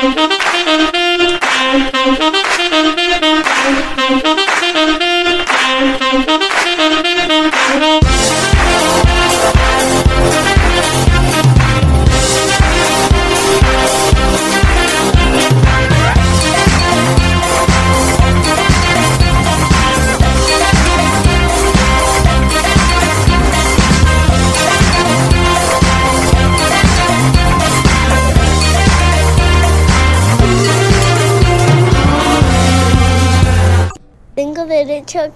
Thank 0.00 0.18
you. 2.92 2.97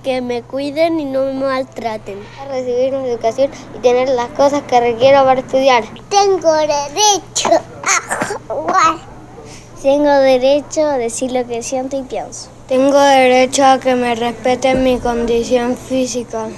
Que 0.02 0.20
me 0.20 0.42
cuiden 0.42 1.00
y 1.00 1.04
no 1.04 1.24
me 1.24 1.34
maltraten. 1.34 2.18
Recibir 2.48 2.94
una 2.94 3.06
educación 3.06 3.50
y 3.76 3.78
tener 3.78 4.08
las 4.08 4.28
cosas 4.28 4.62
que 4.62 4.80
requiero 4.80 5.24
para 5.24 5.40
estudiar. 5.40 5.84
Tengo 6.08 6.52
derecho 6.52 7.50
a 7.84 8.38
jugar. 8.52 8.98
Tengo 9.82 10.10
derecho 10.10 10.86
a 10.86 10.96
decir 10.96 11.32
lo 11.32 11.46
que 11.46 11.62
siento 11.62 11.98
y 11.98 12.02
pienso. 12.02 12.48
Tengo 12.68 12.98
derecho 12.98 13.64
a 13.64 13.80
que 13.80 13.94
me 13.94 14.14
respeten 14.14 14.84
mi 14.84 14.98
condición 14.98 15.76
física. 15.76 16.48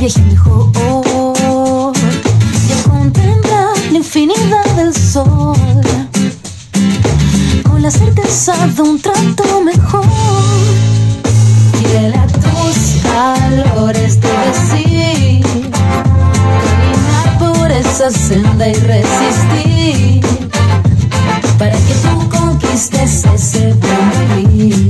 Viaje 0.00 0.22
mejor 0.22 1.92
y 2.68 2.88
contemplar 2.88 3.76
la 3.90 3.98
infinidad 3.98 4.64
del 4.74 4.94
sol 4.96 5.54
con 7.62 7.82
la 7.82 7.90
certeza 7.90 8.54
de 8.68 8.80
un 8.80 8.98
trato 8.98 9.60
mejor. 9.62 10.04
Fiel 11.78 12.14
a 12.14 12.26
tus 12.26 13.02
valores 13.04 14.18
te 14.20 14.28
decir, 14.48 15.44
caminar 16.64 17.38
por 17.38 17.70
esa 17.70 18.10
senda 18.10 18.68
y 18.68 18.74
resistir 18.74 20.26
para 21.58 21.76
que 21.76 21.94
tú 22.02 22.38
conquistes 22.38 23.26
ese 23.34 23.74
buen 23.74 24.46
vivir. 24.46 24.89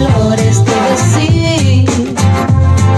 valores 0.00 0.64
te 0.64 0.72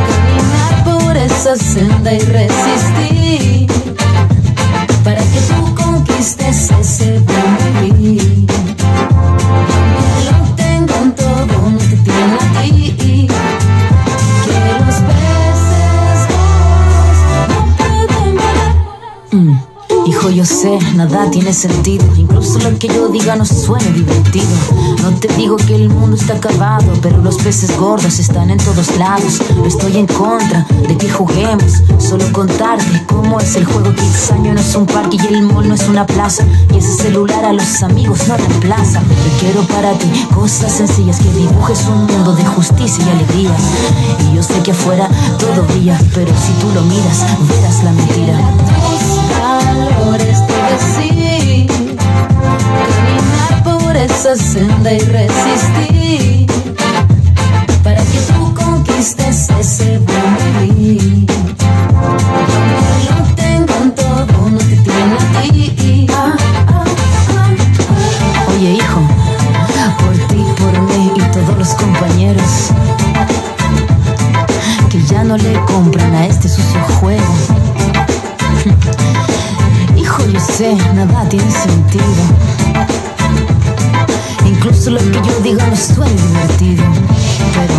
caminar 0.07 0.84
por 0.84 1.17
esa 1.17 1.57
senda 1.57 2.12
y 2.12 2.19
resistir 2.21 3.67
para 5.05 5.21
que 5.21 5.41
tú 5.49 5.75
conquistes 5.75 6.71
ese 6.71 7.19
buen 7.21 7.93
vivir. 8.01 8.47
Yo 20.31 20.45
sé, 20.45 20.79
nada 20.97 21.31
tiene 21.31 21.55
sentido. 21.55 22.05
Incluso 22.17 22.59
lo 22.59 22.77
que 22.79 22.89
yo 22.89 23.09
diga 23.09 23.37
no 23.37 23.45
suene 23.45 23.91
divertido. 23.93 24.45
No 25.03 25.11
te 25.13 25.29
digo 25.35 25.57
que 25.57 25.75
el 25.75 25.89
mundo 25.89 26.17
está 26.17 26.35
acabado, 26.35 26.93
pero 27.01 27.19
los 27.19 27.37
peces 27.37 27.75
gordos 27.79 28.19
están 28.19 28.51
en 28.51 28.59
todos 28.59 28.97
lados. 28.97 29.41
estoy 29.65 29.97
en 29.97 30.07
contra 30.07 30.67
de 30.89 30.97
que 30.99 31.09
juguemos. 31.09 31.83
Solo 31.99 32.31
contarte 32.33 33.05
cómo 33.07 33.39
es 33.41 33.55
el 33.55 33.65
juego. 33.65 33.95
Que 33.95 34.03
el 34.03 34.55
no 34.55 34.61
es 34.61 34.75
un 34.75 34.87
parque 34.87 35.17
y 35.17 35.35
el 35.35 35.43
mall 35.43 35.69
no 35.69 35.75
es 35.75 35.89
una 35.89 36.05
plaza. 36.05 36.45
Y 36.75 36.79
ese 36.79 37.05
celular 37.05 37.45
a 37.45 37.53
los 37.53 37.83
amigos 37.83 38.27
no 38.27 38.37
reemplaza. 38.37 39.01
Yo 39.01 39.39
quiero 39.41 39.63
para 39.69 39.93
ti 39.93 40.09
cosas 40.35 40.73
sencillas 40.73 41.21
que 41.21 41.33
dibujes 41.33 41.87
un 41.87 42.05
mundo 42.05 42.35
de 42.35 42.45
justicia 42.45 43.05
y 43.07 43.11
alegría. 43.11 43.57
Y 44.29 44.37
yo 44.37 44.43
sé 44.43 44.61
que 44.63 44.73
afuera 44.73 45.09
todo 45.39 45.63
brilla, 45.69 45.99
pero 46.15 46.33
si 46.35 46.53
tú 46.61 46.71
lo 46.75 46.83
miras, 46.83 47.25
verás 47.49 47.85
la 47.85 47.93
mentira 47.93 49.26
valores 49.77 50.39
te 50.47 50.55
decir, 50.73 51.67
caminar 52.87 53.63
por 53.65 53.97
esa 53.97 54.37
senda 54.37 54.93
y 54.93 54.99
resistir, 54.99 56.47
para 57.83 58.03
que 58.03 58.19
tú 58.33 58.55
conquistes 58.55 59.51
ese 59.61 59.99
buen 59.99 60.71
vivir. 60.75 61.27
Lo 63.09 63.35
tengo 63.35 63.75
en 63.83 63.95
todo, 63.95 64.51
no 64.51 64.59
te 64.59 64.77
tiene 64.77 65.15
a 65.15 65.43
ti. 65.43 66.07
Oye 68.49 68.71
hijo, 68.73 69.01
por 69.99 70.15
ti, 70.29 70.45
por 70.59 70.81
mí 70.83 71.13
y 71.15 71.21
todos 71.33 71.59
los 71.59 71.69
compañeros 71.75 72.71
que 74.91 75.03
ya 75.03 75.25
no 75.25 75.37
le 75.37 75.53
compran 75.67 76.15
a 76.15 76.27
este 76.27 76.49
sucio 76.49 76.81
juego 77.01 77.35
yo 80.06 80.41
sé, 80.41 80.75
nada 80.94 81.28
tiene 81.28 81.50
sentido. 81.50 82.05
Incluso 84.44 84.91
lo 84.91 84.99
que 84.99 85.12
yo 85.12 85.41
digo 85.43 85.61
no 85.69 85.77
suena 85.77 86.12
divertido. 86.12 86.84
Pero, 87.55 87.75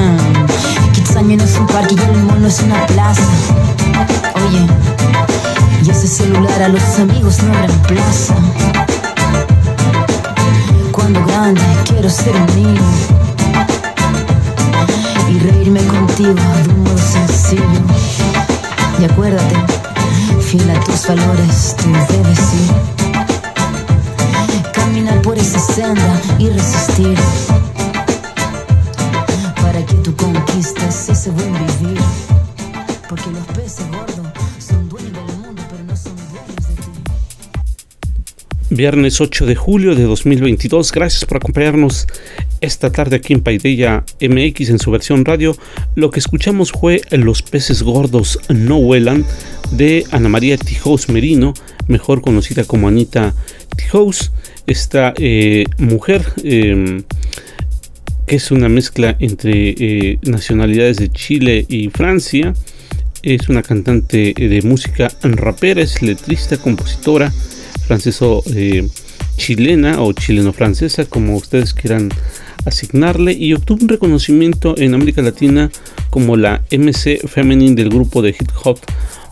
um, 0.00 1.36
no 1.36 1.44
es 1.44 1.58
un 1.58 1.66
parque 1.66 1.94
y 1.94 2.00
el 2.00 2.22
mono 2.22 2.46
es 2.46 2.60
una 2.60 2.86
plaza. 2.86 3.22
Oye, 4.36 4.66
y 5.84 5.90
ese 5.90 6.06
celular 6.06 6.62
a 6.62 6.68
los 6.68 6.98
amigos 6.98 7.42
no 7.42 7.52
reemplaza. 7.52 8.34
Cuando 10.92 11.24
grande 11.26 11.62
quiero 11.88 12.08
ser 12.08 12.34
un 12.36 12.46
niño 12.54 12.82
y 15.30 15.38
reírme 15.40 15.84
contigo 15.86 16.34
de 16.34 16.68
un 16.70 16.84
modo 16.84 16.98
sencillo. 16.98 17.62
Y 19.00 19.04
acuérdate 19.04 19.85
tus 20.84 21.06
de. 21.06 21.76
Viernes 38.68 39.20
8 39.20 39.46
de 39.46 39.56
julio 39.56 39.94
de 39.94 40.02
2022. 40.02 40.92
Gracias 40.92 41.24
por 41.24 41.38
acompañarnos 41.38 42.06
esta 42.60 42.90
tarde 42.90 43.16
aquí 43.16 43.32
en 43.32 43.40
Paideya 43.40 44.04
MX 44.20 44.70
en 44.70 44.78
su 44.78 44.90
versión 44.90 45.24
radio. 45.24 45.56
Lo 45.94 46.10
que 46.10 46.18
escuchamos 46.18 46.72
fue 46.72 47.00
Los 47.10 47.42
peces 47.42 47.82
gordos 47.82 48.38
no 48.48 48.80
vuelan 48.80 49.24
de 49.72 50.04
Ana 50.10 50.28
María 50.28 50.56
Tijous 50.56 51.08
Merino, 51.08 51.54
mejor 51.88 52.20
conocida 52.20 52.64
como 52.64 52.88
Anita 52.88 53.34
Tijous, 53.76 54.32
esta 54.66 55.14
eh, 55.16 55.64
mujer 55.78 56.24
em, 56.42 57.02
que 58.26 58.36
es 58.36 58.50
una 58.50 58.68
mezcla 58.68 59.16
entre 59.20 59.74
eh, 59.78 60.18
nacionalidades 60.22 60.96
de 60.96 61.10
Chile 61.10 61.64
y 61.68 61.88
Francia. 61.90 62.54
Es 63.22 63.48
una 63.48 63.62
cantante 63.62 64.34
eh, 64.36 64.48
de 64.48 64.62
música 64.62 65.08
rapera, 65.22 65.82
es 65.82 66.02
letrista, 66.02 66.56
compositora, 66.56 67.32
franceso 67.86 68.42
chilena 69.36 70.02
o 70.02 70.12
chileno-francesa, 70.12 71.04
como 71.04 71.36
ustedes 71.36 71.74
quieran 71.74 72.10
asignarle 72.64 73.32
y 73.32 73.52
obtuvo 73.52 73.82
un 73.82 73.88
reconocimiento 73.88 74.76
en 74.76 74.94
América 74.94 75.22
Latina 75.22 75.70
como 76.10 76.36
la 76.36 76.62
MC 76.70 77.28
Feminine 77.28 77.76
del 77.76 77.90
grupo 77.90 78.22
de 78.22 78.30
hip 78.30 78.50
hop 78.64 78.78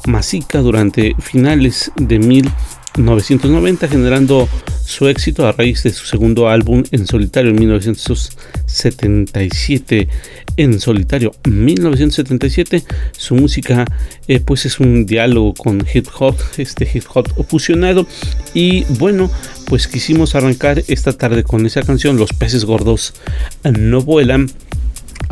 Masica 0.06 0.60
durante 0.60 1.14
finales 1.18 1.90
de 1.96 2.18
1990, 2.18 3.88
generando 3.88 4.46
su 4.84 5.08
éxito 5.08 5.46
a 5.46 5.52
raíz 5.52 5.82
de 5.82 5.90
su 5.90 6.06
segundo 6.06 6.48
álbum 6.48 6.84
en 6.90 7.06
solitario 7.06 7.50
en 7.50 7.58
1977. 7.58 10.08
En 10.56 10.78
solitario 10.78 11.32
1977, 11.48 12.84
su 13.16 13.34
música 13.34 13.84
eh, 14.28 14.38
pues 14.38 14.66
es 14.66 14.78
un 14.78 15.04
diálogo 15.04 15.52
con 15.54 15.84
hip 15.92 16.06
hop, 16.18 16.36
este 16.58 16.88
hip 16.92 17.02
hop 17.12 17.26
fusionado 17.48 18.06
y 18.52 18.84
bueno, 18.98 19.32
pues 19.66 19.88
quisimos 19.88 20.36
arrancar 20.36 20.84
esta 20.86 21.14
tarde 21.14 21.42
con 21.42 21.66
esa 21.66 21.82
canción 21.82 22.18
Los 22.18 22.32
peces 22.32 22.64
gordos 22.64 23.14
no 23.64 24.00
vuelan 24.02 24.48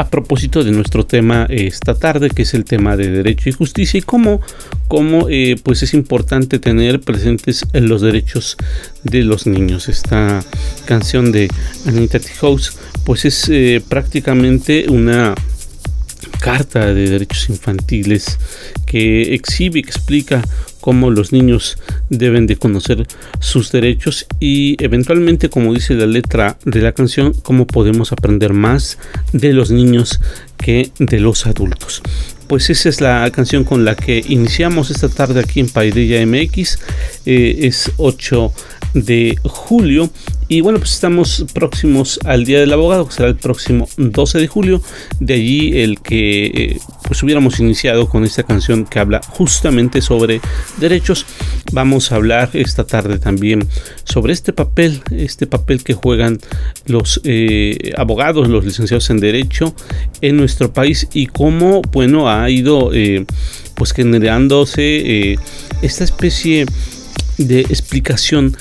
a 0.03 0.11
propósito 0.11 0.65
de 0.65 0.73
nuestro 0.73 1.07
tema 1.07 1.47
esta 1.49 1.95
tarde, 1.95 2.29
que 2.29 2.43
es 2.43 2.55
el 2.55 2.65
tema 2.65 2.97
de 2.97 3.09
derecho 3.09 3.49
y 3.49 3.53
justicia 3.53 3.99
y 3.99 4.03
cómo, 4.03 4.41
cómo 4.89 5.29
eh, 5.31 5.57
pues 5.63 5.85
es 5.85 5.95
importante 5.95 6.59
tener 6.59 7.01
presentes 7.01 7.65
los 7.73 8.03
derechos 8.03 8.57
de 9.05 9.23
los 9.23 9.47
niños. 9.47 9.89
Esta 9.89 10.45
canción 10.87 11.31
de 11.31 11.49
Anita 11.87 12.19
T. 12.19 12.29
House, 12.41 12.77
pues 13.05 13.25
es 13.25 13.49
eh, 13.49 13.81
prácticamente 13.89 14.87
una 14.89 15.37
carta 16.41 16.93
de 16.93 17.09
derechos 17.09 17.49
infantiles 17.49 18.39
que 18.85 19.35
exhibe, 19.35 19.79
explica 19.79 20.43
cómo 20.83 21.11
los 21.11 21.33
niños 21.33 21.79
deben 22.11 22.47
de 22.47 22.57
conocer 22.57 23.07
sus 23.39 23.71
derechos 23.71 24.27
y 24.41 24.77
eventualmente, 24.85 25.49
como 25.49 25.73
dice 25.73 25.95
la 25.95 26.07
letra 26.07 26.59
de 26.65 26.81
la 26.81 26.93
canción, 26.93 27.33
cómo 27.43 27.67
podemos 27.67 28.11
aprender 28.13 28.53
más 28.53 28.99
de 29.33 29.53
los 29.53 29.71
niños 29.71 30.21
que 30.59 30.91
de 30.99 31.21
los 31.21 31.47
adultos. 31.47 32.03
Pues 32.49 32.69
esa 32.69 32.89
es 32.89 33.01
la 33.01 33.31
canción 33.31 33.63
con 33.63 33.85
la 33.85 33.95
que 33.95 34.25
iniciamos 34.29 34.91
esta 34.91 35.09
tarde 35.09 35.41
aquí 35.41 35.61
en 35.61 35.69
Paidilla 35.69 36.27
MX. 36.27 36.79
Eh, 37.25 37.61
es 37.63 37.93
8 37.97 38.53
de 38.95 39.39
julio 39.45 40.11
y 40.53 40.61
bueno, 40.61 40.79
pues 40.79 40.93
estamos 40.93 41.47
próximos 41.55 42.21
al 42.27 42.45
Día 42.45 42.61
del 42.61 42.75
Abogado, 42.75 43.07
que 43.07 43.15
será 43.15 43.31
el 43.31 43.37
próximo 43.37 43.89
12 43.97 44.39
de 44.39 44.49
julio. 44.49 44.83
De 45.19 45.33
allí 45.33 45.81
el 45.81 46.01
que 46.01 46.45
eh, 46.45 46.81
pues 47.09 47.23
hubiéramos 47.23 47.59
iniciado 47.59 48.07
con 48.07 48.23
esta 48.25 48.43
canción 48.43 48.85
que 48.85 48.99
habla 48.99 49.23
justamente 49.31 50.03
sobre 50.03 50.43
derechos. 50.77 51.25
Vamos 51.73 52.13
a 52.13 52.17
hablar 52.17 52.51
esta 52.53 52.85
tarde 52.85 53.19
también 53.19 53.67
sobre 54.05 54.35
este 54.35 54.53
papel, 54.53 55.01
este 55.11 55.47
papel 55.47 55.83
que 55.83 55.95
juegan 55.95 56.39
los 56.85 57.23
eh, 57.25 57.93
abogados, 57.97 58.47
los 58.49 58.63
licenciados 58.63 59.09
en 59.09 59.21
Derecho 59.21 59.75
en 60.21 60.37
nuestro 60.37 60.75
país 60.75 61.09
y 61.15 61.29
cómo, 61.29 61.81
bueno, 61.81 62.29
ha 62.29 62.51
ido 62.51 62.93
eh, 62.93 63.25
pues 63.75 63.93
generándose 63.93 65.39
esta 65.81 66.05
especie 66.05 66.67
de 66.67 67.02
explicación 67.39 68.57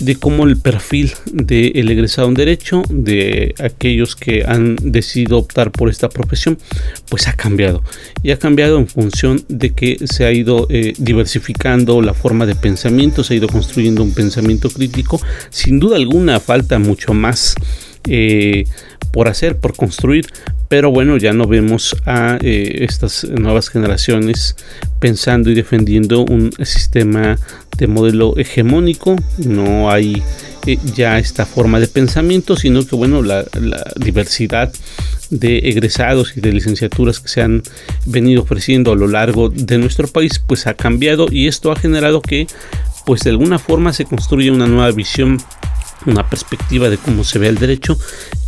de 0.00 0.16
cómo 0.16 0.44
el 0.44 0.56
perfil 0.56 1.12
del 1.32 1.90
egresado 1.90 2.28
en 2.28 2.34
derecho, 2.34 2.82
de 2.88 3.54
aquellos 3.58 4.16
que 4.16 4.44
han 4.46 4.76
decidido 4.76 5.38
optar 5.38 5.70
por 5.70 5.88
esta 5.88 6.08
profesión, 6.08 6.58
pues 7.08 7.28
ha 7.28 7.34
cambiado. 7.34 7.82
Y 8.22 8.30
ha 8.32 8.38
cambiado 8.38 8.78
en 8.78 8.88
función 8.88 9.44
de 9.48 9.70
que 9.70 9.98
se 10.06 10.24
ha 10.24 10.32
ido 10.32 10.66
eh, 10.70 10.94
diversificando 10.98 12.02
la 12.02 12.14
forma 12.14 12.46
de 12.46 12.54
pensamiento, 12.54 13.22
se 13.22 13.34
ha 13.34 13.36
ido 13.36 13.48
construyendo 13.48 14.02
un 14.02 14.12
pensamiento 14.12 14.68
crítico. 14.68 15.20
Sin 15.50 15.78
duda 15.78 15.96
alguna 15.96 16.40
falta 16.40 16.78
mucho 16.78 17.14
más. 17.14 17.54
Eh, 18.06 18.64
por 19.14 19.28
hacer, 19.28 19.58
por 19.58 19.76
construir, 19.76 20.26
pero 20.68 20.90
bueno, 20.90 21.16
ya 21.18 21.32
no 21.32 21.46
vemos 21.46 21.94
a 22.04 22.36
eh, 22.42 22.78
estas 22.80 23.22
nuevas 23.22 23.68
generaciones 23.68 24.56
pensando 24.98 25.50
y 25.50 25.54
defendiendo 25.54 26.24
un 26.24 26.50
sistema 26.64 27.38
de 27.78 27.86
modelo 27.86 28.36
hegemónico, 28.36 29.14
no 29.38 29.88
hay 29.88 30.20
eh, 30.66 30.78
ya 30.96 31.20
esta 31.20 31.46
forma 31.46 31.78
de 31.78 31.86
pensamiento, 31.86 32.56
sino 32.56 32.84
que 32.84 32.96
bueno, 32.96 33.22
la, 33.22 33.44
diversidad 33.94 34.72
de 35.30 35.58
egresados 35.58 36.36
y 36.36 36.40
de 36.40 36.52
licenciaturas 36.52 37.20
que 37.20 37.28
se 37.28 37.40
han 37.40 37.62
venido 38.06 38.42
ofreciendo 38.42 38.90
a 38.90 38.96
lo 38.96 39.06
largo 39.06 39.48
de 39.48 39.78
nuestro 39.78 40.08
país, 40.08 40.40
pues 40.44 40.66
ha 40.66 40.74
cambiado 40.74 41.28
y 41.30 41.46
esto 41.46 41.70
ha 41.70 41.76
generado 41.76 42.20
que 42.20 42.48
pues 43.06 43.22
de 43.22 43.30
alguna 43.30 43.60
forma 43.60 43.92
se 43.92 44.06
construya 44.06 44.52
una 44.52 44.66
nueva 44.66 44.90
visión 44.90 45.38
una 46.06 46.28
perspectiva 46.28 46.88
de 46.88 46.98
cómo 46.98 47.24
se 47.24 47.38
ve 47.38 47.48
el 47.48 47.58
derecho 47.58 47.98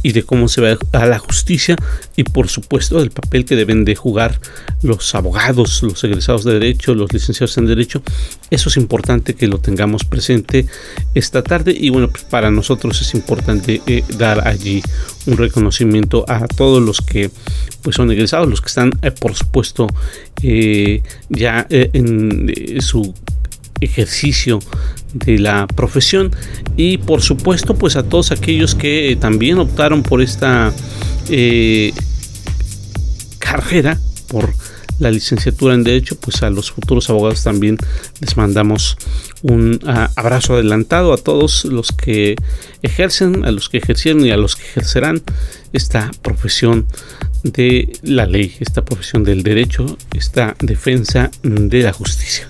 y 0.03 0.13
de 0.13 0.23
cómo 0.23 0.49
se 0.49 0.61
ve 0.61 0.79
a 0.93 1.07
la 1.07 1.19
justicia 1.19 1.77
y 2.15 2.23
por 2.23 2.49
supuesto 2.49 2.99
del 2.99 3.11
papel 3.11 3.45
que 3.45 3.57
deben 3.57 3.85
de 3.85 3.97
jugar 3.97 4.41
los 4.83 5.15
abogados, 5.15 5.83
los 5.83 6.03
egresados 6.05 6.45
de 6.45 6.55
derecho, 6.55 6.95
los 6.95 7.13
licenciados 7.13 7.59
en 7.59 7.67
derecho. 7.67 8.03
Eso 8.51 8.69
es 8.69 8.77
importante 8.77 9.35
que 9.35 9.49
lo 9.49 9.59
tengamos 9.59 10.05
presente 10.05 10.67
esta 11.15 11.43
tarde 11.43 11.75
y 11.77 11.91
bueno, 11.91 12.09
pues 12.09 12.25
para 12.25 12.51
nosotros 12.51 13.01
es 13.01 13.15
importante 13.15 13.83
eh, 13.87 14.05
dar 14.17 14.47
allí 14.47 14.83
un 15.27 15.37
reconocimiento 15.37 16.25
a 16.29 16.47
todos 16.47 16.83
los 16.83 17.01
que 17.01 17.31
pues 17.83 17.97
son 17.97 18.11
egresados, 18.11 18.49
los 18.49 18.61
que 18.61 18.69
están 18.69 18.93
eh, 19.03 19.11
por 19.11 19.35
supuesto 19.35 19.89
eh, 20.43 21.03
ya 21.29 21.67
en 21.69 22.81
su 22.81 23.13
ejercicio 23.81 24.61
de 25.13 25.39
la 25.39 25.67
profesión. 25.67 26.31
Y 26.77 26.99
por 26.99 27.23
supuesto 27.23 27.75
pues 27.75 27.97
a 27.97 28.03
todos 28.03 28.33
aquellos 28.33 28.75
que 28.75 29.13
eh, 29.13 29.17
también 29.17 29.59
optaron 29.59 30.03
por 30.03 30.23
esta 30.23 30.73
eh, 31.29 31.93
carrera 33.39 33.99
por 34.29 34.53
la 34.99 35.11
licenciatura. 35.11 35.75
En 35.75 35.85
derecho 35.85 36.17
pues 36.17 36.43
a 36.43 36.51
los 36.51 36.71
futuros 36.71 37.11
abogados 37.11 37.43
también 37.43 37.77
les 38.21 38.37
mandamos 38.37 38.97
un 39.43 39.81
abrazo 40.17 40.55
adelantado 40.55 41.13
a 41.13 41.19
todos 41.19 41.65
los 41.65 41.93
que 41.93 42.37
ejercen 42.83 43.45
a 43.45 43.53
los 43.53 43.69
que 43.69 43.79
ejercieron 43.79 44.25
y 44.25 44.31
a 44.31 44.37
los 44.37 44.57
que 44.57 44.65
ejercerán 44.65 45.23
esta 45.73 46.11
profesión 46.23 46.87
de 47.43 47.93
la 48.03 48.27
ley 48.27 48.57
esta 48.61 48.85
profesión 48.85 49.25
del 49.25 49.43
derecho 49.43 49.99
esta 50.15 50.57
defensa 50.61 51.31
de 51.43 51.83
la 51.83 51.93
justicia 51.93 52.49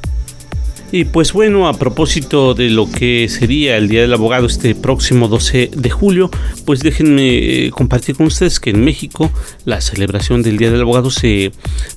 y 0.92 1.04
pues 1.04 1.32
bueno, 1.32 1.68
a 1.68 1.74
propósito 1.74 2.54
de 2.54 2.70
lo 2.70 2.90
que 2.90 3.28
sería 3.28 3.76
el 3.76 3.88
Día 3.88 4.02
del 4.02 4.12
Abogado 4.12 4.46
este 4.46 4.74
próximo 4.74 5.28
12 5.28 5.70
de 5.74 5.90
julio, 5.90 6.30
pues 6.64 6.80
déjenme 6.80 7.66
eh, 7.66 7.70
compartir 7.70 8.16
con 8.16 8.26
ustedes 8.26 8.60
que 8.60 8.70
en 8.70 8.84
México 8.84 9.30
la 9.64 9.80
celebración 9.80 10.42
del 10.42 10.58
Día 10.58 10.70
del 10.70 10.82
Abogado 10.82 11.10
se, 11.10 11.52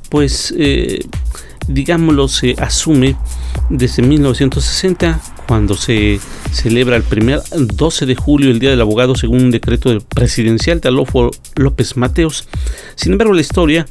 pues, 0.10 0.54
eh, 0.58 1.00
digámoslo, 1.70 2.28
se 2.28 2.56
asume 2.58 3.16
desde 3.70 4.02
1960 4.02 5.22
cuando 5.48 5.76
se 5.76 6.20
celebra 6.52 6.96
el 6.96 7.04
primer 7.04 7.42
12 7.52 8.06
de 8.06 8.16
julio 8.16 8.52
el 8.52 8.60
Día 8.60 8.72
del 8.72 8.82
Abogado 8.82 9.16
según 9.16 9.44
un 9.44 9.52
decreto 9.52 9.98
presidencial 10.00 10.82
de 10.82 10.90
Alofo 10.90 11.32
López 11.56 11.96
Mateos. 11.96 12.48
Sin 12.96 13.14
embargo, 13.14 13.34
la 13.34 13.42
historia 13.42 13.86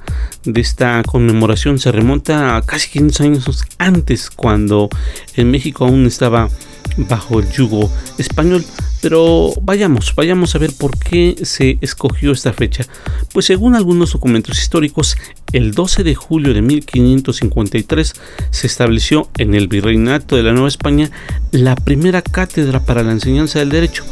de 0.45 0.61
esta 0.61 1.03
conmemoración 1.05 1.79
se 1.79 1.93
remonta 1.93 2.57
a 2.57 2.63
casi 2.63 2.91
15 2.91 3.23
años 3.23 3.65
antes, 3.79 4.31
cuando 4.31 4.89
en 5.37 5.51
México 5.51 5.85
aún 5.85 6.07
estaba 6.07 6.49
bajo 6.97 7.41
el 7.41 7.51
yugo 7.51 7.91
español. 8.19 8.65
Pero 9.01 9.53
vayamos, 9.63 10.15
vayamos 10.15 10.55
a 10.55 10.59
ver 10.59 10.73
por 10.73 10.99
qué 10.99 11.37
se 11.43 11.79
escogió 11.81 12.33
esta 12.33 12.53
fecha. 12.53 12.85
Pues 13.33 13.47
según 13.47 13.75
algunos 13.75 14.13
documentos 14.13 14.59
históricos, 14.59 15.17
el 15.53 15.73
12 15.73 16.03
de 16.03 16.15
julio 16.15 16.53
de 16.55 16.63
1553 16.63 18.13
se 18.51 18.67
estableció 18.67 19.29
en 19.39 19.55
el 19.55 19.69
Virreinato 19.69 20.37
de 20.37 20.43
la 20.43 20.53
Nueva 20.53 20.69
España 20.69 21.11
la 21.53 21.77
primera 21.77 22.23
cátedra 22.23 22.81
para 22.81 23.03
la 23.03 23.13
enseñanza 23.13 23.59
del 23.61 23.71
derecho 23.71 24.05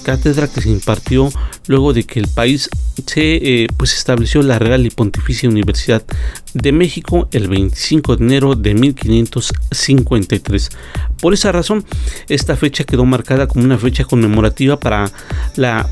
cátedra 0.00 0.48
que 0.48 0.60
se 0.60 0.70
impartió 0.70 1.30
luego 1.66 1.92
de 1.92 2.04
que 2.04 2.20
el 2.20 2.28
país 2.28 2.68
se 3.06 3.36
eh, 3.36 3.66
pues 3.76 3.94
estableció 3.94 4.42
la 4.42 4.58
Real 4.58 4.84
y 4.86 4.90
Pontificia 4.90 5.48
Universidad 5.48 6.02
de 6.54 6.72
México 6.72 7.28
el 7.32 7.48
25 7.48 8.16
de 8.16 8.24
enero 8.24 8.54
de 8.54 8.74
1553. 8.74 10.70
Por 11.20 11.34
esa 11.34 11.52
razón, 11.52 11.84
esta 12.28 12.56
fecha 12.56 12.84
quedó 12.84 13.04
marcada 13.04 13.46
como 13.46 13.64
una 13.64 13.78
fecha 13.78 14.04
conmemorativa 14.04 14.78
para 14.78 15.10
la 15.56 15.88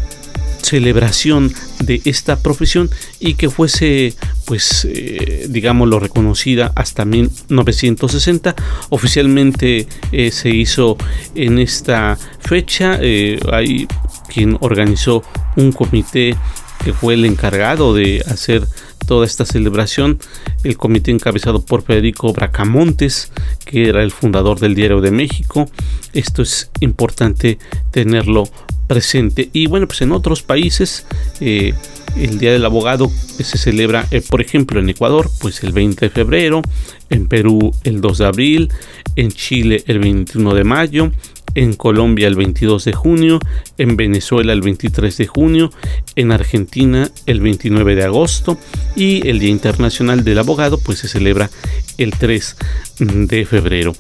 celebración 0.62 1.52
de 1.80 2.00
esta 2.04 2.40
profesión 2.40 2.90
y 3.20 3.34
que 3.34 3.50
fuese 3.50 4.14
pues 4.44 4.86
eh, 4.90 5.46
digámoslo 5.48 6.00
reconocida 6.00 6.72
hasta 6.74 7.04
1960 7.04 8.54
oficialmente 8.90 9.86
eh, 10.12 10.30
se 10.30 10.50
hizo 10.50 10.96
en 11.34 11.58
esta 11.58 12.18
fecha 12.40 12.98
eh, 13.00 13.38
hay 13.52 13.86
quien 14.32 14.56
organizó 14.60 15.22
un 15.56 15.72
comité 15.72 16.36
que 16.84 16.92
fue 16.92 17.14
el 17.14 17.24
encargado 17.24 17.94
de 17.94 18.22
hacer 18.26 18.66
toda 19.08 19.24
esta 19.24 19.46
celebración, 19.46 20.18
el 20.64 20.76
comité 20.76 21.10
encabezado 21.10 21.62
por 21.64 21.82
Federico 21.82 22.32
Bracamontes, 22.32 23.32
que 23.64 23.88
era 23.88 24.02
el 24.02 24.12
fundador 24.12 24.60
del 24.60 24.74
Diario 24.74 25.00
de 25.00 25.10
México. 25.10 25.68
Esto 26.12 26.42
es 26.42 26.70
importante 26.80 27.58
tenerlo 27.90 28.44
presente. 28.88 29.50
Y 29.52 29.68
bueno, 29.68 29.86
pues 29.86 30.02
en 30.02 30.10
otros 30.10 30.42
países 30.42 31.06
eh, 31.40 31.74
el 32.16 32.38
Día 32.38 32.52
del 32.52 32.64
Abogado 32.64 33.08
se 33.10 33.58
celebra, 33.58 34.08
eh, 34.10 34.20
por 34.20 34.40
ejemplo, 34.40 34.80
en 34.80 34.88
Ecuador, 34.88 35.30
pues 35.40 35.62
el 35.62 35.72
20 35.72 36.06
de 36.06 36.10
febrero, 36.10 36.62
en 37.10 37.28
Perú 37.28 37.72
el 37.84 38.00
2 38.00 38.18
de 38.18 38.26
abril, 38.26 38.72
en 39.14 39.30
Chile 39.30 39.84
el 39.86 40.00
21 40.00 40.54
de 40.54 40.64
mayo, 40.64 41.12
en 41.54 41.74
Colombia 41.74 42.28
el 42.28 42.34
22 42.34 42.84
de 42.84 42.92
junio, 42.92 43.40
en 43.78 43.96
Venezuela 43.96 44.52
el 44.52 44.62
23 44.62 45.16
de 45.16 45.26
junio, 45.26 45.70
en 46.16 46.32
Argentina 46.32 47.10
el 47.26 47.40
29 47.40 47.94
de 47.94 48.04
agosto 48.04 48.58
y 48.96 49.26
el 49.28 49.38
Día 49.38 49.50
Internacional 49.50 50.24
del 50.24 50.38
Abogado 50.38 50.78
pues 50.78 50.98
se 50.98 51.08
celebra 51.08 51.50
el 51.98 52.12
3 52.12 52.56
de 53.00 53.44
febrero. 53.44 53.94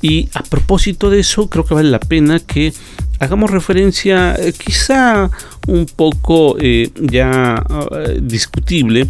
Y 0.00 0.28
a 0.34 0.42
propósito 0.42 1.10
de 1.10 1.20
eso, 1.20 1.48
creo 1.48 1.64
que 1.64 1.74
vale 1.74 1.90
la 1.90 2.00
pena 2.00 2.40
que 2.40 2.72
hagamos 3.22 3.50
referencia 3.52 4.34
eh, 4.34 4.52
quizá 4.52 5.30
un 5.68 5.86
poco 5.86 6.56
eh, 6.58 6.90
ya 7.00 7.64
eh, 7.92 8.18
discutible, 8.20 9.08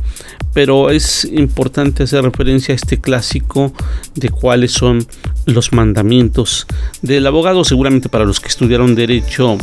pero 0.52 0.90
es 0.90 1.25
importante 1.25 2.02
hacer 2.02 2.22
referencia 2.22 2.75
a 2.75 2.76
este 2.76 3.00
clásico 3.00 3.72
de 4.14 4.28
cuáles 4.28 4.72
son 4.72 5.06
los 5.46 5.72
mandamientos 5.72 6.66
del 7.00 7.26
abogado. 7.26 7.64
Seguramente 7.64 8.11
para 8.11 8.26
los 8.26 8.38
que 8.38 8.49
estudiaron 8.49 8.94
derecho 8.94 9.56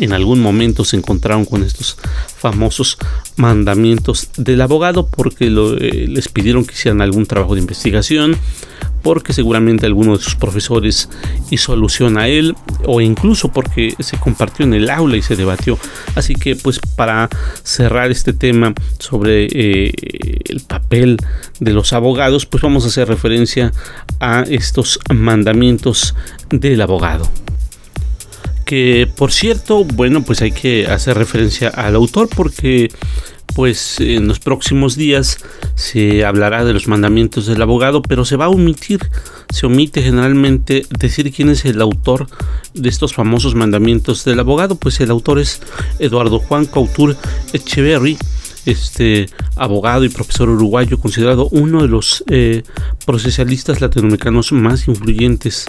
en 0.00 0.12
algún 0.12 0.40
momento 0.40 0.84
se 0.84 0.96
encontraron 0.96 1.44
con 1.44 1.62
estos 1.62 1.96
famosos 2.38 2.98
mandamientos 3.36 4.28
del 4.36 4.60
abogado 4.60 5.06
porque 5.06 5.50
les 5.50 6.28
pidieron 6.28 6.64
que 6.64 6.74
hicieran 6.74 7.00
algún 7.00 7.26
trabajo 7.26 7.54
de 7.54 7.60
investigación 7.60 8.36
porque 9.02 9.32
seguramente 9.32 9.86
alguno 9.86 10.16
de 10.16 10.22
sus 10.22 10.34
profesores 10.34 11.08
hizo 11.50 11.72
alusión 11.72 12.18
a 12.18 12.26
él 12.26 12.56
o 12.86 13.00
incluso 13.00 13.52
porque 13.52 13.94
se 14.00 14.18
compartió 14.18 14.64
en 14.64 14.74
el 14.74 14.90
aula 14.90 15.16
y 15.16 15.22
se 15.22 15.36
debatió. 15.36 15.78
Así 16.16 16.34
que 16.34 16.56
pues 16.56 16.80
para 16.96 17.28
cerrar 17.62 18.10
este 18.10 18.32
tema 18.32 18.74
sobre 18.98 19.46
eh, 19.52 19.92
el 20.46 20.60
papel 20.60 21.18
de 21.60 21.72
los 21.72 21.92
abogados, 21.92 22.46
pues 22.46 22.62
vamos 22.62 22.84
a 22.84 22.88
hacer 22.88 23.06
referencia 23.06 23.72
a 24.18 24.42
estos 24.48 24.98
mandamientos 25.08 26.16
del 26.50 26.80
abogado 26.80 27.30
que 28.66 29.08
por 29.16 29.32
cierto, 29.32 29.84
bueno, 29.84 30.22
pues 30.22 30.42
hay 30.42 30.50
que 30.50 30.86
hacer 30.88 31.16
referencia 31.16 31.68
al 31.68 31.94
autor 31.94 32.28
porque 32.28 32.90
pues 33.54 34.00
en 34.00 34.28
los 34.28 34.40
próximos 34.40 34.96
días 34.96 35.38
se 35.76 36.26
hablará 36.26 36.64
de 36.64 36.74
los 36.74 36.88
mandamientos 36.88 37.46
del 37.46 37.62
abogado, 37.62 38.02
pero 38.02 38.26
se 38.26 38.36
va 38.36 38.46
a 38.46 38.50
omitir, 38.50 39.00
se 39.48 39.64
omite 39.64 40.02
generalmente 40.02 40.84
decir 40.90 41.32
quién 41.32 41.48
es 41.48 41.64
el 41.64 41.80
autor 41.80 42.26
de 42.74 42.88
estos 42.88 43.14
famosos 43.14 43.54
mandamientos 43.54 44.24
del 44.24 44.40
abogado, 44.40 44.74
pues 44.74 45.00
el 45.00 45.10
autor 45.10 45.38
es 45.38 45.62
Eduardo 46.00 46.40
Juan 46.40 46.66
Couture 46.66 47.14
Echeverry, 47.54 48.18
este 48.66 49.28
abogado 49.56 50.04
y 50.04 50.08
profesor 50.08 50.48
uruguayo, 50.50 50.98
considerado 50.98 51.48
uno 51.50 51.82
de 51.82 51.88
los 51.88 52.22
eh, 52.28 52.62
procesalistas 53.06 53.80
latinoamericanos 53.80 54.52
más 54.52 54.86
influyentes 54.88 55.66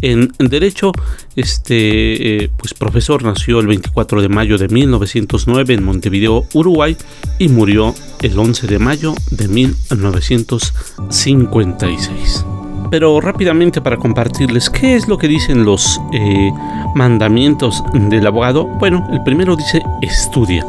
en, 0.00 0.32
derecho. 0.38 0.92
Este 1.36 2.44
eh, 2.44 2.50
pues 2.56 2.72
profesor 2.74 3.22
nació 3.22 3.60
el 3.60 3.68
24 3.68 4.22
de 4.22 4.28
mayo 4.28 4.58
de 4.58 4.68
1909 4.68 5.74
en 5.74 5.84
Montevideo, 5.84 6.46
Uruguay, 6.54 6.96
y 7.38 7.48
murió 7.48 7.94
el 8.22 8.38
11 8.38 8.66
de 8.66 8.78
mayo 8.78 9.14
de 9.30 9.48
1956 9.48 12.44
pero 12.90 13.20
rápidamente 13.20 13.80
para 13.80 13.96
compartirles 13.96 14.70
qué 14.70 14.94
es 14.94 15.08
lo 15.08 15.18
que 15.18 15.28
dicen 15.28 15.64
los 15.64 16.00
eh, 16.12 16.52
mandamientos 16.94 17.82
del 17.92 18.26
abogado. 18.26 18.66
Bueno, 18.66 19.06
el 19.10 19.22
primero 19.22 19.56
dice 19.56 19.82
estudia. 20.00 20.66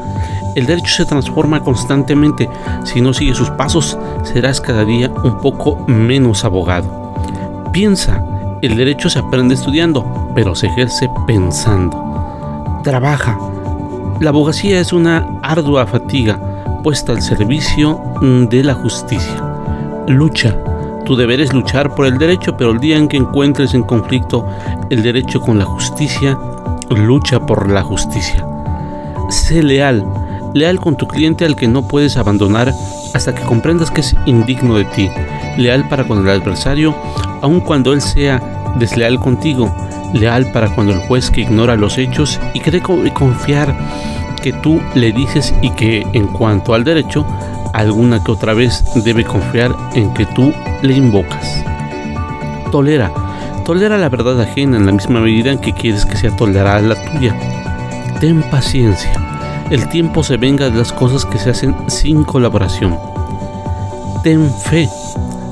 El 0.55 0.65
derecho 0.65 0.93
se 0.93 1.05
transforma 1.05 1.61
constantemente. 1.61 2.49
Si 2.83 3.01
no 3.01 3.13
sigues 3.13 3.37
sus 3.37 3.49
pasos, 3.51 3.97
serás 4.23 4.59
cada 4.59 4.83
día 4.83 5.09
un 5.23 5.39
poco 5.39 5.85
menos 5.87 6.43
abogado. 6.43 7.13
Piensa, 7.71 8.23
el 8.61 8.75
derecho 8.75 9.09
se 9.09 9.19
aprende 9.19 9.53
estudiando, 9.53 10.31
pero 10.35 10.55
se 10.55 10.67
ejerce 10.67 11.09
pensando. 11.27 12.81
Trabaja. 12.83 13.37
La 14.19 14.31
abogacía 14.31 14.81
es 14.81 14.91
una 14.91 15.25
ardua 15.43 15.85
fatiga 15.85 16.39
puesta 16.83 17.11
al 17.13 17.21
servicio 17.21 18.01
de 18.21 18.63
la 18.63 18.73
justicia. 18.73 19.43
Lucha. 20.07 20.55
Tu 21.09 21.15
deber 21.15 21.41
es 21.41 21.51
luchar 21.53 21.95
por 21.95 22.05
el 22.05 22.19
derecho, 22.19 22.55
pero 22.55 22.69
el 22.69 22.79
día 22.79 22.95
en 22.95 23.07
que 23.07 23.17
encuentres 23.17 23.73
en 23.73 23.81
conflicto 23.81 24.45
el 24.91 25.01
derecho 25.01 25.41
con 25.41 25.57
la 25.57 25.65
justicia, 25.65 26.37
lucha 26.91 27.39
por 27.39 27.71
la 27.71 27.81
justicia. 27.81 28.45
Sé 29.31 29.63
leal 29.63 30.05
leal 30.53 30.79
con 30.79 30.95
tu 30.97 31.07
cliente 31.07 31.45
al 31.45 31.55
que 31.55 31.67
no 31.67 31.87
puedes 31.87 32.15
abandonar 32.15 32.71
hasta 33.15 33.33
que 33.33 33.41
comprendas 33.41 33.89
que 33.89 34.01
es 34.01 34.15
indigno 34.27 34.75
de 34.75 34.85
ti, 34.85 35.09
leal 35.57 35.89
para 35.89 36.07
con 36.07 36.19
el 36.19 36.29
adversario, 36.29 36.93
aun 37.41 37.59
cuando 37.59 37.91
él 37.91 38.01
sea 38.01 38.39
desleal 38.77 39.19
contigo, 39.19 39.73
leal 40.13 40.51
para 40.51 40.69
cuando 40.75 40.93
el 40.93 40.99
juez 40.99 41.31
que 41.31 41.41
ignora 41.41 41.75
los 41.75 41.97
hechos 41.97 42.39
y 42.53 42.59
cree 42.59 42.83
confiar 42.83 43.75
que 44.43 44.53
tú 44.53 44.79
le 44.93 45.11
dices 45.11 45.55
y 45.63 45.71
que 45.71 46.05
en 46.13 46.27
cuanto 46.27 46.75
al 46.75 46.83
derecho, 46.83 47.25
alguna 47.73 48.23
que 48.23 48.31
otra 48.31 48.53
vez 48.53 48.83
debe 49.03 49.23
confiar 49.23 49.75
en 49.93 50.13
que 50.13 50.25
tú 50.27 50.53
le 50.81 50.93
invocas. 50.93 51.63
Tolera, 52.71 53.11
tolera 53.65 53.97
la 53.97 54.09
verdad 54.09 54.41
ajena 54.41 54.77
en 54.77 54.85
la 54.85 54.91
misma 54.91 55.19
medida 55.19 55.51
en 55.51 55.59
que 55.59 55.73
quieres 55.73 56.05
que 56.05 56.17
sea 56.17 56.35
tolerada 56.35 56.81
la 56.81 56.95
tuya. 57.11 57.35
Ten 58.19 58.41
paciencia 58.49 59.29
el 59.69 59.87
tiempo 59.87 60.23
se 60.23 60.37
venga 60.37 60.71
de 60.71 60.79
las 60.79 60.91
cosas 60.91 61.25
que 61.25 61.37
se 61.37 61.51
hacen 61.51 61.75
sin 61.87 62.23
colaboración. 62.23 62.97
Ten 64.23 64.49
fe. 64.49 64.89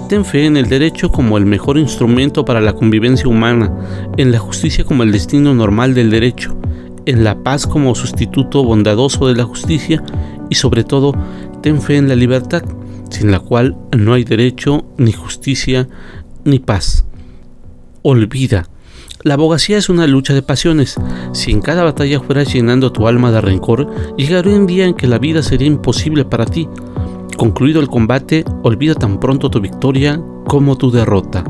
Ten 0.10 0.26
fe 0.26 0.46
en 0.46 0.58
el 0.58 0.68
derecho 0.68 1.12
como 1.12 1.38
el 1.38 1.46
mejor 1.46 1.78
instrumento 1.78 2.44
para 2.44 2.60
la 2.60 2.74
convivencia 2.74 3.28
humana, 3.28 3.72
en 4.18 4.32
la 4.32 4.40
justicia 4.40 4.84
como 4.86 5.04
el 5.04 5.12
destino 5.12 5.54
normal 5.54 5.94
del 5.94 6.10
derecho, 6.10 6.58
en 7.06 7.24
la 7.24 7.44
paz 7.44 7.68
como 7.68 7.94
sustituto 7.94 8.64
bondadoso 8.64 9.28
de 9.28 9.36
la 9.36 9.44
justicia 9.44 10.02
y 10.50 10.56
sobre 10.56 10.84
todo 10.84 11.14
ten 11.62 11.82
fe 11.82 11.98
en 11.98 12.08
la 12.08 12.16
libertad, 12.16 12.64
sin 13.10 13.32
la 13.32 13.40
cual 13.40 13.78
no 13.98 14.14
hay 14.14 14.24
derecho, 14.24 14.86
ni 14.98 15.12
justicia, 15.12 15.88
ni 16.44 16.60
paz. 16.60 17.06
Olvida 18.02 18.70
la 19.24 19.34
abogacía 19.34 19.78
es 19.78 19.90
una 19.90 20.08
lucha 20.08 20.34
de 20.34 20.42
pasiones. 20.42 20.96
Si 21.34 21.52
en 21.52 21.60
cada 21.60 21.84
batalla 21.84 22.20
fueras 22.20 22.54
llenando 22.54 22.92
tu 22.92 23.08
alma 23.08 23.32
de 23.32 23.42
rencor, 23.42 24.16
llegaría 24.16 24.56
un 24.56 24.68
día 24.68 24.86
en 24.86 24.94
que 24.94 25.08
la 25.08 25.18
vida 25.18 25.42
sería 25.42 25.68
imposible 25.68 26.24
para 26.24 26.46
ti. 26.46 26.70
Concluido 27.36 27.82
el 27.82 27.90
combate, 27.90 28.46
olvida 28.64 28.94
tan 28.94 29.20
pronto 29.20 29.50
tu 29.50 29.60
victoria 29.60 30.22
como 30.48 30.78
tu 30.78 30.92
derrota. 30.92 31.44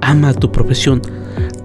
Ama 0.00 0.32
tu 0.32 0.50
profesión. 0.50 1.02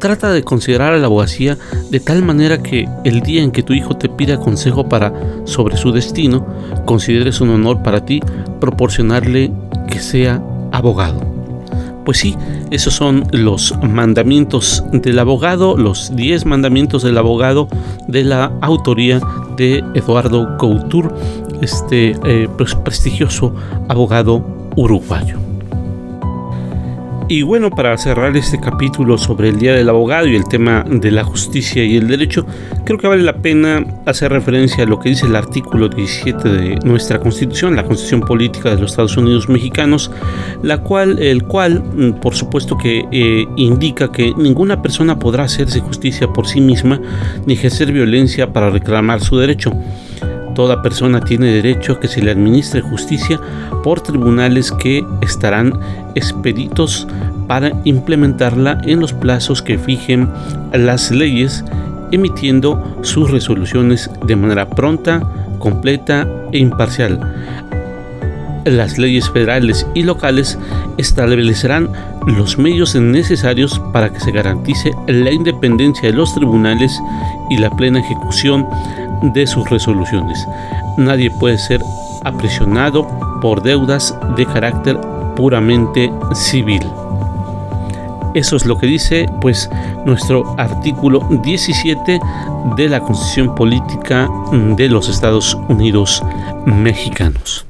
Trata 0.04 0.34
de 0.34 0.44
considerar 0.44 0.94
a 0.94 0.98
la 0.98 1.06
abogacía 1.06 1.58
de 1.90 2.02
tal 2.02 2.24
manera 2.24 2.62
que 2.62 2.90
el 3.06 3.22
día 3.22 3.42
en 3.42 3.52
que 3.52 3.64
tu 3.64 3.72
hijo 3.72 3.96
te 3.96 4.10
pida 4.10 4.38
consejo 4.38 4.90
para 4.90 5.14
sobre 5.46 5.78
su 5.78 5.94
destino, 5.94 6.46
consideres 6.84 7.40
un 7.40 7.52
honor 7.52 7.82
para 7.84 8.04
ti 8.04 8.20
proporcionarle 8.60 9.54
que 9.90 10.00
sea 10.00 10.44
abogado. 10.74 11.22
Pues 12.04 12.18
sí, 12.18 12.36
esos 12.70 12.94
son 12.94 13.24
los 13.32 13.74
mandamientos 13.82 14.84
del 14.92 15.20
abogado, 15.20 15.78
los 15.78 16.14
10 16.14 16.48
mandamientos 16.48 17.04
del 17.04 17.18
abogado 17.18 17.70
de 18.10 18.26
la 18.26 18.52
autoría 18.60 19.22
de 19.56 19.82
Eduardo 19.94 20.58
Couture, 20.58 21.12
este 21.62 22.14
eh, 22.26 22.50
pues, 22.58 22.76
prestigioso 22.76 23.56
abogado 23.88 24.46
uruguayo. 24.76 25.53
Y 27.30 27.42
bueno, 27.42 27.70
para 27.70 27.98
cerrar 27.98 28.36
este 28.36 28.60
capítulo 28.60 29.18
sobre 29.18 29.50
el 29.50 29.58
Día 29.58 29.74
del 29.74 29.88
Abogado 29.88 30.28
y 30.28 30.36
el 30.36 30.44
tema 30.44 30.84
de 30.86 31.10
la 31.10 31.24
justicia 31.24 31.84
y 31.84 31.96
el 31.96 32.08
derecho, 32.08 32.46
creo 32.84 33.00
que 33.00 33.08
vale 33.08 33.24
la 33.24 33.38
pena 33.38 33.86
hacer 34.06 34.32
referencia 34.32 34.84
a 34.84 34.88
lo 34.88 35.00
que 35.00 35.10
dice 35.10 35.26
el 35.26 35.36
artículo 35.36 35.88
17 35.88 36.50
de 36.50 36.76
nuestra 36.84 37.20
Constitución, 37.20 37.78
la 37.78 37.86
Constitución 37.86 38.22
Política 38.22 38.76
de 38.76 38.82
los 38.82 38.92
Estados 38.92 39.16
Unidos 39.16 39.48
Mexicanos, 39.48 40.12
la 40.64 40.80
cual, 40.80 41.18
el 41.20 41.44
cual, 41.44 41.82
por 42.22 42.36
supuesto 42.36 42.78
que 42.78 43.06
eh, 43.12 43.46
indica 43.56 44.12
que 44.12 44.34
ninguna 44.38 44.82
persona 44.82 45.18
podrá 45.18 45.46
hacerse 45.46 45.80
justicia 45.80 46.28
por 46.28 46.46
sí 46.46 46.60
misma 46.60 47.00
ni 47.46 47.54
ejercer 47.54 47.94
violencia 47.94 48.52
para 48.52 48.70
reclamar 48.70 49.22
su 49.22 49.38
derecho. 49.38 49.72
Toda 50.56 50.82
persona 50.82 51.20
tiene 51.20 51.48
derecho 51.48 51.94
a 51.94 52.00
que 52.00 52.08
se 52.08 52.22
le 52.22 52.32
administre 52.32 52.82
justicia 52.82 53.40
por 53.84 54.02
tribunales 54.02 54.72
que 54.72 55.04
estarán 55.22 55.80
expeditos 56.16 57.08
para 57.48 57.72
implementarla 57.84 58.80
en 58.84 59.00
los 59.00 59.14
plazos 59.14 59.62
que 59.62 59.78
fijen 59.78 60.30
las 60.74 61.12
leyes, 61.12 61.64
emitiendo 62.12 63.00
sus 63.02 63.32
resoluciones 63.32 64.10
de 64.26 64.36
manera 64.36 64.70
pronta, 64.70 65.22
completa 65.60 66.28
e 66.52 66.60
imparcial. 66.60 67.20
las 68.66 68.98
leyes 68.98 69.30
federales 69.30 69.86
y 69.94 70.04
locales 70.04 70.58
establecerán 70.98 71.90
los 72.26 72.58
medios 72.58 72.96
necesarios 72.96 73.82
para 73.92 74.10
que 74.12 74.22
se 74.22 74.32
garantice 74.32 74.92
la 75.08 75.32
independencia 75.32 76.10
de 76.10 76.16
los 76.16 76.34
tribunales 76.34 76.98
y 77.50 77.58
la 77.58 77.70
plena 77.72 78.00
ejecución 78.00 78.66
de 79.34 79.48
sus 79.48 79.70
resoluciones. 79.70 80.48
Nadie 80.98 81.32
puede 81.32 81.58
ser 81.58 81.82
aprisionado 82.24 83.08
por 83.42 83.64
deudas 83.64 84.16
de 84.36 84.46
carácter 84.46 85.00
puramente 85.36 86.12
civil. 86.34 86.82
Eso 88.34 88.56
es 88.56 88.66
lo 88.66 88.78
que 88.80 88.88
dice 88.88 89.28
pues 89.42 89.70
nuestro 90.06 90.56
artículo 90.58 91.28
17 91.44 92.20
de 92.76 92.90
la 92.90 93.00
Constitución 93.00 93.54
Política 93.54 94.28
de 94.52 94.90
los 94.90 95.08
Estados 95.08 95.56
Unidos 95.70 96.24
Mexicanos. 96.66 97.66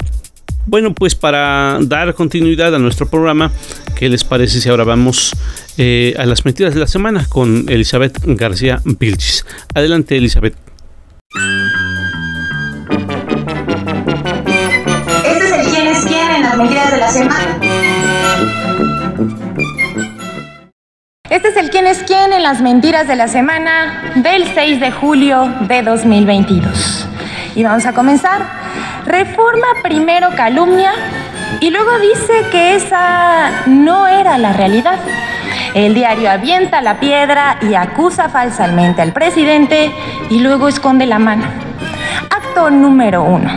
Bueno, 0.65 0.93
pues 0.93 1.15
para 1.15 1.77
dar 1.81 2.13
continuidad 2.13 2.73
a 2.73 2.79
nuestro 2.79 3.09
programa, 3.09 3.51
¿qué 3.97 4.07
les 4.07 4.23
parece 4.23 4.61
si 4.61 4.69
ahora 4.69 4.85
vamos 4.85 5.33
eh, 5.77 6.13
a 6.17 6.25
las 6.25 6.45
mentiras 6.45 6.73
de 6.73 6.79
la 6.79 6.87
semana 6.87 7.25
con 7.27 7.65
Elizabeth 7.67 8.19
García 8.23 8.81
Vilchis? 8.85 9.45
Adelante, 9.73 10.15
Elizabeth. 10.15 10.62
Este 11.33 11.49
es 15.39 15.51
el 15.51 15.65
quién 15.71 15.87
es 15.87 16.05
quién 16.05 16.31
en 16.31 16.43
las 16.43 16.57
mentiras 16.57 16.91
de 16.91 16.97
la 16.97 17.09
semana. 17.09 17.57
Este 21.29 21.47
es 21.47 21.57
el 21.57 21.69
quién 21.71 21.87
es 21.87 22.03
quién 22.03 22.33
en 22.33 22.43
las 22.43 22.61
mentiras 22.61 23.07
de 23.07 23.15
la 23.15 23.27
semana 23.27 24.13
del 24.15 24.45
6 24.53 24.79
de 24.79 24.91
julio 24.91 25.51
de 25.61 25.81
2022. 25.81 27.07
Y 27.55 27.63
vamos 27.63 27.87
a 27.87 27.93
comenzar. 27.93 28.45
Reforma 29.05 29.67
primero 29.81 30.29
calumnia 30.35 30.93
y 31.61 31.71
luego 31.71 31.97
dice 31.97 32.45
que 32.51 32.75
esa 32.75 33.65
no 33.65 34.05
era 34.07 34.37
la 34.37 34.53
realidad. 34.53 34.99
El 35.73 35.95
diario 35.95 36.29
avienta 36.29 36.81
la 36.81 36.99
piedra 36.99 37.57
y 37.61 37.73
acusa 37.73 38.29
falsamente 38.29 39.01
al 39.01 39.11
presidente 39.11 39.91
y 40.29 40.39
luego 40.39 40.67
esconde 40.67 41.07
la 41.07 41.17
mano. 41.17 41.45
Acto 42.29 42.69
número 42.69 43.23
uno. 43.23 43.49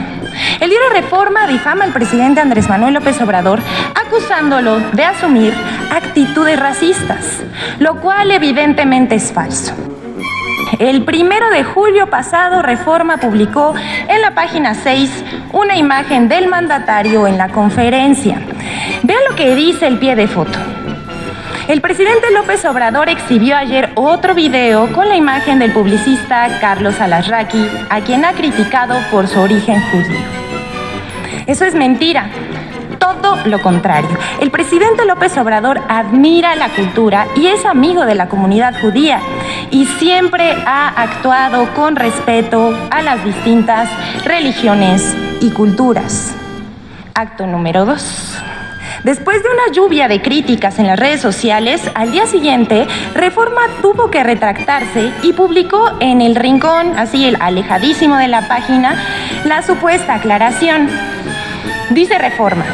El 0.61 0.71
diario 0.71 0.89
Reforma 0.91 1.47
difama 1.47 1.85
al 1.85 1.93
presidente 1.93 2.41
Andrés 2.41 2.69
Manuel 2.71 2.95
López 2.95 3.21
Obrador 3.21 3.61
acusándolo 3.95 4.81
de 4.93 5.05
asumir 5.05 5.53
actitudes 5.91 6.59
racistas, 6.59 7.43
lo 7.79 8.01
cual 8.01 8.31
evidentemente 8.31 9.15
es 9.15 9.31
falso. 9.33 9.75
El 10.79 11.05
primero 11.05 11.51
de 11.51 11.65
julio 11.65 12.09
pasado, 12.09 12.63
Reforma 12.63 13.19
publicó 13.19 13.75
en 14.09 14.23
la 14.23 14.35
página 14.35 14.75
6 14.75 15.25
una 15.53 15.77
imagen 15.77 16.29
del 16.29 16.49
mandatario 16.49 17.27
en 17.27 17.37
la 17.37 17.49
conferencia. 17.49 18.41
Vean 19.03 19.21
lo 19.29 19.37
que 19.37 19.55
dice 19.55 19.87
el 19.87 19.99
pie 19.99 20.17
de 20.17 20.27
foto. 20.27 20.59
El 21.69 21.81
presidente 21.81 22.31
López 22.31 22.65
Obrador 22.65 23.09
exhibió 23.09 23.57
ayer 23.57 23.91
otro 23.97 24.37
video 24.37 24.93
con 24.93 25.09
la 25.09 25.17
imagen 25.17 25.59
del 25.59 25.73
publicista 25.73 26.61
Carlos 26.61 27.01
Alasraqui, 27.01 27.69
a 27.91 28.01
quien 28.03 28.25
ha 28.25 28.35
criticado 28.35 28.97
por 29.11 29.27
su 29.27 29.41
origen 29.41 29.81
judío. 29.91 30.21
Eso 31.49 31.65
es 31.65 31.75
mentira. 31.75 32.31
Todo 33.01 33.37
lo 33.47 33.61
contrario. 33.61 34.17
El 34.41 34.53
presidente 34.53 35.05
López 35.07 35.37
Obrador 35.39 35.81
admira 35.89 36.55
la 36.55 36.69
cultura 36.69 37.27
y 37.35 37.49
es 37.49 37.65
amigo 37.65 38.07
de 38.07 38.15
la 38.15 38.29
comunidad 38.29 38.81
judía 38.81 39.19
y 39.73 39.87
siempre 39.87 40.55
ha 40.67 40.89
actuado 40.89 41.75
con 41.75 41.97
respeto 41.97 42.79
a 42.93 43.03
las 43.03 43.25
distintas 43.25 43.89
religiones 44.25 45.17
y 45.41 45.51
culturas. 45.51 46.33
Acto 47.13 47.45
número 47.45 47.85
dos. 47.85 48.36
Después 49.05 49.43
de 49.43 49.49
una 49.49 49.73
lluvia 49.73 50.09
de 50.09 50.23
críticas 50.23 50.79
en 50.79 50.87
las 50.87 50.99
redes 50.99 51.21
sociales, 51.21 51.83
al 51.95 52.13
día 52.13 52.27
siguiente, 52.27 52.87
Reforma 53.15 53.63
tuvo 53.83 54.11
que 54.11 54.25
retractarse 54.25 55.13
y 55.23 55.33
publicó 55.33 55.93
en 56.01 56.21
el 56.21 56.35
rincón, 56.35 56.99
así 56.99 57.27
el 57.27 57.37
alejadísimo 57.41 58.17
de 58.17 58.29
la 58.29 58.49
página, 58.49 59.03
la 59.45 59.63
supuesta 59.63 60.15
aclaración. 60.15 60.89
Dice 61.91 62.19
Reforma. 62.19 62.65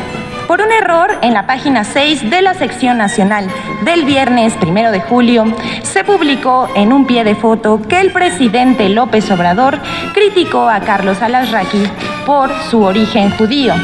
Por 0.46 0.60
un 0.60 0.72
error 0.72 1.16
en 1.22 1.32
la 1.32 1.46
página 1.46 1.84
6 1.84 2.28
de 2.28 2.42
la 2.42 2.52
sección 2.52 2.98
nacional 2.98 3.48
del 3.84 4.04
viernes 4.04 4.52
primero 4.54 4.90
de 4.90 5.00
julio, 5.00 5.44
se 5.82 6.04
publicó 6.04 6.68
en 6.74 6.92
un 6.92 7.06
pie 7.06 7.24
de 7.24 7.34
foto 7.34 7.80
que 7.80 8.00
el 8.00 8.12
presidente 8.12 8.88
López 8.88 9.30
Obrador 9.30 9.78
criticó 10.12 10.68
a 10.68 10.80
Carlos 10.80 11.22
Alasraqui 11.22 11.84
por 12.26 12.50
su 12.70 12.82
origen 12.82 13.30
judío 13.30 13.74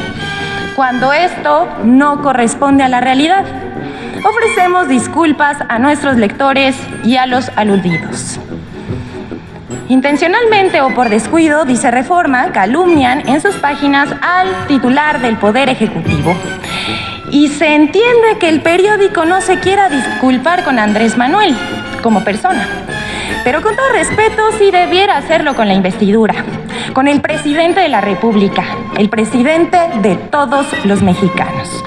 cuando 0.79 1.13
esto 1.13 1.67
no 1.83 2.23
corresponde 2.23 2.85
a 2.85 2.89
la 2.89 3.01
realidad. 3.01 3.45
Ofrecemos 4.25 4.87
disculpas 4.87 5.57
a 5.69 5.81
nuestros 5.81 6.17
lectores 6.17 6.77
y 7.03 7.17
a 7.17 7.27
los 7.27 7.51
aludidos. 7.57 8.39
Intencionalmente 9.89 10.81
o 10.81 10.95
por 10.95 11.09
descuido, 11.09 11.65
dice 11.65 11.91
Reforma, 11.91 12.53
calumnian 12.53 13.29
en 13.29 13.41
sus 13.41 13.57
páginas 13.57 14.09
al 14.23 14.69
titular 14.69 15.21
del 15.21 15.37
Poder 15.37 15.69
Ejecutivo. 15.69 16.33
Y 17.33 17.49
se 17.49 17.75
entiende 17.75 18.39
que 18.39 18.49
el 18.49 18.63
periódico 18.63 19.25
no 19.25 19.41
se 19.41 19.59
quiera 19.59 19.89
disculpar 19.89 20.63
con 20.63 20.79
Andrés 20.79 21.17
Manuel 21.17 21.57
como 22.05 22.23
persona. 22.23 22.69
Pero 23.45 23.63
con 23.63 23.77
todo 23.77 23.89
respeto, 23.93 24.43
sí 24.59 24.71
debiera 24.71 25.17
hacerlo 25.17 25.55
con 25.55 25.69
la 25.69 25.75
investidura, 25.75 26.35
con 26.93 27.09
el 27.09 27.21
presidente 27.21 27.81
de 27.81 27.89
la 27.89 28.01
República, 28.01 28.65
el 28.97 29.09
presidente 29.09 29.79
de 30.03 30.17
todos 30.17 30.67
los 30.85 31.03
mexicanos. 31.03 31.85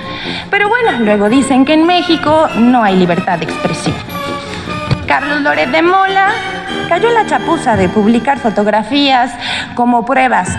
Pero 0.50 0.70
bueno, 0.70 1.00
luego 1.00 1.30
dicen 1.30 1.66
que 1.66 1.74
en 1.74 1.86
México 1.86 2.48
no 2.58 2.84
hay 2.84 2.96
libertad 2.96 3.40
de 3.40 3.46
expresión. 3.46 3.96
Carlos 5.08 5.42
Loret 5.42 5.70
de 5.70 5.82
Mola 5.82 6.30
cayó 6.88 7.10
en 7.10 7.14
la 7.16 7.26
chapuza 7.26 7.76
de 7.76 7.90
publicar 7.90 8.40
fotografías 8.40 9.32
como 9.76 10.06
pruebas 10.06 10.50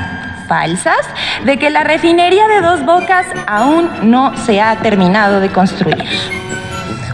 falsas 0.46 0.98
de 1.44 1.58
que 1.58 1.70
la 1.70 1.84
refinería 1.84 2.46
de 2.48 2.60
dos 2.60 2.84
bocas 2.84 3.26
aún 3.46 3.90
no 4.02 4.36
se 4.36 4.60
ha 4.60 4.76
terminado 4.76 5.40
de 5.40 5.48
construir. 5.48 6.41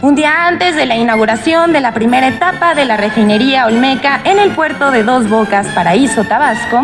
Un 0.01 0.15
día 0.15 0.47
antes 0.47 0.77
de 0.77 0.87
la 0.87 0.97
inauguración 0.97 1.73
de 1.73 1.81
la 1.81 1.93
primera 1.93 2.29
etapa 2.29 2.77
de 2.77 2.85
la 2.85 2.97
refinería 2.97 3.67
Olmeca 3.67 4.21
en 4.23 4.39
el 4.39 4.53
puerto 4.53 4.93
de 4.93 5.03
Dos 5.03 5.29
Bocas, 5.29 5.67
Paraíso, 5.75 6.23
Tabasco, 6.23 6.83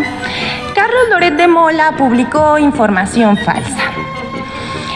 Carlos 0.74 1.02
Loret 1.10 1.36
de 1.36 1.46
Mola 1.46 1.92
publicó 1.96 2.58
información 2.58 3.36
falsa. 3.36 3.82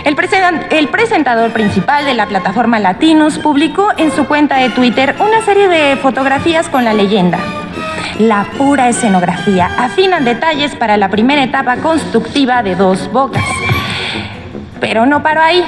El, 0.05 0.89
presentador 0.89 1.53
principal 1.53 2.07
de 2.07 2.15
la 2.15 2.27
plataforma 2.27 2.81
Latinos 2.81 3.39
publicó 3.39 3.91
en 3.97 4.11
su 4.11 4.27
cuenta 4.27 4.57
de 4.57 4.71
Twitter 4.71 5.15
una 5.21 5.45
serie 5.45 5.69
de 5.69 5.97
fotografías 5.97 6.69
con 6.69 6.85
la 6.85 6.95
leyenda. 6.95 7.39
La 8.19 8.47
pura 8.57 8.89
escenografía 8.89 9.71
afinan 9.79 10.25
detalles 10.25 10.75
para 10.75 10.97
la 10.97 11.09
primera 11.09 11.45
etapa 11.45 11.77
constructiva 11.77 12.65
de 12.65 12.75
Dos 12.75 13.13
Bocas. 13.13 13.45
Pero 14.81 15.07
no 15.07 15.23
paró 15.23 15.41
ahí. 15.41 15.65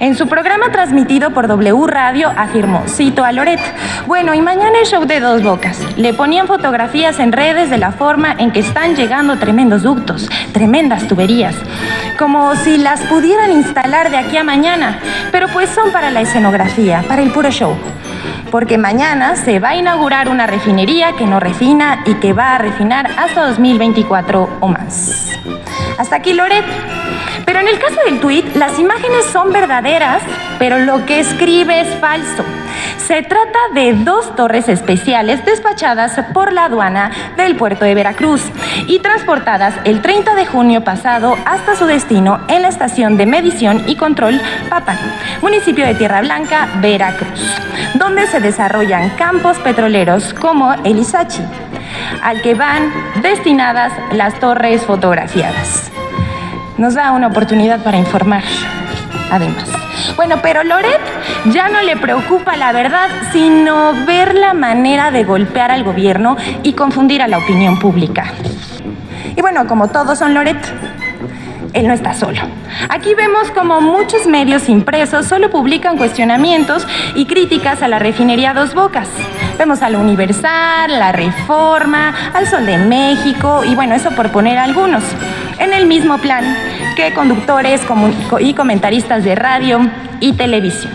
En 0.00 0.14
su 0.14 0.26
programa 0.26 0.70
transmitido 0.70 1.30
por 1.30 1.48
W 1.48 1.86
Radio 1.86 2.32
afirmó, 2.36 2.84
cito 2.86 3.24
a 3.24 3.32
Loret, 3.32 3.60
bueno, 4.06 4.34
y 4.34 4.40
mañana 4.40 4.78
el 4.80 4.86
show 4.86 5.04
de 5.04 5.20
dos 5.20 5.42
bocas. 5.42 5.80
Le 5.96 6.14
ponían 6.14 6.46
fotografías 6.46 7.18
en 7.18 7.32
redes 7.32 7.70
de 7.70 7.78
la 7.78 7.92
forma 7.92 8.34
en 8.38 8.50
que 8.50 8.60
están 8.60 8.96
llegando 8.96 9.36
tremendos 9.38 9.82
ductos, 9.82 10.28
tremendas 10.52 11.06
tuberías, 11.08 11.54
como 12.18 12.54
si 12.56 12.78
las 12.78 13.00
pudieran 13.02 13.52
instalar 13.52 14.10
de 14.10 14.18
aquí 14.18 14.36
a 14.36 14.44
mañana, 14.44 14.98
pero 15.32 15.48
pues 15.48 15.70
son 15.70 15.92
para 15.92 16.10
la 16.10 16.20
escenografía, 16.20 17.02
para 17.08 17.22
el 17.22 17.30
puro 17.30 17.50
show 17.50 17.76
porque 18.50 18.78
mañana 18.78 19.36
se 19.36 19.58
va 19.58 19.70
a 19.70 19.76
inaugurar 19.76 20.28
una 20.28 20.46
refinería 20.46 21.12
que 21.12 21.26
no 21.26 21.40
refina 21.40 22.02
y 22.06 22.14
que 22.14 22.32
va 22.32 22.54
a 22.54 22.58
refinar 22.58 23.10
hasta 23.18 23.48
2024 23.48 24.48
o 24.60 24.68
más. 24.68 25.30
Hasta 25.98 26.16
aquí 26.16 26.32
Loret. 26.32 26.64
Pero 27.46 27.60
en 27.60 27.68
el 27.68 27.78
caso 27.78 28.00
del 28.04 28.20
tweet, 28.20 28.44
las 28.56 28.78
imágenes 28.78 29.24
son 29.32 29.52
verdaderas, 29.52 30.20
pero 30.58 30.80
lo 30.80 31.06
que 31.06 31.20
escribe 31.20 31.80
es 31.80 31.88
falso. 32.00 32.44
Se 32.98 33.22
trata 33.22 33.58
de 33.72 33.92
dos 33.92 34.34
torres 34.34 34.68
especiales 34.68 35.44
despachadas 35.44 36.20
por 36.34 36.52
la 36.52 36.64
aduana 36.64 37.12
del 37.36 37.54
puerto 37.54 37.84
de 37.84 37.94
Veracruz 37.94 38.42
y 38.88 38.98
transportadas 38.98 39.74
el 39.84 40.02
30 40.02 40.34
de 40.34 40.44
junio 40.44 40.82
pasado 40.82 41.36
hasta 41.46 41.76
su 41.76 41.86
destino 41.86 42.40
en 42.48 42.62
la 42.62 42.68
estación 42.68 43.16
de 43.16 43.26
medición 43.26 43.84
y 43.86 43.94
control 43.94 44.40
Papán, 44.68 44.98
municipio 45.40 45.86
de 45.86 45.94
Tierra 45.94 46.20
Blanca, 46.20 46.68
Veracruz, 46.80 47.40
donde 47.94 48.26
se 48.26 48.40
desarrollan 48.40 49.10
campos 49.10 49.56
petroleros 49.58 50.34
como 50.34 50.72
el 50.72 50.98
Isachi, 50.98 51.42
al 52.22 52.42
que 52.42 52.54
van 52.54 52.92
destinadas 53.22 53.92
las 54.12 54.38
torres 54.40 54.82
fotografiadas 54.82 55.92
nos 56.78 56.94
da 56.94 57.12
una 57.12 57.28
oportunidad 57.28 57.82
para 57.82 57.96
informar, 57.96 58.42
además. 59.30 59.68
Bueno, 60.16 60.36
pero 60.42 60.62
Loret 60.62 61.00
ya 61.46 61.68
no 61.68 61.80
le 61.82 61.96
preocupa 61.96 62.56
la 62.56 62.72
verdad, 62.72 63.08
sino 63.32 63.92
ver 64.06 64.34
la 64.34 64.54
manera 64.54 65.10
de 65.10 65.24
golpear 65.24 65.70
al 65.70 65.84
gobierno 65.84 66.36
y 66.62 66.74
confundir 66.74 67.22
a 67.22 67.28
la 67.28 67.38
opinión 67.38 67.78
pública. 67.78 68.32
Y 69.36 69.40
bueno, 69.40 69.66
como 69.66 69.88
todos 69.88 70.18
son 70.18 70.34
Loret, 70.34 70.58
él 71.72 71.86
no 71.86 71.92
está 71.92 72.14
solo. 72.14 72.40
Aquí 72.88 73.14
vemos 73.14 73.50
como 73.50 73.82
muchos 73.82 74.26
medios 74.26 74.68
impresos 74.68 75.26
solo 75.26 75.50
publican 75.50 75.98
cuestionamientos 75.98 76.86
y 77.14 77.26
críticas 77.26 77.82
a 77.82 77.88
la 77.88 77.98
refinería 77.98 78.54
Dos 78.54 78.74
Bocas. 78.74 79.08
Vemos 79.58 79.82
al 79.82 79.96
Universal, 79.96 80.98
la 80.98 81.12
Reforma, 81.12 82.14
al 82.32 82.46
Sol 82.46 82.64
de 82.64 82.78
México 82.78 83.62
y 83.64 83.74
bueno, 83.74 83.94
eso 83.94 84.10
por 84.12 84.30
poner 84.30 84.56
algunos. 84.56 85.02
En 85.58 85.72
el 85.72 85.86
mismo 85.86 86.18
plan 86.18 86.44
que 86.96 87.12
conductores 87.14 87.80
y 88.40 88.54
comentaristas 88.54 89.24
de 89.24 89.34
radio 89.34 89.80
y 90.20 90.32
televisión. 90.34 90.92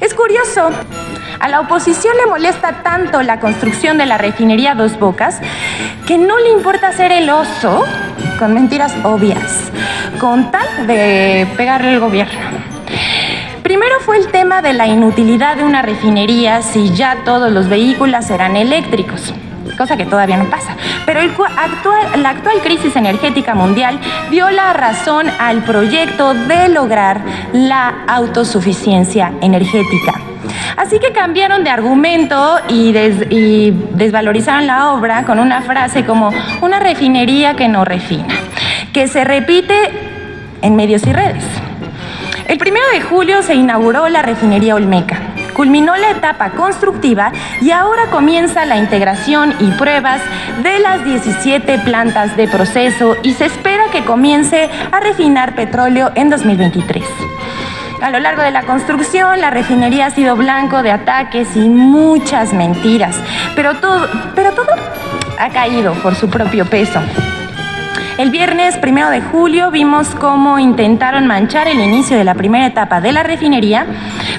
Es 0.00 0.14
curioso 0.14 0.70
a 1.40 1.48
la 1.48 1.60
oposición 1.60 2.16
le 2.16 2.26
molesta 2.26 2.82
tanto 2.82 3.22
la 3.22 3.40
construcción 3.40 3.98
de 3.98 4.06
la 4.06 4.18
refinería 4.18 4.74
Dos 4.74 4.98
Bocas 4.98 5.40
que 6.06 6.16
no 6.16 6.38
le 6.38 6.50
importa 6.50 6.88
hacer 6.88 7.12
el 7.12 7.28
oso 7.28 7.84
con 8.38 8.54
mentiras 8.54 8.94
obvias, 9.02 9.70
con 10.18 10.50
tal 10.50 10.86
de 10.86 11.46
pegarle 11.56 11.90
al 11.90 12.00
gobierno. 12.00 12.40
Primero 13.62 14.00
fue 14.00 14.18
el 14.18 14.28
tema 14.28 14.62
de 14.62 14.72
la 14.72 14.86
inutilidad 14.86 15.56
de 15.56 15.64
una 15.64 15.82
refinería 15.82 16.62
si 16.62 16.94
ya 16.94 17.18
todos 17.24 17.50
los 17.52 17.68
vehículos 17.68 18.24
serán 18.24 18.56
eléctricos 18.56 19.34
cosa 19.76 19.96
que 19.96 20.06
todavía 20.06 20.36
no 20.36 20.44
pasa. 20.44 20.76
Pero 21.06 21.20
actual, 21.20 22.22
la 22.22 22.30
actual 22.30 22.58
crisis 22.62 22.96
energética 22.96 23.54
mundial 23.54 23.98
dio 24.30 24.50
la 24.50 24.72
razón 24.72 25.26
al 25.38 25.62
proyecto 25.62 26.34
de 26.34 26.68
lograr 26.68 27.20
la 27.52 28.04
autosuficiencia 28.06 29.32
energética. 29.40 30.12
Así 30.76 30.98
que 30.98 31.12
cambiaron 31.12 31.64
de 31.64 31.70
argumento 31.70 32.58
y, 32.68 32.92
desvalorizaron 32.92 34.66
la 34.66 34.92
obra 34.92 35.24
con 35.24 35.38
una 35.38 35.62
frase 35.62 36.04
como 36.04 36.30
una 36.60 36.80
refinería 36.80 37.54
que 37.54 37.68
no 37.68 37.84
refina, 37.84 38.34
que 38.92 39.08
se 39.08 39.24
repite 39.24 39.74
en 40.62 40.76
medios 40.76 41.06
y 41.06 41.12
redes. 41.12 41.44
El 42.48 42.58
primero 42.58 42.84
de 42.92 43.00
julio 43.00 43.42
se 43.42 43.54
inauguró 43.54 44.08
la 44.08 44.22
refinería 44.22 44.74
Olmeca. 44.74 45.33
Culminó 45.54 45.96
la 45.96 46.10
etapa 46.10 46.50
constructiva 46.50 47.32
y 47.60 47.70
ahora 47.70 48.10
comienza 48.10 48.64
la 48.64 48.76
integración 48.76 49.54
y 49.60 49.70
pruebas 49.72 50.20
de 50.62 50.78
las 50.80 51.04
17 51.04 51.78
plantas 51.78 52.36
de 52.36 52.48
proceso 52.48 53.16
y 53.22 53.34
se 53.34 53.46
espera 53.46 53.84
que 53.92 54.04
comience 54.04 54.68
a 54.90 55.00
refinar 55.00 55.54
petróleo 55.54 56.10
en 56.14 56.28
2023. 56.28 57.04
A 58.02 58.10
lo 58.10 58.18
largo 58.18 58.42
de 58.42 58.50
la 58.50 58.64
construcción, 58.64 59.40
la 59.40 59.50
refinería 59.50 60.06
ha 60.06 60.10
sido 60.10 60.36
blanco 60.36 60.82
de 60.82 60.90
ataques 60.90 61.56
y 61.56 61.68
muchas 61.68 62.52
mentiras, 62.52 63.16
pero 63.54 63.74
todo, 63.76 64.08
pero 64.34 64.52
todo 64.52 64.72
ha 65.38 65.48
caído 65.50 65.94
por 65.94 66.14
su 66.14 66.28
propio 66.28 66.66
peso. 66.66 67.00
El 68.16 68.30
viernes 68.30 68.76
primero 68.76 69.10
de 69.10 69.20
julio 69.20 69.72
vimos 69.72 70.06
cómo 70.14 70.60
intentaron 70.60 71.26
manchar 71.26 71.66
el 71.66 71.80
inicio 71.80 72.16
de 72.16 72.22
la 72.22 72.34
primera 72.34 72.66
etapa 72.66 73.00
de 73.00 73.10
la 73.10 73.24
refinería 73.24 73.86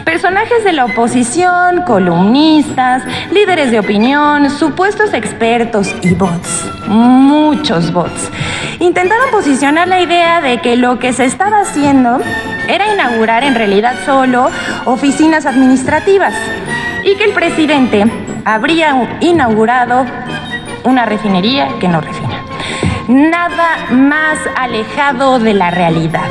personajes 0.06 0.64
de 0.64 0.72
la 0.72 0.86
oposición, 0.86 1.82
columnistas, 1.82 3.04
líderes 3.32 3.72
de 3.72 3.80
opinión, 3.80 4.50
supuestos 4.50 5.14
expertos 5.14 5.94
y 6.04 6.14
bots, 6.14 6.72
muchos 6.88 7.92
bots. 7.92 8.32
Intentaron 8.80 9.30
posicionar 9.32 9.90
la 9.90 10.02
idea 10.02 10.40
de 10.40 10.62
que 10.62 10.78
lo 10.78 10.98
que 10.98 11.12
se 11.12 11.26
estaba 11.26 11.60
haciendo 11.60 12.20
era 12.70 12.94
inaugurar 12.94 13.44
en 13.44 13.56
realidad 13.56 13.96
solo 14.06 14.50
oficinas 14.86 15.46
administrativas 15.46 16.34
y 17.04 17.18
que 17.18 17.26
el 17.26 17.34
presidente 17.34 18.06
habría 18.46 19.10
inaugurado 19.20 20.06
una 20.86 21.06
refinería 21.06 21.68
que 21.80 21.90
no 21.90 22.00
refina. 22.00 22.35
Nada 23.08 23.88
más 23.92 24.40
alejado 24.56 25.40
de 25.40 25.54
la 25.54 25.70
realidad. 25.70 26.28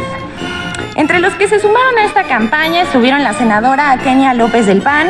Entre 0.96 1.20
los 1.20 1.34
que 1.34 1.48
se 1.48 1.58
sumaron 1.60 1.98
a 1.98 2.04
esta 2.04 2.24
campaña 2.24 2.82
estuvieron 2.82 3.22
la 3.22 3.32
senadora 3.32 3.96
Kenia 4.02 4.34
López 4.34 4.66
del 4.66 4.82
PAN, 4.82 5.08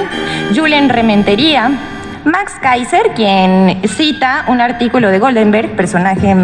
Julen 0.55 0.89
Rementería, 0.89 1.71
Max 2.25 2.55
Kaiser, 2.61 3.13
quien 3.15 3.83
cita 3.87 4.45
un 4.49 4.61
artículo 4.61 5.11
de 5.11 5.19
Goldenberg, 5.19 5.77
personaje 5.77 6.35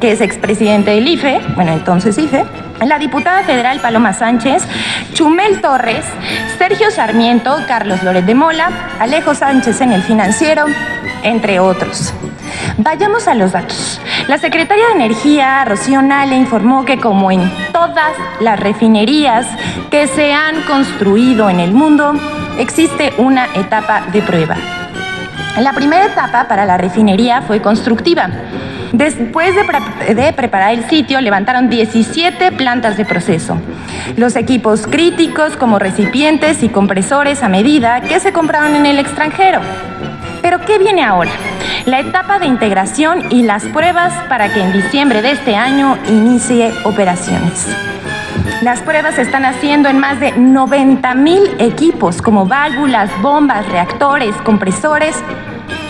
que 0.00 0.12
es 0.12 0.20
expresidente 0.20 0.92
del 0.92 1.06
IFE, 1.06 1.40
bueno, 1.54 1.72
entonces 1.72 2.16
IFE, 2.16 2.44
la 2.86 2.98
diputada 2.98 3.42
federal 3.42 3.80
Paloma 3.80 4.14
Sánchez, 4.14 4.62
Chumel 5.12 5.60
Torres, 5.60 6.04
Sergio 6.56 6.90
Sarmiento, 6.90 7.56
Carlos 7.66 8.02
Loret 8.02 8.24
de 8.24 8.34
Mola, 8.34 8.70
Alejo 8.98 9.34
Sánchez 9.34 9.80
en 9.82 9.92
el 9.92 10.02
financiero, 10.02 10.64
entre 11.22 11.60
otros. 11.60 12.14
Vayamos 12.78 13.28
a 13.28 13.34
los 13.34 13.52
datos. 13.52 14.00
La 14.28 14.38
secretaria 14.38 14.86
de 14.88 14.92
Energía, 14.92 15.64
Rocío 15.64 16.02
Nale, 16.02 16.36
informó 16.36 16.84
que 16.84 16.98
como 16.98 17.30
en 17.30 17.50
todas 17.72 18.12
las 18.40 18.58
refinerías 18.60 19.46
que 19.90 20.06
se 20.06 20.32
han 20.32 20.62
construido 20.62 21.48
en 21.50 21.60
el 21.60 21.72
mundo, 21.72 22.14
existe 22.58 23.12
una 23.18 23.46
etapa 23.54 24.02
de 24.12 24.22
prueba. 24.22 24.56
La 25.60 25.72
primera 25.72 26.06
etapa 26.06 26.46
para 26.46 26.64
la 26.64 26.76
refinería 26.76 27.42
fue 27.42 27.60
constructiva. 27.60 28.30
Después 28.92 29.54
de, 29.54 30.32
preparar 30.32 30.72
el 30.72 30.88
sitio, 30.88 31.20
levantaron 31.20 31.68
17 31.68 32.52
plantas 32.52 32.96
de 32.96 33.04
proceso. 33.04 33.58
Los 34.16 34.36
equipos 34.36 34.86
críticos 34.86 35.56
como 35.56 35.78
recipientes 35.78 36.62
y 36.62 36.68
compresores 36.68 37.42
a 37.42 37.48
medida 37.48 38.00
que 38.00 38.18
se 38.20 38.32
compraron 38.32 38.74
en 38.74 38.86
el 38.86 38.98
extranjero. 38.98 39.60
Pero 40.42 40.60
¿qué 40.60 40.78
viene 40.78 41.02
ahora? 41.04 41.30
La 41.86 42.00
etapa 42.00 42.38
de 42.38 42.46
integración 42.46 43.30
y 43.30 43.42
las 43.42 43.64
pruebas 43.64 44.12
para 44.28 44.52
que 44.52 44.60
en 44.60 44.72
diciembre 44.72 45.22
de 45.22 45.32
este 45.32 45.56
año 45.56 45.96
inicie 46.08 46.72
operaciones. 46.84 47.66
Las 48.62 48.80
pruebas 48.82 49.14
se 49.14 49.22
están 49.22 49.44
haciendo 49.44 49.88
en 49.88 49.98
más 49.98 50.20
de 50.20 50.32
90 50.32 51.14
mil 51.14 51.42
equipos 51.58 52.20
como 52.20 52.46
válvulas, 52.46 53.10
bombas, 53.22 53.68
reactores, 53.68 54.34
compresores 54.42 55.16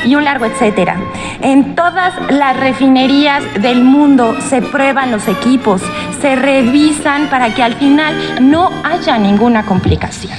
y 0.04 0.14
un 0.14 0.24
largo 0.24 0.44
etcétera. 0.44 0.96
En 1.40 1.74
todas 1.74 2.14
las 2.30 2.58
refinerías 2.58 3.42
del 3.60 3.84
mundo 3.84 4.36
se 4.48 4.62
prueban 4.62 5.10
los 5.10 5.28
equipos, 5.28 5.82
se 6.20 6.36
revisan 6.36 7.28
para 7.28 7.54
que 7.54 7.62
al 7.62 7.74
final 7.74 8.14
no 8.40 8.70
haya 8.84 9.18
ninguna 9.18 9.64
complicación. 9.64 10.36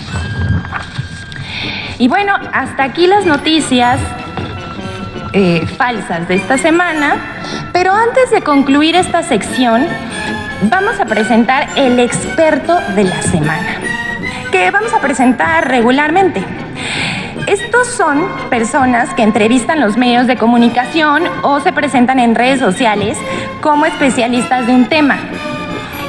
Y 1.99 2.07
bueno, 2.07 2.33
hasta 2.53 2.83
aquí 2.83 3.07
las 3.07 3.25
noticias 3.25 3.99
eh, 5.33 5.67
falsas 5.77 6.29
de 6.29 6.35
esta 6.35 6.57
semana, 6.57 7.17
pero 7.73 7.93
antes 7.93 8.31
de 8.31 8.41
concluir 8.41 8.95
esta 8.95 9.21
sección, 9.21 9.85
vamos 10.69 10.97
a 11.01 11.05
presentar 11.05 11.67
el 11.75 11.99
experto 11.99 12.79
de 12.95 13.03
la 13.03 13.21
semana, 13.21 13.81
que 14.49 14.71
vamos 14.71 14.93
a 14.93 15.01
presentar 15.01 15.67
regularmente. 15.67 16.41
Estos 17.47 17.87
son 17.87 18.25
personas 18.49 19.13
que 19.13 19.23
entrevistan 19.23 19.81
los 19.81 19.97
medios 19.97 20.25
de 20.25 20.37
comunicación 20.37 21.23
o 21.41 21.59
se 21.59 21.73
presentan 21.73 22.19
en 22.19 22.33
redes 22.33 22.61
sociales 22.61 23.17
como 23.59 23.85
especialistas 23.85 24.67
de 24.67 24.73
un 24.73 24.85
tema. 24.85 25.17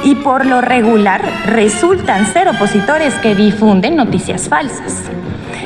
Y 0.05 0.15
por 0.15 0.45
lo 0.45 0.61
regular 0.61 1.21
resultan 1.47 2.25
ser 2.27 2.47
opositores 2.47 3.13
que 3.15 3.35
difunden 3.35 3.97
noticias 3.97 4.47
falsas. 4.47 5.11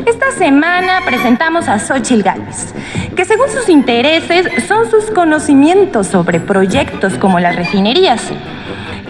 Esta 0.05 0.31
semana 0.37 1.01
presentamos 1.05 1.67
a 1.67 1.79
Xochitl 1.79 2.21
Gálvez, 2.21 2.73
que 3.15 3.25
según 3.25 3.49
sus 3.49 3.69
intereses 3.69 4.47
son 4.67 4.89
sus 4.89 5.09
conocimientos 5.11 6.07
sobre 6.07 6.39
proyectos 6.39 7.13
como 7.17 7.39
las 7.39 7.55
refinerías 7.55 8.31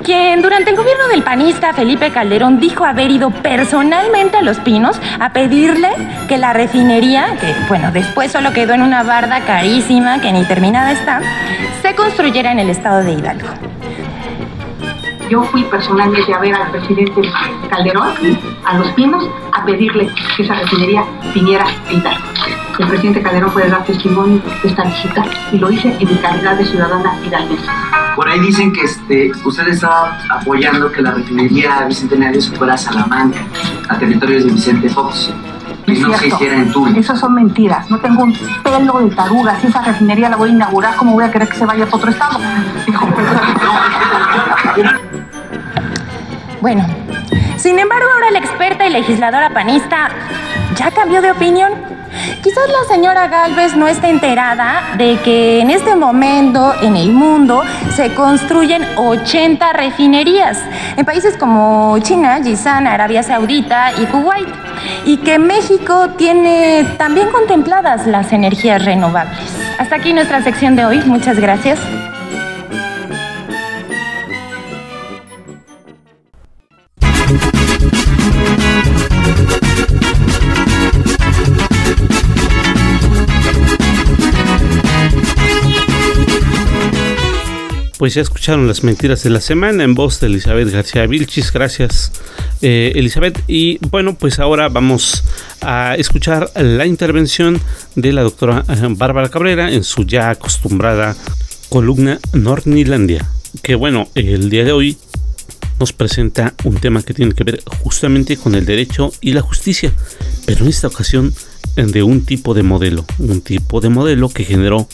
quien 0.05 0.43
durante 0.43 0.69
el 0.69 0.77
gobierno 0.77 1.08
del 1.08 1.23
panista 1.23 1.73
Felipe 1.73 2.12
Calderón 2.12 2.60
dijo 2.60 2.86
haber 2.86 3.10
ido 3.10 3.31
personalmente 3.31 4.38
a 4.38 4.43
Los 4.43 4.60
Pinos 4.60 5.01
a 5.19 5.34
pedirle 5.34 5.89
que 6.27 6.38
la 6.38 6.53
refinería, 6.53 7.36
que 7.41 7.55
bueno, 7.67 7.91
después 7.91 8.31
solo 8.31 8.53
quedó 8.53 8.73
en 8.73 8.84
una 8.84 9.01
barda 9.01 9.41
carísima 9.41 10.21
que 10.21 10.31
ni 10.31 10.45
terminada 10.45 10.91
está, 10.91 11.21
se 11.81 11.95
construyera 11.95 12.51
en 12.51 12.60
el 12.60 12.69
estado 12.69 13.03
de 13.03 13.13
Hidalgo. 13.13 13.75
Yo 15.30 15.44
fui 15.44 15.64
personalmente 15.64 16.34
a 16.34 16.40
ver 16.40 16.54
al 16.54 16.72
presidente 16.72 17.22
Calderón, 17.70 18.14
a 18.64 18.78
Los 18.78 18.92
Pinos, 18.92 19.28
a 19.52 19.66
pedirle 19.66 20.10
que 20.36 20.44
esa 20.44 20.56
refinería 20.56 21.04
viniera 21.34 21.66
a 21.66 21.92
Hidalgo. 21.92 22.26
El 22.78 22.88
presidente 22.88 23.22
Calderón 23.22 23.52
puede 23.52 23.70
dar 23.70 23.84
testimonio 23.86 24.42
de 24.62 24.70
esta 24.70 24.84
visita 24.84 25.24
y 25.52 25.58
lo 25.58 25.72
hice 25.72 25.96
en 26.00 26.08
mi 26.08 26.16
calidad 26.18 26.58
de 26.58 26.66
ciudadana 26.66 27.18
hidalguense. 27.26 27.66
Por 28.16 28.30
ahí 28.30 28.40
dicen 28.40 28.72
que 28.72 28.82
este, 28.82 29.32
usted 29.44 29.68
estaba 29.70 30.20
apoyando 30.30 30.92
que 30.92 31.02
la 31.02 31.12
refinería 31.12 31.86
Bicentenario 31.86 32.42
se 32.42 32.56
fuera 32.56 32.74
a 32.74 32.78
Salamanca, 32.78 33.40
a 33.90 33.98
territorios 33.98 34.46
de 34.46 34.52
Vicente 34.52 34.90
Fox. 34.90 35.34
Y 35.88 36.00
no 36.00 36.18
se 36.18 36.28
hiciera 36.28 36.58
en 36.58 36.72
Tula. 36.72 36.98
Esas 36.98 37.20
son 37.20 37.36
mentiras. 37.36 37.90
No 37.90 38.00
tengo 38.00 38.24
un 38.24 38.34
pelo 38.64 39.00
de 39.00 39.16
taruga. 39.16 39.60
Si 39.60 39.68
esa 39.68 39.82
refinería 39.82 40.30
la 40.30 40.36
voy 40.36 40.50
a 40.50 40.54
inaugurar, 40.54 40.96
¿cómo 40.96 41.14
voy 41.14 41.24
a 41.24 41.32
querer 41.32 41.48
que 41.48 41.56
se 41.56 41.66
vaya 41.66 41.86
a 41.86 41.96
otro 41.96 42.10
estado? 42.10 42.40
bueno, 46.65 46.84
sin 47.58 47.78
embargo, 47.78 48.08
ahora 48.12 48.32
la 48.32 48.39
experta 48.39 48.88
y 48.88 48.89
legisladora 48.89 49.51
panista 49.51 50.10
ya 50.75 50.89
cambió 50.89 51.21
de 51.21 51.30
opinión. 51.30 51.71
Quizás 52.41 52.63
la 52.69 52.91
señora 52.91 53.28
Galvez 53.28 53.75
no 53.75 53.88
esté 53.88 54.10
enterada 54.10 54.95
de 54.97 55.19
que 55.23 55.60
en 55.60 55.69
este 55.69 55.95
momento 55.95 56.73
en 56.82 56.95
el 56.95 57.12
mundo 57.12 57.62
se 57.95 58.15
construyen 58.15 58.84
80 58.95 59.73
refinerías 59.73 60.60
en 60.97 61.06
países 61.06 61.38
como 61.38 61.99
China, 61.99 62.39
Yizan, 62.39 62.88
Arabia 62.88 63.21
Saudita 63.21 63.91
y 64.01 64.08
Kuwait. 64.08 64.49
Y 65.06 65.17
que 65.17 65.38
México 65.38 66.10
tiene 66.17 66.84
también 66.97 67.30
contempladas 67.30 68.08
las 68.08 68.34
energías 68.34 68.84
renovables. 68.84 69.38
Hasta 69.78 69.97
aquí 69.97 70.13
nuestra 70.13 70.41
sección 70.41 70.75
de 70.75 70.86
hoy. 70.86 70.99
Muchas 71.06 71.39
gracias. 71.39 71.78
Pues 88.06 88.13
ya 88.13 88.22
escucharon 88.22 88.68
las 88.68 88.84
mentiras 88.84 89.24
de 89.24 89.32
la 89.32 89.41
semana 89.41 89.84
en 89.84 89.96
voz 89.96 90.20
de 90.20 90.28
Elizabeth 90.28 90.70
García 90.70 91.08
Vilchis. 91.08 91.52
Gracias, 91.52 92.12
eh, 92.62 92.91
Elizabeth. 92.94 93.41
Y 93.48 93.80
bueno, 93.89 94.15
pues 94.15 94.38
ahora 94.38 94.70
vamos 94.70 95.24
a 95.62 95.96
escuchar 95.96 96.52
la 96.54 96.86
intervención 96.86 97.60
de 97.96 98.13
la 98.13 98.22
doctora 98.22 98.63
eh, 98.70 98.76
Bárbara 98.89 99.30
Cabrera 99.30 99.72
en 99.72 99.84
su 99.84 100.04
ya 100.06 100.30
acostumbrada 100.30 101.15
columna 101.70 102.20
Nornilandia. 102.32 103.28
Que 103.63 103.74
bueno, 103.74 104.08
el 104.13 104.52
día 104.52 104.65
de 104.65 104.72
hoy 104.72 104.98
nos 105.80 105.91
presenta 105.91 106.54
un 106.63 106.76
tema 106.76 107.02
que 107.02 107.15
tiene 107.15 107.34
que 107.34 107.44
ver 107.44 107.63
justamente 107.82 108.38
con 108.38 108.54
el 108.54 108.68
derecho 108.68 109.13
y 109.20 109.34
la 109.34 109.41
justicia, 109.41 109.91
pero 110.46 110.65
en 110.65 110.68
esta 110.68 110.89
ocasión 110.89 111.34
de 111.76 112.04
un 112.04 112.24
tipo 112.24 112.54
de 112.54 112.62
modelo, 112.62 113.04
un 113.18 113.41
tipo 113.41 113.82
de 113.82 113.89
modelo 113.89 114.30
que 114.30 114.46
generó 114.46 114.88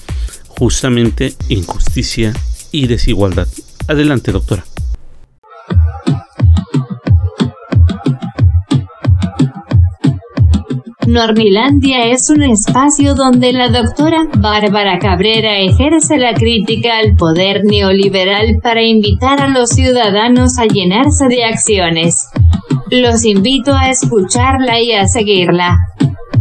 justamente 0.48 1.36
injusticia 1.50 2.34
y 2.72 2.88
desigualdad. 2.88 3.48
Adelante, 3.88 4.32
doctora. 4.32 4.64
Normilandia 11.12 12.06
es 12.06 12.30
un 12.30 12.42
espacio 12.42 13.16
donde 13.16 13.52
la 13.52 13.68
doctora 13.68 14.28
Bárbara 14.38 14.98
Cabrera 14.98 15.58
ejerce 15.58 16.18
la 16.18 16.34
crítica 16.34 17.00
al 17.00 17.18
poder 17.18 17.66
neoliberal 17.66 18.60
para 18.64 18.82
invitar 18.82 19.42
a 19.42 19.50
los 19.50 19.72
ciudadanos 19.72 20.58
a 20.58 20.68
llenarse 20.68 21.28
de 21.28 21.44
acciones. 21.44 22.30
Los 22.90 23.26
invito 23.26 23.74
a 23.74 23.90
escucharla 23.90 24.80
y 24.80 24.94
a 24.94 25.06
seguirla. 25.08 25.80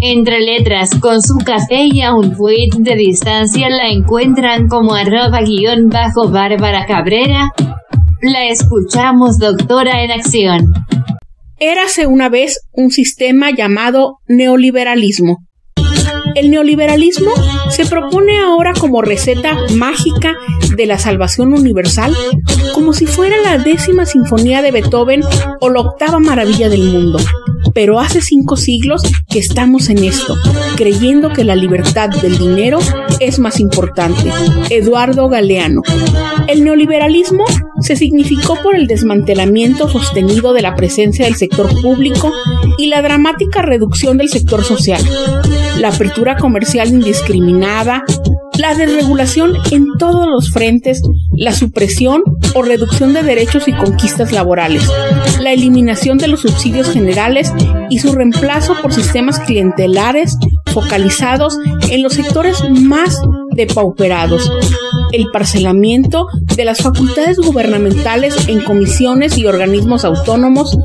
Entre 0.01 0.41
letras, 0.41 0.91
con 1.01 1.21
su 1.23 1.37
café 1.39 1.89
y 1.93 2.03
a 2.03 2.15
un 2.15 2.37
tweet 2.37 2.71
de 2.79 2.95
distancia 2.97 3.69
la 3.69 3.89
encuentran 3.89 4.69
como 4.69 4.95
arroba 4.95 5.43
guion 5.43 5.89
bajo 5.89 6.31
Bárbara 6.31 6.87
Cabrera. 6.87 7.51
La 8.23 8.47
escuchamos 8.47 9.39
doctora 9.39 10.03
en 10.05 10.11
acción. 10.13 10.73
Érase 11.59 12.07
una 12.07 12.29
vez 12.29 12.61
un 12.73 12.91
sistema 12.91 13.51
llamado 13.51 14.19
neoliberalismo. 14.27 15.39
El 16.35 16.51
neoliberalismo 16.51 17.33
se 17.71 17.87
propone 17.87 18.39
ahora 18.41 18.73
como 18.79 19.03
receta 19.03 19.57
mágica 19.75 20.35
de 20.77 20.87
la 20.87 20.99
salvación 20.99 21.53
universal, 21.53 22.15
como 22.75 22.93
si 22.93 23.07
fuera 23.07 23.37
la 23.43 23.59
décima 23.59 24.07
sinfonía 24.07 24.63
de 24.63 24.71
Beethoven 24.71 25.23
o 25.61 25.71
la 25.71 25.81
octava 25.81 26.19
maravilla 26.19 26.69
del 26.69 26.83
mundo 26.83 27.19
pero 27.75 28.01
hace 28.01 28.21
cinco 28.21 28.57
siglos 28.57 29.03
que 29.29 29.39
estamos 29.39 29.89
en 29.91 30.05
esto, 30.05 30.37
creyendo 30.77 31.31
que 31.31 31.45
la 31.45 31.57
libertad 31.57 32.09
del 32.09 32.39
dinero 32.39 32.79
es 33.21 33.39
más 33.39 33.61
importante. 33.61 34.31
Eduardo 34.71 35.29
Galeano. 35.29 35.83
El 36.49 36.65
neoliberalismo 36.65 37.45
se 37.81 37.97
significó 37.97 38.57
por 38.63 38.75
el 38.75 38.87
desmantelamiento 38.87 39.89
sostenido 39.89 40.53
de 40.53 40.63
la 40.63 40.75
presencia 40.75 41.27
del 41.27 41.37
sector 41.37 41.69
público 41.81 42.33
y 42.79 42.87
la 42.87 43.03
dramática 43.03 43.63
reducción 43.63 44.19
del 44.19 44.29
sector 44.29 44.65
social. 44.65 45.03
La 45.79 45.89
apertura 45.89 46.20
comercial 46.39 46.89
indiscriminada, 46.89 48.05
la 48.59 48.75
desregulación 48.75 49.55
en 49.71 49.87
todos 49.99 50.27
los 50.29 50.51
frentes, 50.51 51.01
la 51.33 51.53
supresión 51.53 52.23
o 52.55 52.63
reducción 52.63 53.15
de 53.15 53.23
derechos 53.23 53.69
y 53.69 53.73
conquistas 53.73 54.33
laborales, 54.33 54.87
la 55.41 55.53
eliminación 55.53 56.19
de 56.19 56.29
los 56.29 56.41
subsidios 56.41 56.91
generales 56.91 57.53
y 57.89 57.99
su 58.01 58.13
reemplazo 58.13 58.75
por 58.83 58.93
sistemas 58.93 59.41
clientelares 59.41 60.37
focalizados 60.73 61.59
en 61.91 62.03
los 62.03 62.13
sectores 62.13 62.63
más 62.71 63.19
depauperados, 63.53 64.51
el 65.13 65.27
parcelamiento 65.33 66.27
de 66.55 66.65
las 66.65 66.83
facultades 66.83 67.39
gubernamentales 67.39 68.49
en 68.49 68.63
comisiones 68.63 69.39
y 69.39 69.47
organismos 69.47 70.05
autónomos 70.05 70.77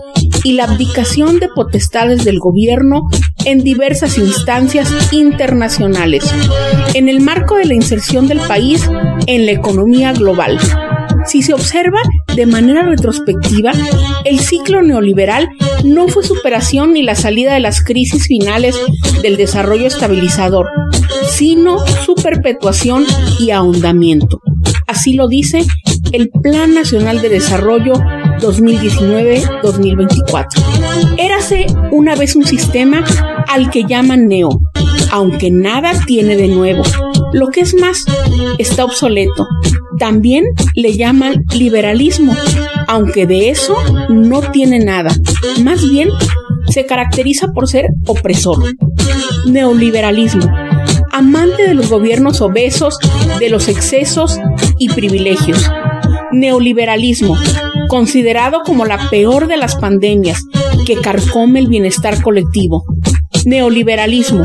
y 0.46 0.54
la 0.54 0.66
abdicación 0.66 1.40
de 1.40 1.50
potestades 1.50 2.24
del 2.24 2.38
gobierno 2.38 3.10
en 3.46 3.64
diversas 3.64 4.20
instancias 4.20 4.88
internacionales, 5.12 6.24
en 6.94 7.10
el 7.10 7.20
marco 7.20 7.56
de 7.56 7.66
la 7.66 7.74
inserción 7.74 8.28
del 8.28 8.40
país 8.42 8.88
en 9.26 9.48
la 9.48 9.54
economía 9.54 10.14
global. 10.14 10.60
Si 11.26 11.42
se 11.42 11.56
observa 11.56 12.00
de 12.36 12.46
manera 12.46 12.84
retrospectiva, 12.84 13.72
el 14.24 14.40
ciclo 14.40 14.84
neoliberal 14.84 15.50
no 15.84 16.08
fue 16.08 16.24
superación 16.24 16.94
ni 16.94 17.02
la 17.02 17.16
salida 17.16 17.56
de 17.56 17.60
las 17.60 17.84
crisis 17.84 18.28
finales 18.28 18.80
del 19.24 19.38
desarrollo 19.38 19.88
estabilizador, 19.88 20.68
sino 21.28 21.80
su 22.06 22.14
perpetuación 22.14 23.04
y 23.40 23.50
ahondamiento. 23.50 24.42
Así 24.86 25.14
lo 25.14 25.28
dice 25.28 25.66
el 26.12 26.30
Plan 26.30 26.76
Nacional 26.76 27.22
de 27.24 27.30
Desarrollo 27.30 27.94
2019-2024. 28.40 31.18
Érase 31.18 31.68
una 31.92 32.16
vez 32.16 32.36
un 32.36 32.46
sistema 32.46 33.04
al 33.48 33.70
que 33.70 33.84
llaman 33.84 34.28
neo, 34.28 34.50
aunque 35.12 35.52
nada 35.52 35.92
tiene 36.06 36.36
de 36.36 36.48
nuevo. 36.48 36.84
Lo 37.34 37.50
que 37.50 37.62
es 37.62 37.76
más, 37.76 38.06
está 38.58 38.86
obsoleto. 38.86 39.46
También 40.00 40.46
le 40.76 40.98
llaman 40.98 41.44
liberalismo, 41.54 42.36
aunque 42.88 43.26
de 43.26 43.50
eso 43.50 43.76
no 44.10 44.42
tiene 44.52 44.80
nada. 44.80 45.12
Más 45.64 45.88
bien, 45.88 46.10
se 46.68 46.86
caracteriza 46.86 47.54
por 47.54 47.68
ser 47.68 47.88
opresor. 48.08 48.76
Neoliberalismo, 49.46 50.52
amante 51.12 51.68
de 51.68 51.74
los 51.74 51.90
gobiernos 51.90 52.42
obesos, 52.42 52.98
de 53.40 53.50
los 53.50 53.68
excesos 53.68 54.40
y 54.80 54.90
privilegios. 54.90 55.70
Neoliberalismo, 56.32 57.38
considerado 57.88 58.62
como 58.64 58.86
la 58.86 59.10
peor 59.10 59.48
de 59.48 59.58
las 59.58 59.76
pandemias 59.76 60.44
que 60.86 61.00
carcome 61.02 61.60
el 61.60 61.68
bienestar 61.68 62.22
colectivo. 62.22 62.84
Neoliberalismo, 63.46 64.44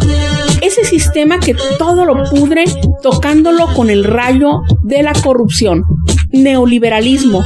ese 0.61 0.85
sistema 0.85 1.41
que 1.41 1.55
todo 1.79 2.05
lo 2.05 2.25
pudre 2.29 2.65
tocándolo 3.03 3.67
con 3.75 3.91
el 3.91 4.05
rayo 4.05 4.61
de 4.83 5.03
la 5.03 5.13
corrupción. 5.13 5.85
Neoliberalismo, 6.33 7.45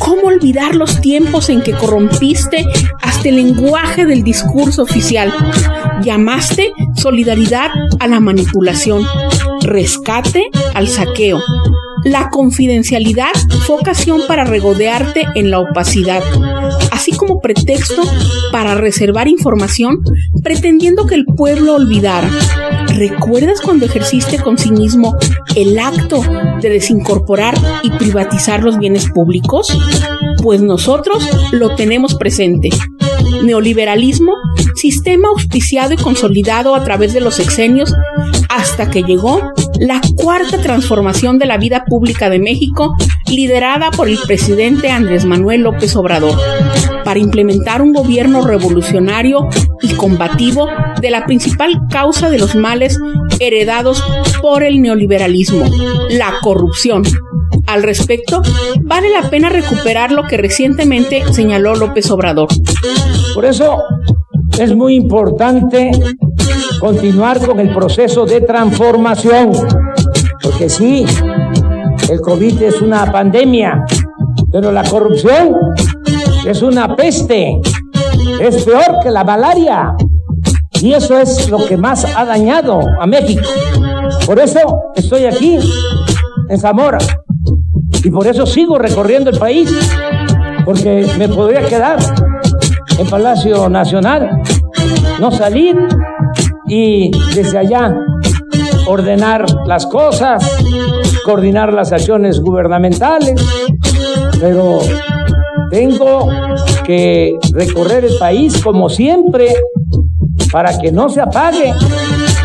¿cómo 0.00 0.22
olvidar 0.28 0.74
los 0.74 1.00
tiempos 1.00 1.48
en 1.48 1.62
que 1.62 1.72
corrompiste 1.72 2.64
hasta 3.00 3.28
el 3.28 3.36
lenguaje 3.36 4.06
del 4.06 4.22
discurso 4.22 4.82
oficial? 4.82 5.32
Llamaste 6.02 6.72
solidaridad 6.94 7.70
a 8.00 8.06
la 8.06 8.20
manipulación, 8.20 9.06
rescate 9.62 10.50
al 10.74 10.88
saqueo, 10.88 11.40
la 12.04 12.30
confidencialidad 12.30 13.32
fue 13.66 13.76
ocasión 13.76 14.22
para 14.26 14.44
regodearte 14.44 15.26
en 15.34 15.50
la 15.50 15.60
opacidad, 15.60 16.22
así 16.92 17.12
como 17.12 17.40
pretexto 17.40 18.02
para 18.52 18.74
reservar 18.74 19.28
información 19.28 19.98
pretendiendo 20.42 21.06
que 21.06 21.14
el 21.14 21.24
pueblo 21.24 21.74
olvidara. 21.74 22.30
¿Recuerdas 22.94 23.60
cuando 23.60 23.86
ejerciste 23.86 24.38
con 24.38 24.58
cinismo 24.58 25.16
el 25.54 25.78
acto 25.78 26.20
de 26.60 26.68
desincorporar 26.68 27.54
y 27.82 27.90
privatizar 27.90 28.62
los 28.64 28.78
bienes 28.78 29.08
públicos? 29.10 29.76
Pues 30.42 30.62
nosotros 30.62 31.28
lo 31.52 31.74
tenemos 31.76 32.14
presente. 32.14 32.70
Neoliberalismo, 33.42 34.32
sistema 34.74 35.28
auspiciado 35.28 35.94
y 35.94 35.96
consolidado 35.96 36.74
a 36.74 36.82
través 36.82 37.12
de 37.12 37.20
los 37.20 37.36
sexenios 37.36 37.94
hasta 38.48 38.90
que 38.90 39.02
llegó 39.02 39.52
la 39.78 40.00
cuarta 40.16 40.60
transformación 40.60 41.38
de 41.38 41.46
la 41.46 41.58
vida 41.58 41.84
pública 41.86 42.30
de 42.30 42.38
México, 42.38 42.94
liderada 43.28 43.90
por 43.90 44.08
el 44.08 44.18
presidente 44.26 44.90
Andrés 44.90 45.24
Manuel 45.24 45.62
López 45.62 45.94
Obrador, 45.96 46.36
para 47.04 47.18
implementar 47.18 47.82
un 47.82 47.92
gobierno 47.92 48.46
revolucionario 48.46 49.48
y 49.82 49.94
combativo 49.94 50.68
de 51.00 51.10
la 51.10 51.24
principal 51.26 51.80
causa 51.90 52.30
de 52.30 52.38
los 52.38 52.54
males 52.54 52.98
heredados 53.40 54.02
por 54.42 54.62
el 54.62 54.80
neoliberalismo, 54.80 55.64
la 56.10 56.34
corrupción. 56.42 57.02
Al 57.66 57.82
respecto, 57.82 58.42
vale 58.82 59.10
la 59.10 59.28
pena 59.30 59.48
recuperar 59.48 60.10
lo 60.10 60.24
que 60.24 60.36
recientemente 60.36 61.22
señaló 61.32 61.74
López 61.74 62.10
Obrador. 62.10 62.48
Por 63.34 63.44
eso, 63.44 63.78
es 64.58 64.74
muy 64.74 64.94
importante 64.94 65.90
continuar 66.80 67.44
con 67.44 67.60
el 67.60 67.72
proceso 67.72 68.24
de 68.24 68.40
transformación, 68.42 69.52
porque 70.42 70.68
sí, 70.68 71.04
el 72.08 72.20
COVID 72.20 72.62
es 72.62 72.80
una 72.80 73.10
pandemia, 73.10 73.84
pero 74.50 74.72
la 74.72 74.84
corrupción 74.84 75.56
es 76.46 76.62
una 76.62 76.94
peste, 76.96 77.60
es 78.40 78.64
peor 78.64 79.00
que 79.02 79.10
la 79.10 79.24
malaria. 79.24 79.94
Y 80.80 80.92
eso 80.92 81.18
es 81.18 81.50
lo 81.50 81.66
que 81.66 81.76
más 81.76 82.04
ha 82.16 82.24
dañado 82.24 82.80
a 83.00 83.06
México. 83.06 83.48
Por 84.24 84.38
eso 84.38 84.60
estoy 84.94 85.24
aquí, 85.24 85.58
en 86.48 86.58
Zamora. 86.58 86.98
Y 88.04 88.10
por 88.10 88.26
eso 88.26 88.46
sigo 88.46 88.78
recorriendo 88.78 89.30
el 89.30 89.38
país, 89.38 89.70
porque 90.64 91.06
me 91.18 91.28
podría 91.28 91.64
quedar 91.66 91.98
en 92.96 93.06
Palacio 93.08 93.68
Nacional, 93.68 94.42
no 95.18 95.30
salir 95.30 95.76
y 96.68 97.10
desde 97.34 97.58
allá 97.58 97.94
ordenar 98.86 99.44
las 99.66 99.86
cosas, 99.86 100.44
coordinar 101.24 101.72
las 101.72 101.92
acciones 101.92 102.40
gubernamentales, 102.40 103.40
pero 104.40 104.78
tengo 105.70 106.28
que 106.84 107.36
recorrer 107.52 108.06
el 108.06 108.16
país 108.18 108.62
como 108.62 108.88
siempre 108.88 109.54
para 110.50 110.78
que 110.78 110.90
no 110.90 111.08
se 111.08 111.20
apague 111.20 111.74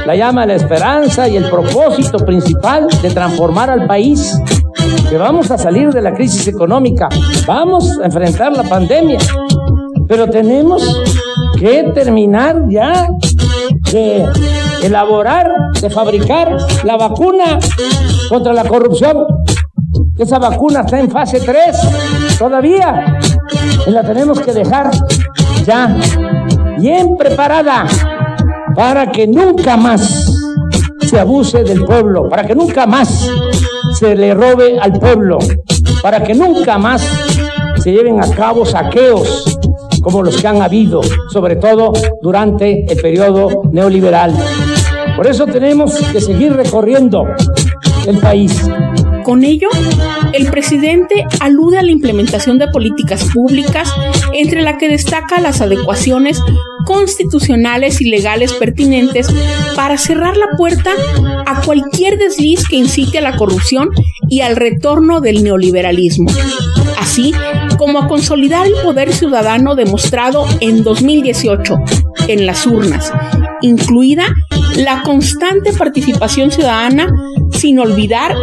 la 0.06 0.16
llama 0.16 0.42
de 0.42 0.48
la 0.48 0.56
esperanza 0.56 1.30
y 1.30 1.38
el 1.38 1.50
propósito 1.50 2.18
principal 2.18 2.88
de 3.02 3.10
transformar 3.10 3.70
al 3.70 3.88
país, 3.88 4.38
que 5.10 5.18
vamos 5.18 5.50
a 5.52 5.58
salir 5.58 5.92
de 5.92 6.02
la 6.02 6.14
crisis 6.14 6.48
económica, 6.48 7.08
vamos 7.48 8.00
a 8.00 8.06
enfrentar 8.06 8.52
la 8.52 8.64
pandemia, 8.64 9.20
pero 10.08 10.30
tenemos 10.30 11.02
que 11.58 11.84
terminar 11.94 12.66
ya 12.68 13.08
de 13.92 14.26
elaborar, 14.82 15.50
de 15.80 15.90
fabricar 15.90 16.56
la 16.84 16.98
vacuna 16.98 17.60
contra 18.30 18.54
la 18.54 18.64
corrupción. 18.64 19.26
Esa 20.18 20.40
vacuna 20.40 20.82
está 20.82 21.00
en 21.00 21.10
fase 21.10 21.40
3 21.40 22.38
todavía 22.38 23.20
y 23.86 23.92
la 23.92 24.04
tenemos 24.04 24.40
que 24.40 24.54
dejar 24.54 24.92
ya 25.66 25.96
bien 26.78 27.16
preparada 27.18 27.86
para 28.76 29.12
que 29.12 29.28
nunca 29.28 29.78
más 29.78 30.32
se 31.02 31.20
abuse 31.20 31.64
del 31.64 31.84
pueblo, 31.86 32.30
para 32.30 32.46
que 32.46 32.56
nunca 32.56 32.86
más 32.86 33.30
se 33.94 34.16
le 34.16 34.34
robe 34.34 34.80
al 34.80 34.94
pueblo, 34.94 35.38
para 36.02 36.24
que 36.24 36.34
nunca 36.34 36.78
más 36.78 37.08
se 37.78 37.92
lleven 37.92 38.24
a 38.24 38.30
cabo 38.30 38.66
saqueos 38.66 39.53
como 40.04 40.22
los 40.22 40.40
que 40.40 40.48
han 40.48 40.62
habido, 40.62 41.02
sobre 41.32 41.56
todo 41.56 41.94
durante 42.22 42.86
el 42.92 43.02
periodo 43.02 43.64
neoliberal. 43.72 44.36
Por 45.16 45.26
eso 45.26 45.46
tenemos 45.48 45.96
que 46.12 46.22
seguir 46.22 46.54
recorriendo 46.54 47.26
el 48.06 48.20
país. 48.20 48.62
Con 49.24 49.46
ello, 49.46 49.70
el 50.34 50.48
presidente 50.48 51.26
alude 51.40 51.78
a 51.78 51.84
la 51.84 51.92
implementación 51.92 52.60
de 52.60 52.68
políticas 52.68 53.24
públicas, 53.34 53.90
entre 54.34 54.62
la 54.62 54.78
que 54.78 54.90
destaca 54.90 55.40
las 55.40 55.62
adecuaciones 55.62 56.42
constitucionales 56.86 58.02
y 58.02 58.10
legales 58.10 58.52
pertinentes 58.54 59.28
para 59.76 59.98
cerrar 59.98 60.36
la 60.36 60.58
puerta 60.58 60.92
a 61.46 61.62
cualquier 61.62 62.18
desliz 62.18 62.68
que 62.68 62.76
incite 62.76 63.20
a 63.20 63.22
la 63.22 63.38
corrupción 63.38 63.90
y 64.28 64.42
al 64.42 64.58
retorno 64.58 65.22
del 65.22 65.44
neoliberalismo, 65.44 66.30
así 67.00 67.34
como 67.84 68.00
a 68.00 68.08
consolidar 68.08 68.66
el 68.66 68.76
poder 68.82 69.12
ciudadano 69.12 69.76
demostrado 69.76 70.46
en 70.62 70.86
2018 70.86 71.76
en 72.30 72.46
las 72.46 72.66
urnas, 72.66 73.12
incluida 73.62 74.24
la 74.78 75.02
constante 75.04 75.74
participación 75.74 76.50
ciudadana, 76.50 77.10
sin 77.52 77.80
olvidar 77.80 78.36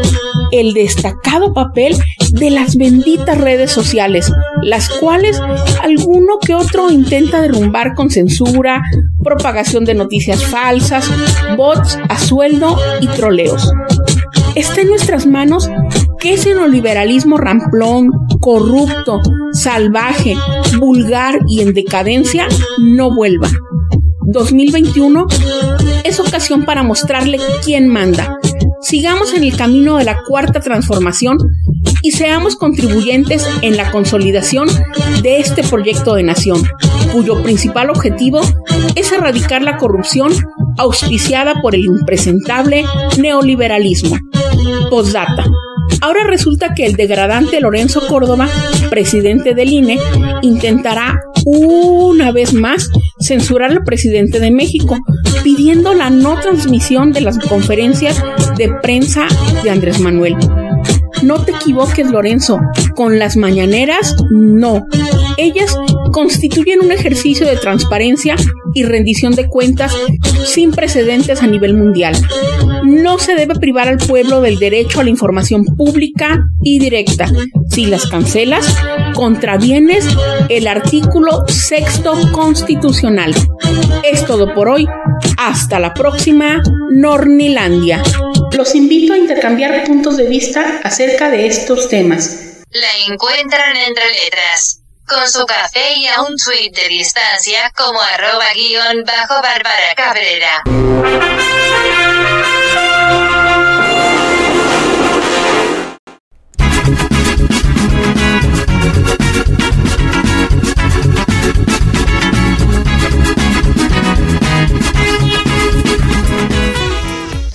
el 0.52 0.74
destacado 0.74 1.54
papel 1.54 1.96
de 2.32 2.50
las 2.50 2.76
benditas 2.76 3.38
redes 3.38 3.70
sociales, 3.70 4.30
las 4.62 4.90
cuales 4.90 5.40
alguno 5.82 6.38
que 6.44 6.54
otro 6.54 6.90
intenta 6.90 7.40
derrumbar 7.40 7.94
con 7.94 8.10
censura, 8.10 8.82
propagación 9.24 9.86
de 9.86 9.94
noticias 9.94 10.44
falsas, 10.44 11.10
bots 11.56 11.98
a 12.10 12.18
sueldo 12.18 12.76
y 13.00 13.06
troleos. 13.06 13.72
Está 14.54 14.80
en 14.80 14.88
nuestras 14.88 15.26
manos 15.26 15.70
que 16.18 16.34
ese 16.34 16.54
neoliberalismo 16.54 17.38
ramplón, 17.38 18.10
corrupto, 18.40 19.20
salvaje, 19.52 20.36
vulgar 20.78 21.38
y 21.48 21.62
en 21.62 21.72
decadencia 21.72 22.46
no 22.78 23.14
vuelva. 23.14 23.48
2021 24.32 25.26
es 26.04 26.20
ocasión 26.20 26.64
para 26.64 26.82
mostrarle 26.82 27.38
quién 27.64 27.88
manda. 27.88 28.38
Sigamos 28.82 29.34
en 29.34 29.44
el 29.44 29.56
camino 29.56 29.96
de 29.98 30.04
la 30.04 30.18
cuarta 30.26 30.60
transformación 30.60 31.38
y 32.02 32.12
seamos 32.12 32.56
contribuyentes 32.56 33.46
en 33.62 33.76
la 33.76 33.90
consolidación 33.90 34.68
de 35.22 35.38
este 35.38 35.62
proyecto 35.62 36.14
de 36.14 36.22
nación, 36.22 36.62
cuyo 37.12 37.42
principal 37.42 37.90
objetivo 37.90 38.40
es 38.94 39.12
erradicar 39.12 39.62
la 39.62 39.76
corrupción 39.76 40.32
auspiciada 40.80 41.60
por 41.60 41.74
el 41.74 41.84
impresentable 41.84 42.84
neoliberalismo. 43.18 44.16
Postdata. 44.88 45.44
Ahora 46.00 46.24
resulta 46.24 46.74
que 46.74 46.86
el 46.86 46.96
degradante 46.96 47.60
Lorenzo 47.60 48.00
Córdoba, 48.08 48.48
presidente 48.88 49.54
del 49.54 49.72
INE, 49.72 49.98
intentará 50.42 51.20
una 51.44 52.32
vez 52.32 52.54
más 52.54 52.88
censurar 53.20 53.70
al 53.70 53.84
presidente 53.84 54.40
de 54.40 54.50
México, 54.50 54.96
pidiendo 55.44 55.92
la 55.94 56.08
no 56.08 56.40
transmisión 56.40 57.12
de 57.12 57.20
las 57.20 57.38
conferencias 57.38 58.22
de 58.56 58.70
prensa 58.82 59.26
de 59.62 59.70
Andrés 59.70 60.00
Manuel. 60.00 60.36
No 61.22 61.44
te 61.44 61.52
equivoques, 61.52 62.10
Lorenzo, 62.10 62.58
con 62.94 63.18
las 63.18 63.36
mañaneras 63.36 64.16
no. 64.30 64.86
Ellas 65.36 65.76
constituyen 66.12 66.80
un 66.80 66.92
ejercicio 66.92 67.46
de 67.46 67.56
transparencia 67.56 68.36
y 68.74 68.84
rendición 68.84 69.34
de 69.34 69.48
cuentas 69.48 69.96
sin 70.44 70.72
precedentes 70.72 71.42
a 71.42 71.46
nivel 71.46 71.74
mundial. 71.74 72.14
No 72.84 73.18
se 73.18 73.34
debe 73.34 73.54
privar 73.54 73.88
al 73.88 73.98
pueblo 73.98 74.40
del 74.40 74.58
derecho 74.58 75.00
a 75.00 75.04
la 75.04 75.10
información 75.10 75.64
pública 75.64 76.40
y 76.62 76.78
directa. 76.78 77.30
Si 77.68 77.86
las 77.86 78.06
cancelas, 78.06 78.66
contravienes 79.14 80.04
el 80.48 80.66
artículo 80.66 81.44
sexto 81.48 82.14
constitucional. 82.32 83.34
Es 84.10 84.24
todo 84.24 84.54
por 84.54 84.68
hoy. 84.68 84.86
Hasta 85.36 85.78
la 85.78 85.94
próxima, 85.94 86.62
Nornilandia. 86.90 88.02
Los 88.56 88.74
invito 88.74 89.12
a 89.12 89.18
intercambiar 89.18 89.84
puntos 89.84 90.16
de 90.16 90.28
vista 90.28 90.80
acerca 90.82 91.30
de 91.30 91.46
estos 91.46 91.88
temas. 91.88 92.62
La 92.70 93.12
encuentran 93.12 93.76
entre 93.76 94.04
letras 94.24 94.79
con 95.10 95.28
su 95.28 95.44
café 95.44 95.94
y 95.96 96.06
a 96.06 96.22
un 96.22 96.36
tweet 96.36 96.70
de 96.70 96.88
distancia 96.88 97.72
como 97.76 98.00
arroba 98.00 98.52
guion 98.54 99.02
bajo 99.04 99.42
Bárbara 99.42 99.94
Cabrera. 99.96 100.62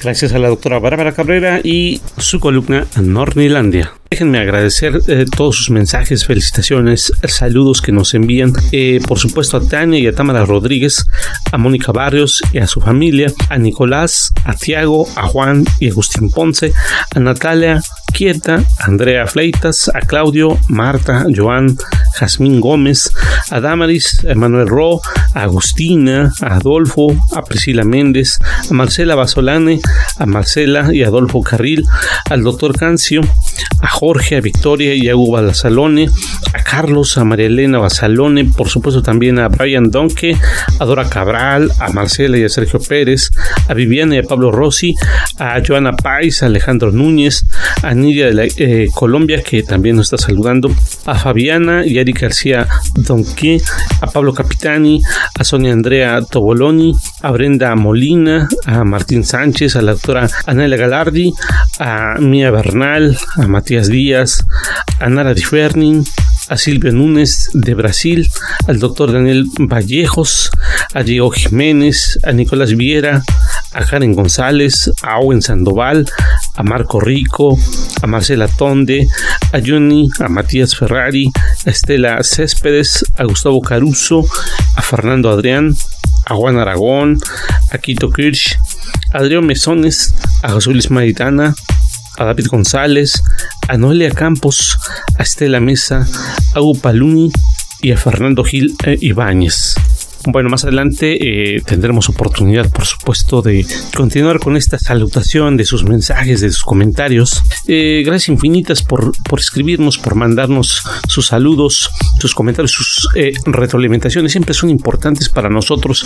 Gracias 0.05 0.33
a 0.33 0.37
la 0.37 0.49
doctora 0.49 0.77
Bárbara 0.77 1.13
Cabrera 1.13 1.61
y 1.63 1.99
su 2.17 2.39
columna 2.39 2.85
Nornilandia. 3.01 3.91
Déjenme 4.11 4.37
agradecer 4.37 4.99
eh, 5.07 5.25
todos 5.35 5.57
sus 5.57 5.71
mensajes, 5.71 6.27
felicitaciones, 6.27 7.11
saludos 7.23 7.81
que 7.81 7.91
nos 7.91 8.13
envían. 8.13 8.53
Eh, 8.71 9.01
por 9.07 9.17
supuesto 9.17 9.57
a 9.57 9.67
Tania 9.67 9.99
y 9.99 10.05
a 10.05 10.13
Tamara 10.13 10.45
Rodríguez, 10.45 11.07
a 11.51 11.57
Mónica 11.57 11.91
Barrios 11.91 12.43
y 12.53 12.59
a 12.59 12.67
su 12.67 12.81
familia, 12.81 13.33
a 13.49 13.57
Nicolás, 13.57 14.31
a 14.43 14.53
Tiago, 14.53 15.07
a 15.15 15.23
Juan 15.23 15.65
y 15.79 15.89
Agustín 15.89 16.29
Ponce, 16.29 16.71
a 17.15 17.19
Natalia 17.19 17.81
Quieta, 18.13 18.63
a 18.79 18.85
Andrea 18.85 19.25
Fleitas, 19.25 19.89
a 19.91 20.01
Claudio, 20.01 20.59
Marta, 20.69 21.25
Joan, 21.35 21.77
Jazmín 22.19 22.60
Gómez, 22.62 23.12
a 23.51 23.60
Damaris, 23.60 24.25
a 24.30 24.36
Manuel 24.36 24.67
Ro, 24.67 25.01
a 25.34 25.43
Agustina, 25.43 26.32
a 26.41 26.56
Adolfo, 26.56 27.16
a 27.36 27.41
Priscila 27.43 27.84
Méndez, 27.84 28.39
a 28.70 28.74
Marcela 28.74 29.16
Basolane, 29.16 29.80
a 30.18 30.26
Marcela 30.26 30.93
y 30.93 31.03
Adolfo 31.03 31.41
Carril, 31.41 31.84
al 32.30 32.43
doctor 32.43 32.78
Cancio, 32.78 33.22
a 33.82 33.89
Jorge, 33.89 34.38
a 34.38 34.41
Victoria 34.41 34.95
y 34.95 35.09
a 35.09 35.16
Hugo 35.16 35.34
Balazalone, 35.34 36.09
a 36.53 36.63
Carlos, 36.63 37.18
a 37.18 37.26
María 37.26 37.47
Elena 37.47 37.80
Basalone, 37.80 38.45
por 38.45 38.70
supuesto 38.70 39.01
también 39.01 39.39
a 39.39 39.49
Brian 39.49 39.91
Donke, 39.91 40.38
a 40.80 40.86
Dora 40.86 41.09
Cabral, 41.09 41.72
a 41.80 41.91
Marcela 41.91 42.38
y 42.38 42.43
a 42.43 42.49
Sergio 42.49 42.80
Pérez, 42.80 43.30
a 43.68 43.74
Viviana 43.74 44.16
y 44.16 44.20
a 44.20 44.24
Pablo 44.24 44.51
Rossi, 44.51 44.95
a 45.38 45.61
Joana 45.66 45.93
Pais, 45.93 46.43
a 46.43 46.45
Alejandro 46.45 46.91
Núñez, 46.91 47.45
a 47.84 47.93
Nidia 47.93 48.28
de 48.28 48.34
la, 48.34 48.45
eh, 48.45 48.88
Colombia, 48.93 49.43
que 49.43 49.63
también 49.63 49.97
nos 49.97 50.11
está 50.11 50.18
saludando, 50.18 50.72
a 51.05 51.16
Fabiana 51.16 51.86
y 51.86 51.99
a 51.99 52.05
Eric 52.06 52.22
García 52.22 52.68
Donque, 52.93 53.60
a 53.99 54.06
Pablo 54.06 54.32
Capitani, 54.32 55.01
a 55.39 55.43
Sonia 55.43 55.74
Andrea 55.74 56.22
Toboloni, 56.22 56.95
a 57.24 57.32
Brenda 57.32 57.76
Molina, 57.76 58.47
a 58.68 58.84
Martín 58.84 59.24
Sánchez, 59.24 59.76
a 59.76 59.82
la 59.82 59.93
doctora 59.93 60.30
Anelia 60.45 60.78
Galardi, 60.78 61.34
a 61.80 62.20
Mía 62.20 62.51
Bernal, 62.51 63.18
a 63.38 63.47
Matías 63.47 63.88
Díaz, 63.88 64.45
a 64.99 65.10
Nara 65.10 65.34
Di 65.34 65.41
Fernin, 65.41 66.06
a 66.47 66.58
Silvia 66.58 66.91
Núñez 66.91 67.49
de 67.53 67.74
Brasil, 67.74 68.30
al 68.68 68.78
doctor 68.78 69.12
Daniel 69.12 69.47
Vallejos, 69.58 70.51
a 70.93 71.01
Diego 71.01 71.32
Jiménez, 71.32 72.20
a 72.24 72.34
Nicolás 72.34 72.76
Viera, 72.76 73.24
a 73.74 73.84
Karen 73.84 74.14
González, 74.14 74.91
a 75.01 75.18
Owen 75.18 75.41
Sandoval, 75.41 76.06
a 76.56 76.64
Marco 76.64 76.99
Rico, 76.99 77.58
a 78.01 78.08
Marcela 78.08 78.47
Tonde, 78.47 79.08
a 79.51 79.60
Johnny, 79.60 80.10
a 80.20 80.28
Matías 80.30 80.76
Ferrari, 80.76 81.32
a 81.66 81.70
Estela 81.70 82.24
Céspedes, 82.24 83.06
a 83.18 83.24
Gustavo 83.26 83.62
Caruso, 83.62 84.26
a 84.76 84.82
Fernando 84.82 85.30
Adrián, 85.30 85.76
a 86.26 86.36
Juan 86.36 86.58
Aragón, 86.58 87.20
a 87.72 87.78
Quito 87.78 88.10
Kirsch, 88.10 88.58
a 89.14 89.20
Adrián 89.20 89.45
Mesones, 89.45 90.16
a 90.43 90.51
José 90.51 90.72
Luis 90.72 90.89
Maritana, 90.89 91.53
a 92.18 92.26
David 92.26 92.47
González, 92.47 93.22
a 93.68 93.78
Noelia 93.78 94.12
Campos, 94.12 94.78
a 95.18 95.24
Estela 95.24 95.60
Mesa, 95.60 96.08
a 96.53 96.62
Hugo 96.62 96.80
Paluni 96.80 97.32
y 97.82 97.91
a 97.91 97.97
Fernando 97.97 98.43
Gil 98.43 98.76
eh, 98.86 98.97
Ibáñez. 99.01 99.76
Bueno, 100.28 100.49
más 100.49 100.63
adelante 100.63 101.55
eh, 101.55 101.61
tendremos 101.61 102.09
oportunidad, 102.09 102.71
por 102.71 102.86
supuesto, 102.86 103.43
de 103.43 103.65
continuar 103.95 104.39
con 104.39 104.57
esta 104.57 104.80
salutación 104.80 105.55
de 105.55 105.65
sus 105.65 105.84
mensajes, 105.84 106.41
de 106.41 106.49
sus 106.51 106.63
comentarios. 106.63 107.43
Eh, 107.67 108.01
gracias 108.03 108.30
infinitas 108.30 108.82
por, 108.82 109.11
por 109.30 109.39
escribirnos, 109.39 109.99
por 109.99 110.15
mandarnos 110.15 110.82
sus 111.07 111.28
saludos, 111.28 111.91
sus 112.19 112.34
comentarios, 112.34 112.71
sus 112.71 113.07
eh, 113.15 113.34
retroalimentaciones. 113.45 114.32
Siempre 114.32 114.55
son 114.55 114.71
importantes 114.71 115.30
para 115.30 115.49
nosotros 115.49 116.05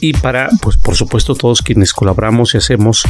y 0.00 0.14
para, 0.14 0.48
pues, 0.60 0.76
por 0.76 0.96
supuesto, 0.96 1.36
todos 1.36 1.62
quienes 1.62 1.92
colaboramos 1.92 2.54
y 2.54 2.58
hacemos 2.58 3.04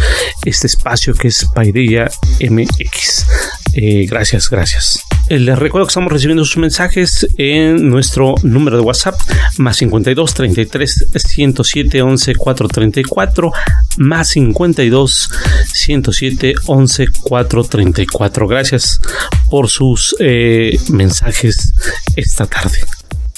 este 0.44 0.66
espacio 0.66 1.14
que 1.14 1.28
es 1.28 1.46
Paideia 1.54 2.10
MX. 2.40 3.59
Gracias, 3.74 4.50
gracias. 4.50 5.04
Les 5.28 5.56
recuerdo 5.56 5.86
que 5.86 5.90
estamos 5.90 6.12
recibiendo 6.12 6.44
sus 6.44 6.56
mensajes 6.56 7.26
en 7.36 7.88
nuestro 7.88 8.34
número 8.42 8.76
de 8.76 8.82
WhatsApp, 8.82 9.14
más 9.58 9.76
52 9.76 10.34
33 10.34 11.06
107 11.14 12.02
11 12.02 12.34
434, 12.34 13.52
más 13.98 14.28
52 14.30 15.30
107 15.72 16.54
11 16.66 17.06
434. 17.22 18.48
Gracias 18.48 19.00
por 19.48 19.68
sus 19.68 20.16
eh, 20.18 20.76
mensajes 20.90 21.74
esta 22.16 22.46
tarde. 22.46 22.78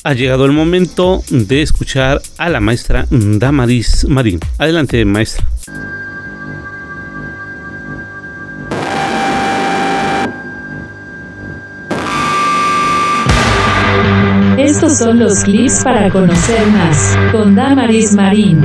Ha 0.05 0.15
llegado 0.15 0.47
el 0.47 0.53
momento 0.53 1.23
de 1.29 1.63
escuchar 1.63 2.23
a 2.39 2.49
la 2.49 2.61
maestra 2.61 3.07
Damaris 3.11 4.07
Marín. 4.09 4.41
Adelante, 4.59 5.05
maestra. 5.05 5.47
Estos 14.73 14.97
son 14.97 15.19
los 15.19 15.45
clips 15.45 15.85
para 15.85 16.09
conocer 16.09 16.67
más 16.69 17.19
con 17.31 17.55
Damaris 17.55 18.15
Marín. 18.15 18.65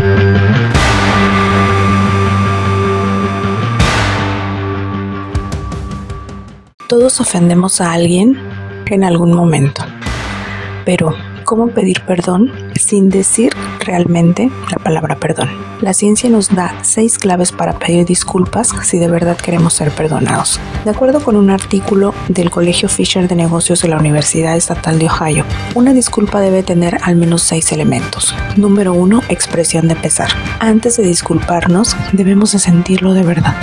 Todos 6.87 7.19
ofendemos 7.19 7.81
a 7.81 7.91
alguien 7.91 8.39
en 8.85 9.03
algún 9.03 9.33
momento, 9.33 9.83
pero 10.85 11.13
¿cómo 11.47 11.69
pedir 11.69 12.01
perdón 12.01 12.51
sin 12.77 13.09
decir 13.09 13.53
realmente 13.79 14.51
la 14.69 14.83
palabra 14.83 15.15
perdón? 15.15 15.47
La 15.79 15.93
ciencia 15.93 16.29
nos 16.29 16.53
da 16.53 16.75
seis 16.81 17.17
claves 17.17 17.53
para 17.53 17.79
pedir 17.79 18.05
disculpas 18.05 18.73
si 18.83 18.99
de 18.99 19.07
verdad 19.07 19.37
queremos 19.37 19.73
ser 19.73 19.91
perdonados. 19.91 20.59
De 20.83 20.91
acuerdo 20.91 21.21
con 21.21 21.37
un 21.37 21.49
artículo 21.49 22.13
del 22.27 22.51
Colegio 22.51 22.89
Fisher 22.89 23.29
de 23.29 23.35
Negocios 23.35 23.81
de 23.81 23.87
la 23.87 23.97
Universidad 23.97 24.57
Estatal 24.57 24.99
de 24.99 25.05
Ohio, 25.05 25.45
una 25.73 25.93
disculpa 25.93 26.41
debe 26.41 26.63
tener 26.63 26.97
al 27.01 27.15
menos 27.15 27.43
seis 27.43 27.71
elementos. 27.71 28.35
Número 28.57 28.93
uno, 28.93 29.21
expresión 29.29 29.87
de 29.87 29.95
pesar. 29.95 30.29
Antes 30.59 30.97
de 30.97 31.03
disculparnos, 31.03 31.95
debemos 32.11 32.51
de 32.51 32.59
sentirlo 32.59 33.13
de 33.13 33.23
verdad. 33.23 33.55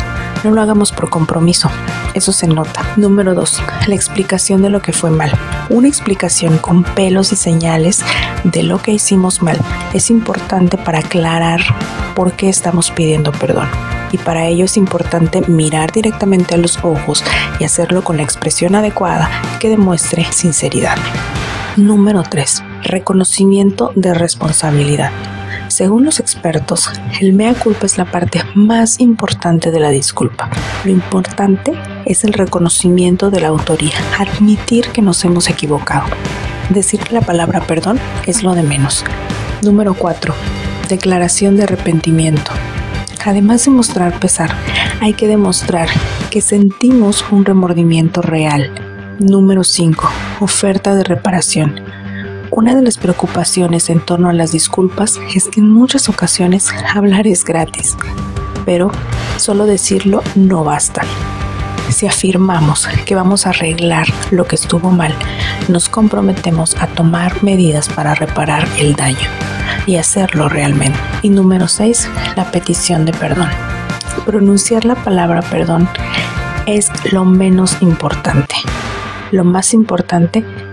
No 0.42 0.52
lo 0.52 0.60
hagamos 0.60 0.92
por 0.92 1.10
compromiso, 1.10 1.70
eso 2.14 2.32
se 2.32 2.46
nota. 2.46 2.82
Número 2.96 3.34
2. 3.34 3.62
La 3.88 3.94
explicación 3.94 4.60
de 4.60 4.68
lo 4.68 4.82
que 4.82 4.92
fue 4.92 5.10
mal. 5.10 5.32
Una 5.70 5.88
explicación 5.88 6.58
con 6.58 6.84
pelos 6.84 7.32
y 7.32 7.36
señales 7.36 7.73
de 7.82 8.62
lo 8.62 8.78
que 8.78 8.92
hicimos 8.92 9.42
mal 9.42 9.58
es 9.94 10.10
importante 10.10 10.78
para 10.78 11.00
aclarar 11.00 11.60
por 12.14 12.32
qué 12.32 12.48
estamos 12.48 12.90
pidiendo 12.92 13.32
perdón. 13.32 13.68
Y 14.12 14.18
para 14.18 14.46
ello 14.46 14.66
es 14.66 14.76
importante 14.76 15.40
mirar 15.48 15.90
directamente 15.90 16.54
a 16.54 16.58
los 16.58 16.78
ojos 16.84 17.24
y 17.58 17.64
hacerlo 17.64 18.04
con 18.04 18.16
la 18.16 18.22
expresión 18.22 18.76
adecuada 18.76 19.28
que 19.58 19.68
demuestre 19.68 20.24
sinceridad. 20.30 20.96
Número 21.76 22.22
3. 22.22 22.62
Reconocimiento 22.84 23.90
de 23.96 24.14
responsabilidad. 24.14 25.10
Según 25.66 26.04
los 26.04 26.20
expertos, 26.20 26.88
el 27.20 27.32
mea 27.32 27.54
culpa 27.54 27.86
es 27.86 27.98
la 27.98 28.04
parte 28.04 28.42
más 28.54 29.00
importante 29.00 29.72
de 29.72 29.80
la 29.80 29.90
disculpa. 29.90 30.48
Lo 30.84 30.92
importante 30.92 31.72
es 32.04 32.22
el 32.22 32.34
reconocimiento 32.34 33.30
de 33.30 33.40
la 33.40 33.48
autoría, 33.48 33.94
admitir 34.16 34.90
que 34.90 35.02
nos 35.02 35.24
hemos 35.24 35.48
equivocado. 35.48 36.06
Decir 36.70 37.12
la 37.12 37.20
palabra 37.20 37.60
perdón 37.60 37.98
es 38.26 38.42
lo 38.42 38.54
de 38.54 38.62
menos. 38.62 39.04
Número 39.62 39.94
4. 39.94 40.34
Declaración 40.88 41.56
de 41.56 41.64
arrepentimiento. 41.64 42.52
Además 43.24 43.64
de 43.64 43.70
mostrar 43.70 44.18
pesar, 44.18 44.50
hay 45.00 45.14
que 45.14 45.28
demostrar 45.28 45.88
que 46.30 46.40
sentimos 46.40 47.24
un 47.30 47.44
remordimiento 47.44 48.22
real. 48.22 48.70
Número 49.18 49.62
5. 49.62 50.10
Oferta 50.40 50.94
de 50.94 51.04
reparación. 51.04 51.80
Una 52.50 52.74
de 52.74 52.82
las 52.82 52.98
preocupaciones 52.98 53.90
en 53.90 54.00
torno 54.00 54.28
a 54.28 54.32
las 54.32 54.52
disculpas 54.52 55.18
es 55.34 55.48
que 55.48 55.60
en 55.60 55.70
muchas 55.70 56.08
ocasiones 56.08 56.68
hablar 56.94 57.26
es 57.26 57.44
gratis, 57.44 57.96
pero 58.64 58.90
solo 59.38 59.66
decirlo 59.66 60.22
no 60.34 60.64
basta. 60.64 61.02
Si 61.88 62.06
afirmamos 62.06 62.88
que 63.04 63.14
vamos 63.14 63.46
a 63.46 63.50
arreglar 63.50 64.06
lo 64.30 64.46
que 64.46 64.56
estuvo 64.56 64.90
mal, 64.90 65.14
nos 65.68 65.88
comprometemos 65.88 66.76
a 66.76 66.86
tomar 66.86 67.42
medidas 67.42 67.88
para 67.88 68.14
reparar 68.14 68.66
el 68.78 68.94
daño 68.94 69.28
y 69.86 69.96
hacerlo 69.96 70.48
realmente. 70.48 70.98
Y 71.22 71.30
número 71.30 71.68
6, 71.68 72.10
la 72.36 72.50
petición 72.50 73.04
de 73.04 73.12
perdón. 73.12 73.48
Pronunciar 74.24 74.84
la 74.84 74.94
palabra 74.94 75.42
perdón 75.42 75.88
es 76.66 76.90
lo 77.12 77.24
menos 77.24 77.76
importante. 77.80 78.54
Lo 79.30 79.44
más 79.44 79.74
importante 79.74 80.38
es 80.38 80.63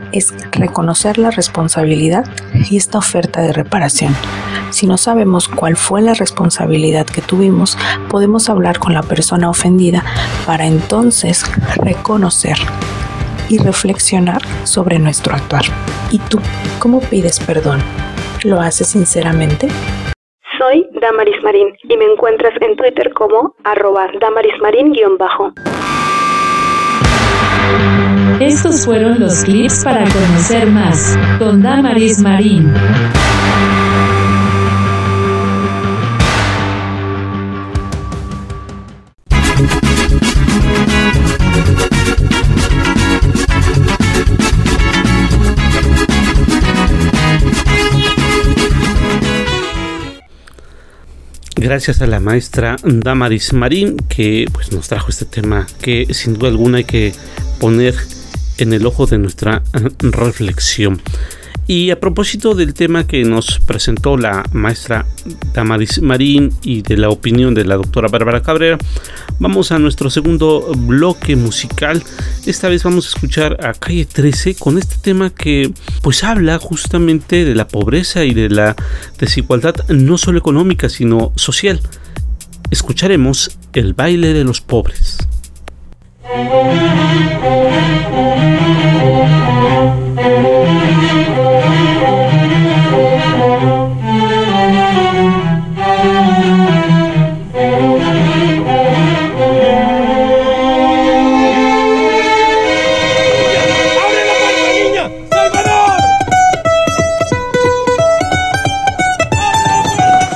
reconocer 0.51 1.17
la 1.17 1.31
responsabilidad 1.31 2.25
y 2.69 2.77
esta 2.77 2.97
oferta 2.97 3.41
de 3.41 3.53
reparación. 3.53 4.15
Si 4.69 4.87
no 4.87 4.97
sabemos 4.97 5.47
cuál 5.47 5.75
fue 5.75 6.01
la 6.01 6.13
responsabilidad 6.13 7.05
que 7.05 7.21
tuvimos, 7.21 7.77
podemos 8.09 8.49
hablar 8.49 8.79
con 8.79 8.93
la 8.93 9.03
persona 9.03 9.49
ofendida 9.49 10.03
para 10.45 10.65
entonces 10.65 11.43
reconocer 11.77 12.57
y 13.49 13.57
reflexionar 13.57 14.41
sobre 14.63 14.97
nuestro 14.97 15.35
actuar. 15.35 15.63
¿Y 16.11 16.19
tú 16.19 16.39
cómo 16.79 17.01
pides 17.01 17.39
perdón? 17.39 17.81
¿Lo 18.43 18.59
haces 18.59 18.87
sinceramente? 18.87 19.67
Soy 20.57 20.87
Damaris 21.01 21.41
Marín 21.43 21.75
y 21.83 21.97
me 21.97 22.05
encuentras 22.05 22.53
en 22.61 22.75
Twitter 22.75 23.13
como 23.13 23.55
arroba 23.63 24.07
damarismarín-bajo. 24.19 25.53
Estos 28.41 28.85
fueron 28.85 29.19
los 29.19 29.43
clips 29.43 29.83
para 29.83 30.03
conocer 30.03 30.65
más 30.71 31.15
con 31.37 31.61
Damaris 31.61 32.17
Marín. 32.17 32.73
Gracias 51.55 52.01
a 52.01 52.07
la 52.07 52.19
maestra 52.19 52.75
Damaris 52.83 53.53
Marín 53.53 53.97
que 54.09 54.47
pues, 54.51 54.71
nos 54.71 54.87
trajo 54.87 55.09
este 55.09 55.25
tema 55.25 55.67
que 55.83 56.11
sin 56.11 56.33
duda 56.33 56.49
alguna 56.49 56.79
hay 56.79 56.85
que 56.85 57.13
poner 57.59 57.93
en 58.61 58.73
el 58.73 58.85
ojo 58.85 59.07
de 59.07 59.17
nuestra 59.17 59.63
reflexión. 59.99 61.01
Y 61.67 61.89
a 61.89 61.99
propósito 61.99 62.53
del 62.53 62.73
tema 62.73 63.07
que 63.07 63.23
nos 63.23 63.59
presentó 63.59 64.17
la 64.17 64.43
maestra 64.51 65.05
Damaris 65.53 66.01
Marín 66.01 66.51
y 66.63 66.81
de 66.81 66.97
la 66.97 67.09
opinión 67.09 67.53
de 67.53 67.65
la 67.65 67.75
doctora 67.75 68.07
Bárbara 68.07 68.41
Cabrera, 68.41 68.77
vamos 69.39 69.71
a 69.71 69.79
nuestro 69.79 70.09
segundo 70.09 70.71
bloque 70.75 71.35
musical. 71.35 72.03
Esta 72.45 72.67
vez 72.67 72.83
vamos 72.83 73.05
a 73.05 73.09
escuchar 73.09 73.65
a 73.65 73.73
Calle 73.73 74.05
13 74.05 74.55
con 74.55 74.77
este 74.77 74.95
tema 75.01 75.29
que 75.29 75.71
pues 76.01 76.23
habla 76.23 76.59
justamente 76.59 77.45
de 77.45 77.55
la 77.55 77.67
pobreza 77.67 78.25
y 78.25 78.33
de 78.33 78.49
la 78.49 78.75
desigualdad 79.17 79.75
no 79.87 80.17
solo 80.17 80.39
económica 80.39 80.89
sino 80.89 81.31
social. 81.35 81.79
Escucharemos 82.69 83.57
El 83.73 83.93
baile 83.93 84.33
de 84.33 84.43
los 84.43 84.61
pobres. 84.61 85.19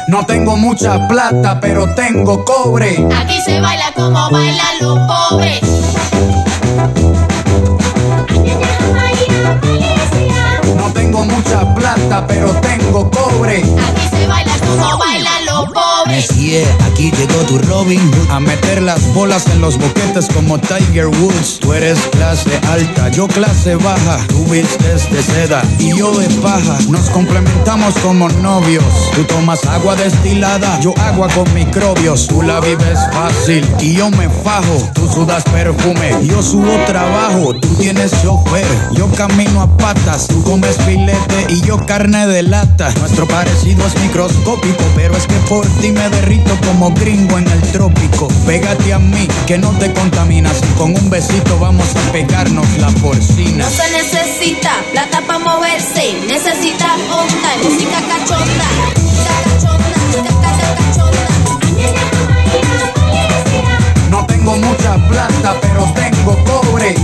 No 0.07 0.25
tengo 0.25 0.55
mucha 0.55 1.07
plata, 1.09 1.59
pero 1.59 1.93
tengo 1.93 2.45
cobre. 2.45 3.05
Aquí 3.19 3.41
se 3.41 3.59
baila 3.59 3.91
como 3.95 4.29
bailan 4.29 4.79
los 4.79 4.97
pobres. 4.99 5.59
No 10.75 10.91
tengo 10.93 11.25
mucha 11.25 11.73
plata, 11.73 12.25
pero 12.27 12.51
tengo 12.61 13.09
cobre. 13.09 13.57
Aquí 13.57 14.07
se 14.09 14.27
baila 14.27 14.53
como 14.59 14.97
bailan 14.97 15.33
los 15.33 15.34
pobres. 16.05 16.31
Messi, 16.31 16.63
aquí 16.85 17.11
llegó 17.11 17.41
tu 17.45 17.57
Robin 17.59 17.99
Hood 17.99 18.31
a 18.31 18.39
meter 18.39 18.81
las 18.81 19.13
bolas 19.13 19.47
en 19.47 19.61
los 19.61 19.77
boquetes 19.77 20.27
como 20.33 20.59
Tiger 20.59 21.07
Woods. 21.07 21.59
Tú 21.59 21.73
eres 21.73 21.99
clase 22.11 22.51
alta, 22.69 23.09
yo 23.09 23.27
clase 23.27 23.75
baja. 23.75 24.19
Tú 24.27 24.45
vistes 24.45 25.09
de 25.11 25.21
seda 25.21 25.61
y 25.79 25.97
yo 25.97 26.17
de 26.17 26.27
paja. 26.41 26.77
Nos 26.89 27.09
complementamos 27.09 27.95
como 27.99 28.29
novios. 28.29 28.83
Tú 29.15 29.23
tomas 29.23 29.65
agua 29.65 29.95
destilada, 29.95 30.79
yo 30.79 30.93
agua 30.99 31.27
con 31.29 31.51
microbios. 31.53 32.27
Tú 32.27 32.41
la 32.41 32.59
vives 32.59 32.99
fácil 33.11 33.65
y 33.79 33.95
yo 33.95 34.09
me 34.11 34.29
fajo. 34.29 34.89
Tú 34.93 35.07
sudas 35.07 35.43
perfume, 35.43 36.11
yo 36.23 36.41
subo 36.41 36.77
trabajo. 36.85 37.53
Tú 37.55 37.67
tienes 37.75 38.11
chofer, 38.21 38.65
yo 38.93 39.09
camino 39.11 39.61
a 39.61 39.77
patas. 39.77 40.27
Tú 40.27 40.43
comes 40.43 40.77
filete 40.85 41.47
y 41.49 41.61
yo 41.61 41.77
carne 41.85 42.27
de 42.27 42.43
lata. 42.43 42.93
Nuestro 42.99 43.27
parecido 43.27 43.85
es 43.85 43.95
microscópico, 44.01 44.83
pero 44.95 45.15
es 45.15 45.25
que 45.27 45.35
por 45.49 45.65
ti 45.81 45.94
me 45.95 46.09
derrito 46.09 46.55
como 46.67 46.91
gringo 46.91 47.37
en 47.37 47.47
el 47.47 47.61
trópico. 47.71 48.27
Pégate 48.45 48.93
a 48.93 48.99
mí, 48.99 49.27
que 49.47 49.57
no 49.57 49.71
te 49.79 49.91
contaminas. 49.93 50.61
Con 50.77 50.95
un 50.95 51.09
besito 51.09 51.57
vamos 51.57 51.87
a 51.95 52.11
pegarnos 52.11 52.67
la 52.77 52.89
porcina. 53.01 53.65
No 53.65 53.69
se 53.69 53.91
necesita 53.91 54.71
plata 54.91 55.21
para 55.25 55.39
moverse, 55.39 56.13
necesita 56.27 56.95
onda 57.11 57.49
y 57.61 57.65
música 57.65 58.01
cachonda. 58.07 58.65
No 64.09 64.25
tengo 64.25 64.57
mucha 64.57 64.95
plata, 65.07 65.55
pero 65.61 65.93
tengo 65.95 66.43
cobre. 66.43 66.95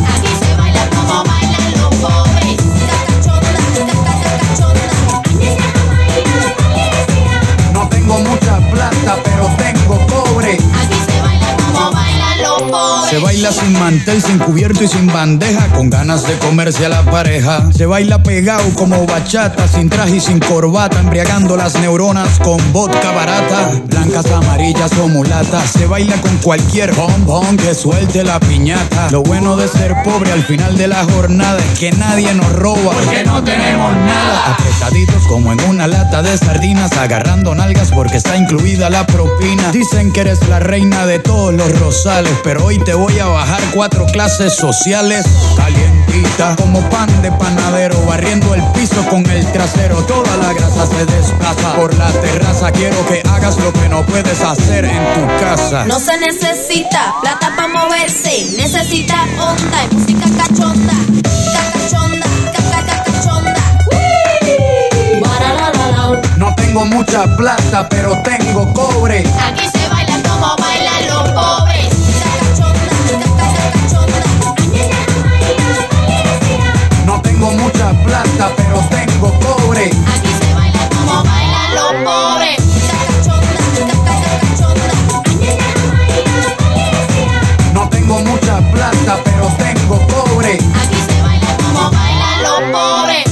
Sin 13.62 13.74
mantel, 13.74 14.22
sin 14.22 14.40
cubierto 14.40 14.84
y 14.84 14.88
sin 14.88 15.08
bandeja, 15.08 15.68
con 15.68 15.90
ganas 15.90 16.28
de 16.28 16.34
comerse 16.40 16.86
a 16.86 16.90
la 16.90 17.04
pareja. 17.04 17.64
Se 17.76 17.86
baila 17.86 18.24
pegado 18.24 18.64
como 18.76 19.06
bachata, 19.06 19.68
sin 19.68 19.90
traje 19.90 20.18
y 20.18 20.20
sin 20.20 20.40
corbata, 20.40 21.00
embriagando 21.00 21.56
las 21.56 21.76
neuronas 21.80 22.40
con 22.40 22.60
vodka 22.74 23.12
barata. 23.12 23.72
Blancas, 23.86 24.26
amarillas 24.32 24.92
o 25.00 25.08
mulatas. 25.08 25.70
Se 25.72 25.86
baila 25.86 26.16
con 26.22 26.36
cualquier 26.38 26.94
bombón 26.94 27.58
que 27.58 27.76
suelte 27.76 28.24
la 28.24 28.40
piñata. 28.40 29.10
Lo 29.12 29.22
bueno 29.22 29.56
de 29.58 29.68
ser 29.68 29.96
pobre 30.04 30.32
al 30.32 30.44
final 30.44 30.78
de 30.78 30.88
la 30.88 31.04
jornada 31.04 31.60
es 31.60 31.80
que 31.80 31.92
nadie 31.92 32.34
nos 32.34 32.52
roba. 32.54 32.94
Porque 32.94 33.24
no 33.24 33.44
tenemos 33.44 33.96
nada. 33.98 34.54
Apretaditos 34.54 35.24
como 35.28 35.52
en 35.54 35.62
una 35.70 35.88
lata 35.88 36.24
de 36.24 36.38
sardinas, 36.38 36.94
agarrando 36.98 37.54
nalgas 37.54 37.92
porque 37.92 38.18
está 38.18 38.38
incluida 38.38 38.90
la 38.90 39.06
propina. 39.06 39.72
Dicen 39.72 40.12
que 40.12 40.22
eres 40.22 40.48
la 40.50 40.60
reina 40.60 41.06
de 41.06 41.20
todos 41.20 41.54
los 41.54 41.80
rosales, 41.80 42.34
pero 42.44 42.66
hoy 42.66 42.80
te 42.80 42.94
voy 42.94 43.20
a 43.20 43.26
bajar 43.26 43.51
cuatro 43.74 44.06
clases 44.08 44.56
sociales. 44.56 45.26
Calientita 45.56 46.56
como 46.56 46.82
pan 46.90 47.10
de 47.22 47.32
panadero, 47.32 48.00
barriendo 48.06 48.54
el 48.54 48.64
piso 48.74 49.04
con 49.10 49.26
el 49.30 49.46
trasero. 49.52 49.98
Toda 50.04 50.38
la 50.38 50.54
grasa 50.54 50.86
se 50.88 51.06
desplaza 51.06 51.74
por 51.76 51.94
la 51.98 52.12
terraza. 52.12 52.72
Quiero 52.72 53.06
que 53.08 53.22
hagas 53.30 53.58
lo 53.58 53.74
que 53.74 53.90
no 53.90 54.06
puedes 54.06 54.42
hacer 54.42 54.86
en 54.86 55.04
tu 55.14 55.28
casa. 55.44 55.86
No 55.86 56.00
se 56.00 56.18
necesita 56.20 57.16
plata 57.22 57.54
para 57.56 57.68
moverse, 57.68 58.48
necesita 58.58 59.16
onda 59.40 59.84
y 59.90 59.96
música 59.96 60.26
cachonda. 60.38 60.94
Cachonda, 61.54 62.28
cachonda. 63.06 63.62
No 66.38 66.56
tengo 66.56 66.86
mucha 66.86 67.26
plata, 67.38 67.88
pero 67.90 68.18
tengo 68.24 68.74
cobre. 68.74 69.24
Aquí 69.40 69.68
se 69.68 69.81
mucha 77.72 77.92
plata, 78.04 78.52
pero 78.56 78.80
tengo 78.90 79.40
cobre. 79.40 79.86
Aquí 79.86 80.32
se 80.40 80.54
baila 80.54 80.90
como 80.90 81.24
bailan 81.24 81.76
los 81.76 81.94
pobres. 82.04 82.58
No 87.74 87.90
tengo 87.90 88.20
mucha 88.20 88.60
plata, 88.72 89.20
pero 89.24 89.48
tengo 89.58 90.08
cobre. 90.08 90.54
Aquí 90.54 91.00
se 91.08 91.22
baila 91.22 91.58
como 91.58 91.92
bailan 91.92 92.44
los 92.44 92.62
pobres. 92.72 93.26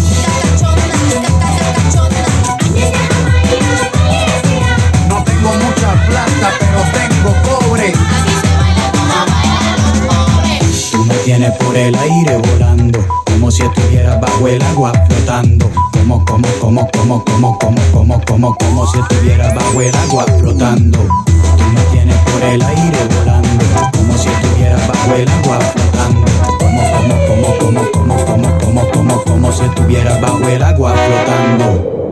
No 5.08 5.24
tengo 5.24 5.50
mucha 5.54 5.92
plata, 6.08 6.52
pero 6.60 6.82
tengo 6.94 7.32
cobre. 7.44 7.88
Aquí 7.90 8.36
se 8.42 8.58
baila 8.58 8.92
como 8.92 9.18
bailan 9.32 9.78
los 9.84 9.98
pobres. 10.08 10.92
Tú 10.92 11.06
me 11.06 11.16
tienes 11.26 11.52
por 11.58 11.76
el 11.76 11.96
aire 11.96 12.38
volando, 12.38 13.00
si 13.60 13.66
estuvieras 13.66 14.22
bajo 14.22 14.48
el 14.48 14.62
agua 14.62 14.94
flotando. 15.10 15.70
Como, 15.92 16.24
como, 16.24 16.48
como, 16.62 16.90
como, 16.92 17.24
como, 17.26 17.60
como, 17.60 17.92
como, 17.92 18.22
como, 18.26 18.56
como 18.56 18.88
si 18.88 19.00
estuvieras 19.00 19.54
bajo 19.54 19.82
el 19.82 19.96
agua 19.96 20.26
flotando. 20.40 21.00
Tú 21.58 21.64
me 21.74 21.82
tienes 21.92 22.16
por 22.16 22.42
el 22.42 22.62
aire 22.62 23.00
volando, 23.18 23.66
como 23.98 24.18
si 24.18 24.30
estuvieras 24.30 24.88
bajo 24.88 25.14
el 25.14 25.30
agua 25.30 25.60
flotando. 25.60 26.26
Como, 26.58 26.82
como, 26.94 27.16
como, 27.28 27.92
como, 27.92 27.92
como, 27.92 28.26
como, 28.26 28.60
como, 28.60 28.92
como, 28.92 29.24
como 29.24 29.52
si 29.52 29.64
estuvieras 29.66 30.22
bajo 30.22 30.48
el 30.48 30.64
agua 30.64 30.94
flotando. 30.94 32.09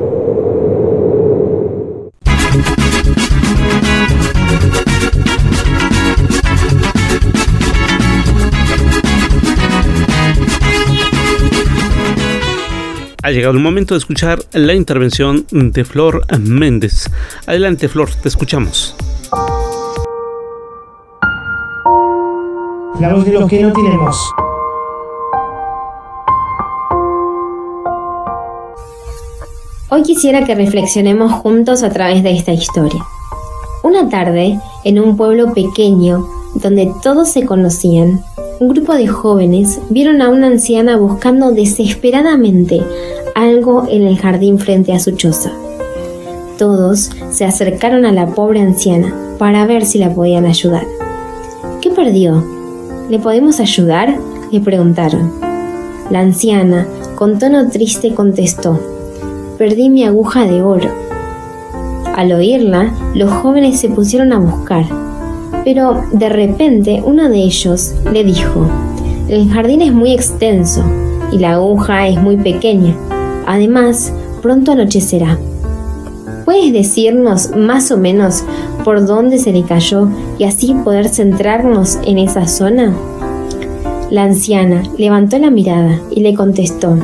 Ha 13.28 13.32
llegado 13.32 13.56
el 13.56 13.60
momento 13.62 13.94
de 13.94 13.98
escuchar 13.98 14.40
la 14.54 14.74
intervención 14.74 15.46
de 15.52 15.84
Flor 15.84 16.26
Méndez. 16.40 17.12
Adelante, 17.46 17.90
Flor, 17.90 18.10
te 18.22 18.30
escuchamos. 18.30 18.96
La 23.02 23.14
voz 23.14 23.26
de 23.26 23.34
los 23.34 23.50
que 23.50 23.62
no 23.62 23.74
tienen 23.74 24.00
voz. 24.00 24.18
Hoy 29.90 30.04
quisiera 30.04 30.46
que 30.46 30.56
reflexionemos 30.56 31.34
juntos 31.34 31.84
a 31.84 31.90
través 31.90 32.24
de 32.24 32.32
esta 32.32 32.54
historia. 32.54 33.04
Una 33.84 34.08
tarde, 34.08 34.58
en 34.86 35.00
un 35.02 35.18
pueblo 35.18 35.54
pequeño 35.54 36.26
donde 36.56 36.90
todos 37.04 37.30
se 37.30 37.46
conocían, 37.46 38.22
un 38.60 38.70
grupo 38.70 38.94
de 38.94 39.08
jóvenes 39.08 39.80
vieron 39.90 40.22
a 40.22 40.30
una 40.30 40.48
anciana 40.48 40.96
buscando 40.98 41.52
desesperadamente 41.52 42.82
algo 43.38 43.86
en 43.88 44.02
el 44.02 44.18
jardín 44.18 44.58
frente 44.58 44.94
a 44.94 45.00
su 45.00 45.12
choza. 45.12 45.52
Todos 46.58 47.12
se 47.30 47.46
acercaron 47.46 48.04
a 48.04 48.12
la 48.12 48.26
pobre 48.26 48.62
anciana 48.62 49.14
para 49.38 49.68
ver 49.68 49.86
si 49.86 50.00
la 50.00 50.12
podían 50.12 50.48
ayudar. 50.48 50.88
¿Qué 51.80 51.92
perdió? 51.92 52.44
¿Le 53.12 53.20
podemos 53.20 53.60
ayudar? 53.60 54.18
le 54.52 54.60
preguntaron. 54.60 55.32
La 56.10 56.22
anciana, 56.22 56.88
con 57.14 57.38
tono 57.38 57.70
triste, 57.70 58.16
contestó, 58.16 58.80
Perdí 59.60 59.90
mi 59.90 60.04
aguja 60.04 60.48
de 60.48 60.64
oro. 60.64 60.90
Al 62.16 62.32
oírla, 62.32 62.92
los 63.14 63.32
jóvenes 63.32 63.80
se 63.80 63.90
pusieron 63.90 64.34
a 64.34 64.40
buscar, 64.40 64.86
pero 65.64 66.02
de 66.12 66.30
repente 66.30 67.04
uno 67.06 67.30
de 67.30 67.38
ellos 67.38 67.94
le 68.12 68.24
dijo, 68.24 68.68
El 69.30 69.48
jardín 69.52 69.84
es 69.84 69.94
muy 69.94 70.12
extenso 70.12 70.84
y 71.32 71.38
la 71.38 71.54
aguja 71.54 72.08
es 72.08 72.20
muy 72.20 72.38
pequeña. 72.38 72.96
Además, 73.48 74.14
pronto 74.42 74.74
anochecerá. 74.74 75.40
¿Puedes 76.46 76.72
decirnos 76.74 77.56
más 77.56 77.92
o 77.92 77.98
menos 77.98 78.44
por 78.84 79.06
dónde 79.08 79.38
se 79.38 79.52
le 79.52 79.64
cayó 79.64 80.10
y 80.38 80.44
así 80.44 80.74
poder 80.84 81.08
centrarnos 81.10 81.98
en 82.06 82.20
esa 82.20 82.46
zona? 82.48 82.94
La 84.12 84.24
anciana 84.24 84.84
levantó 84.98 85.40
la 85.40 85.50
mirada 85.50 86.00
y 86.12 86.22
le 86.22 86.34
contestó, 86.34 86.98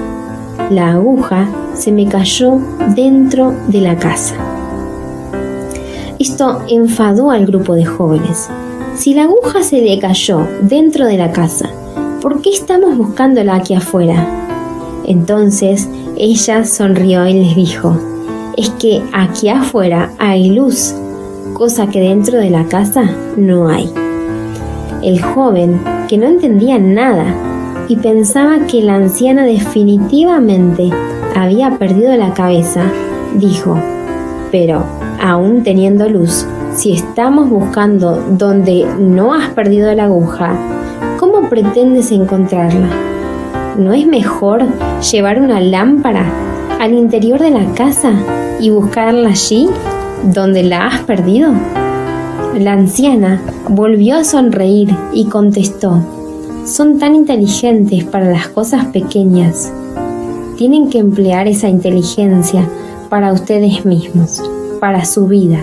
la 0.70 0.92
aguja 0.92 1.50
se 1.74 1.92
me 1.92 2.08
cayó 2.08 2.60
dentro 2.96 3.54
de 3.68 3.82
la 3.82 3.98
casa. 3.98 4.36
Esto 6.20 6.62
enfadó 6.70 7.32
al 7.32 7.46
grupo 7.46 7.74
de 7.74 7.86
jóvenes. 7.86 8.50
Si 8.96 9.14
la 9.14 9.24
aguja 9.24 9.64
se 9.64 9.82
le 9.82 9.98
cayó 10.00 10.48
dentro 10.62 11.06
de 11.06 11.18
la 11.18 11.32
casa, 11.32 11.70
¿por 12.22 12.42
qué 12.42 12.52
estamos 12.52 12.98
buscándola 12.98 13.56
aquí 13.56 13.74
afuera? 13.74 14.26
Entonces 15.06 15.90
ella 16.18 16.64
sonrió 16.64 17.28
y 17.28 17.34
les 17.34 17.56
dijo, 17.56 17.98
es 18.56 18.70
que 18.72 19.02
aquí 19.14 19.50
afuera 19.50 20.12
hay 20.20 20.52
luz, 20.52 20.94
cosa 21.54 21.88
que 21.88 22.00
dentro 22.00 22.38
de 22.38 22.50
la 22.50 22.66
casa 22.66 23.10
no 23.36 23.68
hay. 23.68 23.92
El 25.02 25.22
joven, 25.22 25.82
que 26.08 26.18
no 26.18 26.28
entendía 26.28 26.78
nada 26.78 27.26
y 27.88 27.96
pensaba 27.96 28.68
que 28.68 28.82
la 28.82 28.96
anciana 28.96 29.44
definitivamente 29.44 30.92
había 31.36 31.78
perdido 31.78 32.16
la 32.16 32.34
cabeza, 32.34 32.84
dijo, 33.36 33.78
pero 34.52 34.86
aún 35.20 35.64
teniendo 35.64 36.08
luz, 36.08 36.46
si 36.76 36.94
estamos 36.94 37.50
buscando 37.50 38.24
donde 38.38 38.86
no 39.00 39.34
has 39.34 39.50
perdido 39.50 39.94
la 39.94 40.06
aguja, 40.06 40.56
¿cómo 41.20 41.50
pretendes 41.50 42.12
encontrarla? 42.12 43.13
¿No 43.78 43.92
es 43.92 44.06
mejor 44.06 44.62
llevar 45.00 45.42
una 45.42 45.60
lámpara 45.60 46.26
al 46.80 46.94
interior 46.94 47.40
de 47.40 47.50
la 47.50 47.66
casa 47.74 48.14
y 48.60 48.70
buscarla 48.70 49.30
allí 49.30 49.68
donde 50.32 50.62
la 50.62 50.86
has 50.86 51.02
perdido? 51.02 51.52
La 52.60 52.74
anciana 52.74 53.42
volvió 53.68 54.18
a 54.18 54.24
sonreír 54.24 54.96
y 55.12 55.26
contestó, 55.26 56.06
son 56.66 57.00
tan 57.00 57.16
inteligentes 57.16 58.04
para 58.04 58.30
las 58.30 58.48
cosas 58.48 58.86
pequeñas. 58.86 59.74
Tienen 60.56 60.92
que 60.92 61.00
emplear 61.00 61.48
esa 61.48 61.68
inteligencia 61.68 62.70
para 63.10 63.34
ustedes 63.34 63.86
mismos, 63.86 64.40
para 64.80 65.04
su 65.04 65.26
vida. 65.26 65.58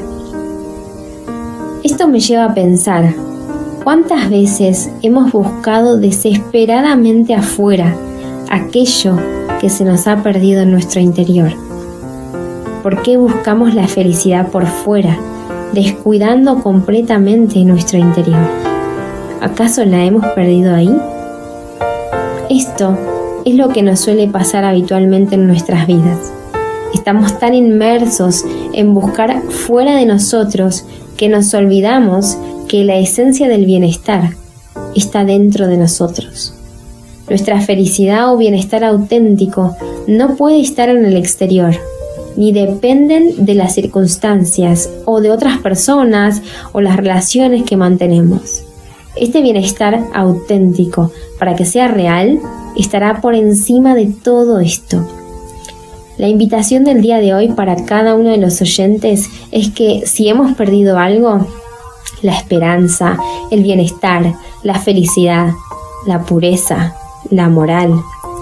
Esto 1.85 2.09
me 2.09 2.19
lleva 2.19 2.47
a 2.47 2.55
pensar, 2.55 3.15
¿cuántas 3.83 4.29
veces 4.31 4.91
hemos 5.03 5.33
buscado 5.33 5.99
desesperadamente 5.99 7.35
afuera 7.35 7.95
aquello 8.51 9.17
que 9.61 9.71
se 9.71 9.85
nos 9.85 10.07
ha 10.07 10.23
perdido 10.23 10.63
en 10.63 10.71
nuestro 10.71 11.01
interior? 11.01 11.53
¿Por 12.83 13.03
qué 13.03 13.17
buscamos 13.17 13.75
la 13.75 13.89
felicidad 13.89 14.49
por 14.49 14.67
fuera, 14.67 15.17
descuidando 15.73 16.63
completamente 16.63 17.65
nuestro 17.65 17.99
interior? 17.99 18.41
¿Acaso 19.41 19.85
la 19.85 20.05
hemos 20.05 20.27
perdido 20.29 20.75
ahí? 20.75 20.95
Esto 22.49 22.99
es 23.45 23.55
lo 23.55 23.69
que 23.69 23.83
nos 23.83 24.01
suele 24.01 24.29
pasar 24.29 24.65
habitualmente 24.65 25.35
en 25.35 25.47
nuestras 25.47 25.87
vidas. 25.87 26.33
Estamos 26.93 27.39
tan 27.39 27.55
inmersos 27.55 28.45
en 28.73 28.95
buscar 28.95 29.43
fuera 29.43 29.95
de 29.95 30.07
nosotros 30.07 30.85
que 31.17 31.29
nos 31.29 31.55
olvidamos 31.55 32.37
que 32.71 32.85
la 32.85 32.99
esencia 32.99 33.49
del 33.49 33.67
bienestar 33.67 34.37
está 34.95 35.25
dentro 35.25 35.67
de 35.67 35.77
nosotros. 35.77 36.55
Nuestra 37.29 37.61
felicidad 37.61 38.33
o 38.33 38.37
bienestar 38.37 38.85
auténtico 38.85 39.77
no 40.07 40.37
puede 40.37 40.61
estar 40.61 40.89
en 40.89 41.05
el 41.05 41.17
exterior, 41.17 41.75
ni 42.37 42.53
dependen 42.53 43.45
de 43.45 43.57
las 43.57 43.75
circunstancias 43.75 44.89
o 45.05 45.21
de 45.21 45.33
otras 45.33 45.59
personas 45.59 46.43
o 46.71 46.81
las 46.81 46.97
relaciones 46.97 47.65
que 47.65 47.77
mantenemos. 47.77 48.63
Este 49.17 49.43
bienestar 49.43 50.05
auténtico, 50.15 51.11
para 51.41 51.57
que 51.57 51.65
sea 51.65 51.89
real, 51.89 52.39
estará 52.77 53.21
por 53.21 53.35
encima 53.35 53.97
de 53.97 54.07
todo 54.07 54.61
esto. 54.61 55.05
La 56.19 56.29
invitación 56.29 56.85
del 56.85 57.01
día 57.01 57.19
de 57.19 57.35
hoy 57.35 57.49
para 57.49 57.85
cada 57.85 58.15
uno 58.15 58.31
de 58.31 58.37
los 58.37 58.63
oyentes 58.63 59.29
es 59.51 59.71
que 59.71 60.03
si 60.07 60.29
hemos 60.29 60.55
perdido 60.55 60.99
algo, 60.99 61.49
la 62.23 62.33
esperanza, 62.33 63.17
el 63.51 63.63
bienestar, 63.63 64.35
la 64.63 64.79
felicidad, 64.79 65.53
la 66.07 66.23
pureza, 66.23 66.95
la 67.31 67.49
moral, 67.49 67.95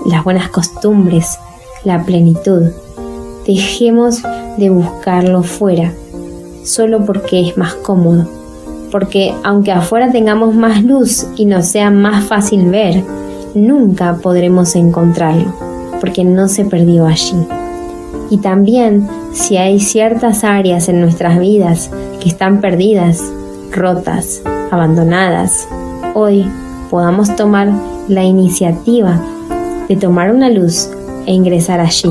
las 0.07 0.25
buenas 0.25 0.49
costumbres, 0.49 1.39
la 1.85 2.05
plenitud, 2.05 2.63
dejemos 3.47 4.23
de 4.57 4.71
buscarlo 4.71 5.43
fuera, 5.43 5.93
solo 6.65 7.05
porque 7.05 7.49
es 7.49 7.57
más 7.57 7.75
cómodo. 7.75 8.27
Porque 8.91 9.35
aunque 9.45 9.73
afuera 9.73 10.11
tengamos 10.11 10.55
más 10.55 10.83
luz 10.83 11.27
y 11.37 11.45
nos 11.45 11.67
sea 11.67 11.91
más 11.91 12.25
fácil 12.25 12.71
ver, 12.71 13.05
nunca 13.55 14.19
podremos 14.23 14.75
encontrarlo, 14.77 15.53
porque 16.01 16.25
no 16.25 16.49
se 16.49 16.65
perdió 16.65 17.07
allí. 17.07 17.37
Y 18.31 18.39
también 18.39 19.09
si 19.33 19.57
hay 19.57 19.81
ciertas 19.81 20.45
áreas 20.45 20.89
en 20.89 21.01
nuestras 21.01 21.39
vidas 21.39 21.91
que 22.21 22.29
están 22.29 22.61
perdidas, 22.61 23.23
rotas, 23.73 24.43
abandonadas, 24.71 25.69
hoy 26.15 26.47
podamos 26.91 27.35
tomar 27.37 27.73
la 28.09 28.25
iniciativa 28.25 29.21
de 29.89 29.97
tomar 29.97 30.35
una 30.35 30.49
luz 30.51 30.89
e 31.27 31.33
ingresar 31.33 31.81
allí. 31.81 32.11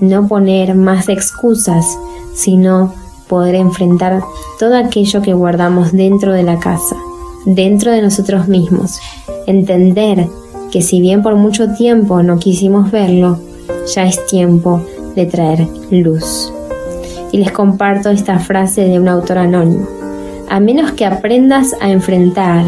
No 0.00 0.28
poner 0.28 0.74
más 0.74 1.08
excusas, 1.08 1.98
sino 2.34 2.94
poder 3.28 3.56
enfrentar 3.56 4.22
todo 4.58 4.76
aquello 4.76 5.22
que 5.22 5.34
guardamos 5.34 5.92
dentro 5.92 6.32
de 6.32 6.42
la 6.42 6.58
casa, 6.58 6.96
dentro 7.44 7.90
de 7.92 8.02
nosotros 8.02 8.48
mismos. 8.48 8.98
Entender 9.46 10.26
que 10.70 10.82
si 10.82 11.00
bien 11.00 11.22
por 11.22 11.34
mucho 11.36 11.72
tiempo 11.74 12.22
no 12.22 12.38
quisimos 12.38 12.90
verlo, 12.90 13.38
ya 13.94 14.04
es 14.04 14.24
tiempo 14.26 14.82
de 15.14 15.26
traer 15.26 15.66
luz. 15.90 16.52
Y 17.32 17.38
les 17.38 17.52
comparto 17.52 18.10
esta 18.10 18.38
frase 18.38 18.82
de 18.84 18.98
un 18.98 19.08
autor 19.08 19.38
anónimo. 19.38 19.97
A 20.50 20.60
menos 20.60 20.92
que 20.92 21.04
aprendas 21.04 21.76
a 21.78 21.90
enfrentar 21.90 22.64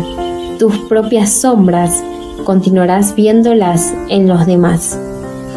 tus 0.58 0.76
propias 0.80 1.30
sombras, 1.30 2.04
continuarás 2.44 3.14
viéndolas 3.14 3.94
en 4.10 4.28
los 4.28 4.44
demás, 4.44 4.98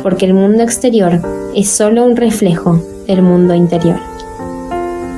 porque 0.04 0.26
el 0.26 0.34
mundo 0.34 0.64
exterior 0.64 1.20
es 1.54 1.68
solo 1.70 2.06
un 2.06 2.16
reflejo 2.16 2.82
del 3.08 3.24
mundo 3.24 3.54
interior. 3.54 3.98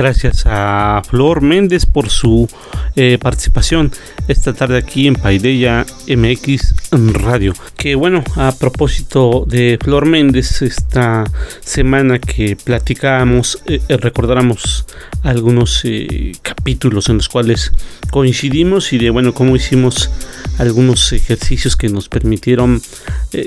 Gracias 0.00 0.44
a 0.46 1.02
Flor 1.06 1.42
Méndez 1.42 1.84
por 1.84 2.08
su 2.08 2.48
eh, 2.96 3.18
participación 3.20 3.92
esta 4.28 4.54
tarde 4.54 4.78
aquí 4.78 5.06
en 5.06 5.14
Paideya 5.14 5.84
MX 6.08 6.74
Radio. 7.12 7.52
Que 7.76 7.96
bueno, 7.96 8.24
a 8.36 8.50
propósito 8.52 9.44
de 9.46 9.78
Flor 9.78 10.06
Méndez, 10.06 10.62
esta 10.62 11.24
semana 11.60 12.18
que 12.18 12.56
platicábamos, 12.56 13.62
eh, 13.66 13.82
eh, 13.90 13.98
recordáramos 13.98 14.86
algunos 15.22 15.82
capítulos 16.40 17.10
en 17.10 17.18
los 17.18 17.28
cuales 17.28 17.70
coincidimos 18.10 18.94
y 18.94 18.98
de 18.98 19.10
bueno, 19.10 19.34
cómo 19.34 19.54
hicimos 19.54 20.08
algunos 20.56 21.12
ejercicios 21.12 21.76
que 21.76 21.90
nos 21.90 22.08
permitieron 22.08 22.80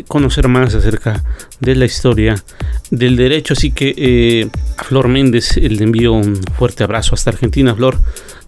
conocer 0.08 0.48
más 0.50 0.76
acerca 0.76 1.24
de 1.60 1.76
la 1.76 1.86
historia 1.86 2.44
del 2.92 3.16
derecho. 3.16 3.54
Así 3.54 3.72
que 3.72 3.94
eh, 3.98 4.50
a 4.78 4.84
Flor 4.84 5.08
Méndez 5.08 5.58
le 5.58 5.84
envío 5.84 6.14
un 6.14 6.42
fuerte 6.58 6.84
abrazo 6.84 7.16
hasta 7.16 7.32
Argentina. 7.32 7.76
Flor, 7.76 8.00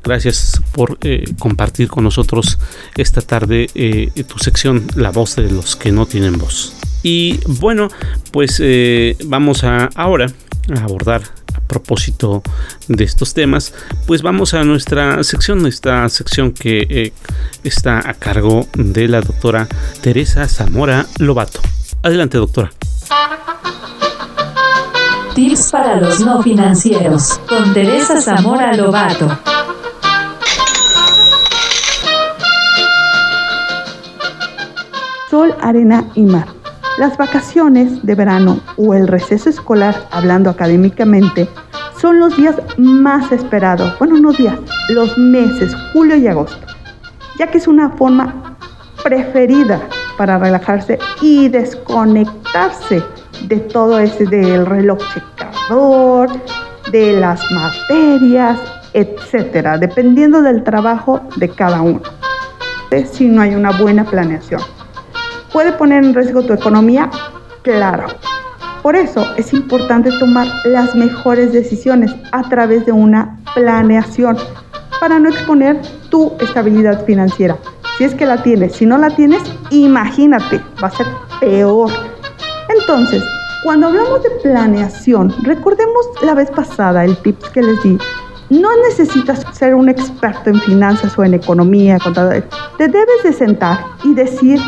gracias 0.04 0.62
por 0.74 0.98
eh, 1.02 1.26
compartir 1.40 1.88
con 1.88 2.04
nosotros 2.04 2.60
esta 2.96 3.22
tarde 3.22 3.70
eh, 3.76 4.12
tu 4.28 4.40
sección 4.40 4.86
La 4.96 5.12
voz 5.12 5.36
de 5.36 5.50
los 5.50 5.76
que 5.76 5.92
no 5.92 6.06
tienen 6.06 6.38
voz. 6.38 6.74
Y 7.04 7.40
bueno, 7.46 7.90
pues 8.32 8.62
vamos 9.26 9.64
a 9.64 9.90
ahora 9.94 10.26
a 10.76 10.84
abordar 10.84 11.22
a 11.54 11.60
propósito 11.60 12.42
de 12.88 13.04
estos 13.04 13.36
temas, 13.36 13.76
pues 14.08 14.24
vamos 14.24 14.56
a 14.56 14.64
nuestra 14.64 15.24
sección, 15.24 15.68
esta 15.68 16.10
sección 16.10 16.52
que 16.52 17.14
está 17.64 18.10
a 18.10 18.16
cargo 18.16 18.68
de 18.74 19.08
la 19.08 19.22
doctora 19.22 19.68
Teresa 20.02 20.48
Zamora 20.48 21.06
Lobato. 21.20 21.62
Adelante, 22.02 22.38
doctora. 22.38 22.72
Tips 25.34 25.72
para 25.72 25.98
los 25.98 26.20
no 26.22 26.42
financieros 26.42 27.40
con 27.48 27.74
Teresa 27.74 28.22
Zamora 28.22 28.74
Lobato. 28.74 29.38
Sol, 35.30 35.54
arena 35.62 36.06
y 36.16 36.22
mar. 36.22 36.48
Las 36.98 37.18
vacaciones 37.18 38.06
de 38.06 38.16
verano 38.16 38.62
o 38.78 38.94
el 38.94 39.08
receso 39.08 39.50
escolar, 39.50 40.08
hablando 40.12 40.50
académicamente, 40.50 41.50
son 42.00 42.20
los 42.20 42.38
días 42.38 42.56
más 42.78 43.32
esperados, 43.32 43.98
bueno, 44.00 44.16
no 44.18 44.32
días, 44.32 44.58
los 44.90 45.18
meses, 45.18 45.76
julio 45.92 46.16
y 46.16 46.28
agosto, 46.28 46.66
ya 47.38 47.48
que 47.52 47.58
es 47.58 47.68
una 47.68 47.90
forma 47.90 48.56
preferida 49.04 49.82
para 50.18 50.38
relajarse 50.38 50.98
y 51.22 51.50
de 53.50 53.58
todo 53.58 54.00
ese 54.00 54.26
del 54.26 54.66
reloj 54.66 54.98
checador, 55.14 56.30
de 56.90 57.12
las 57.20 57.42
materias, 57.52 58.58
etcétera, 58.94 59.78
dependiendo 59.78 60.42
del 60.42 60.64
trabajo 60.64 61.20
de 61.36 61.50
cada 61.50 61.82
uno. 61.82 62.02
Si 63.12 63.28
no 63.28 63.42
hay 63.42 63.56
una 63.56 63.72
buena 63.72 64.06
planeación. 64.06 64.62
¿Puede 65.52 65.74
poner 65.74 66.06
en 66.06 66.14
riesgo 66.14 66.44
tu 66.44 66.54
economía? 66.54 67.10
Claro. 67.62 68.08
Por 68.82 68.96
eso 68.96 69.28
es 69.36 69.52
importante 69.52 70.10
tomar 70.18 70.48
las 70.64 70.96
mejores 70.96 71.52
decisiones 71.52 72.16
a 72.32 72.48
través 72.48 72.86
de 72.86 72.94
una 72.94 73.38
planeación 73.54 74.38
para 75.02 75.20
no 75.20 75.28
exponer 75.28 75.82
tu 76.10 76.32
estabilidad 76.40 77.04
financiera. 77.06 77.58
Si 77.98 78.06
es 78.06 78.16
que 78.16 78.26
la 78.26 78.42
tienes, 78.42 78.78
si 78.78 78.86
no 78.86 78.98
la 78.98 79.10
tienes, 79.10 79.42
imagínate, 79.72 80.62
va 80.82 80.88
a 80.88 80.92
ser 80.92 81.08
peor. 81.42 82.15
Entonces, 82.70 83.24
cuando 83.64 83.88
hablamos 83.88 84.22
de 84.24 84.30
planeación, 84.44 85.34
recordemos 85.44 86.06
la 86.22 86.34
vez 86.34 86.50
pasada 86.52 87.04
el 87.04 87.18
tips 87.18 87.50
que 87.50 87.62
les 87.62 87.82
di. 87.84 87.98
No 88.50 88.70
necesitas 88.88 89.44
ser 89.54 89.74
un 89.74 89.90
experto 89.90 90.52
en 90.52 90.60
finanzas 90.62 91.18
o 91.18 91.24
en 91.24 91.34
economía, 91.34 91.98
Te 92.78 92.88
debes 92.88 93.24
de 93.24 93.34
sentar 93.34 93.80
y 94.04 94.14
decir 94.14 94.60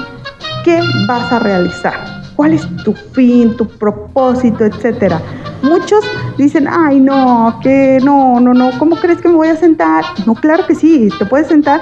qué 0.64 0.82
vas 1.08 1.32
a 1.32 1.40
realizar, 1.40 1.94
cuál 2.36 2.54
es 2.54 2.68
tu 2.84 2.94
fin, 2.94 3.56
tu 3.56 3.68
propósito, 3.68 4.66
etcétera. 4.66 5.22
Muchos 5.62 6.04
dicen, 6.38 6.68
ay, 6.68 7.00
no, 7.00 7.60
que 7.62 8.00
no, 8.04 8.40
no, 8.40 8.54
no, 8.54 8.72
¿cómo 8.80 8.96
crees 8.96 9.22
que 9.22 9.28
me 9.28 9.36
voy 9.36 9.50
a 9.50 9.56
sentar? 9.56 10.04
No, 10.26 10.34
claro 10.34 10.66
que 10.66 10.74
sí, 10.74 11.10
te 11.20 11.26
puedes 11.26 11.48
sentar 11.48 11.82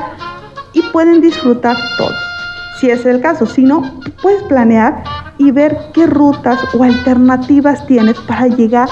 y 0.74 0.82
pueden 0.92 1.22
disfrutar 1.22 1.78
todo. 1.98 2.35
Si 2.80 2.90
es 2.90 3.06
el 3.06 3.22
caso, 3.22 3.46
si 3.46 3.64
no, 3.64 4.02
puedes 4.22 4.44
planear 4.44 5.04
y 5.38 5.52
ver 5.52 5.78
qué 5.94 6.08
rutas 6.08 6.60
o 6.74 6.84
alternativas 6.84 7.86
tienes 7.88 8.20
para 8.22 8.48
llegar 8.48 8.90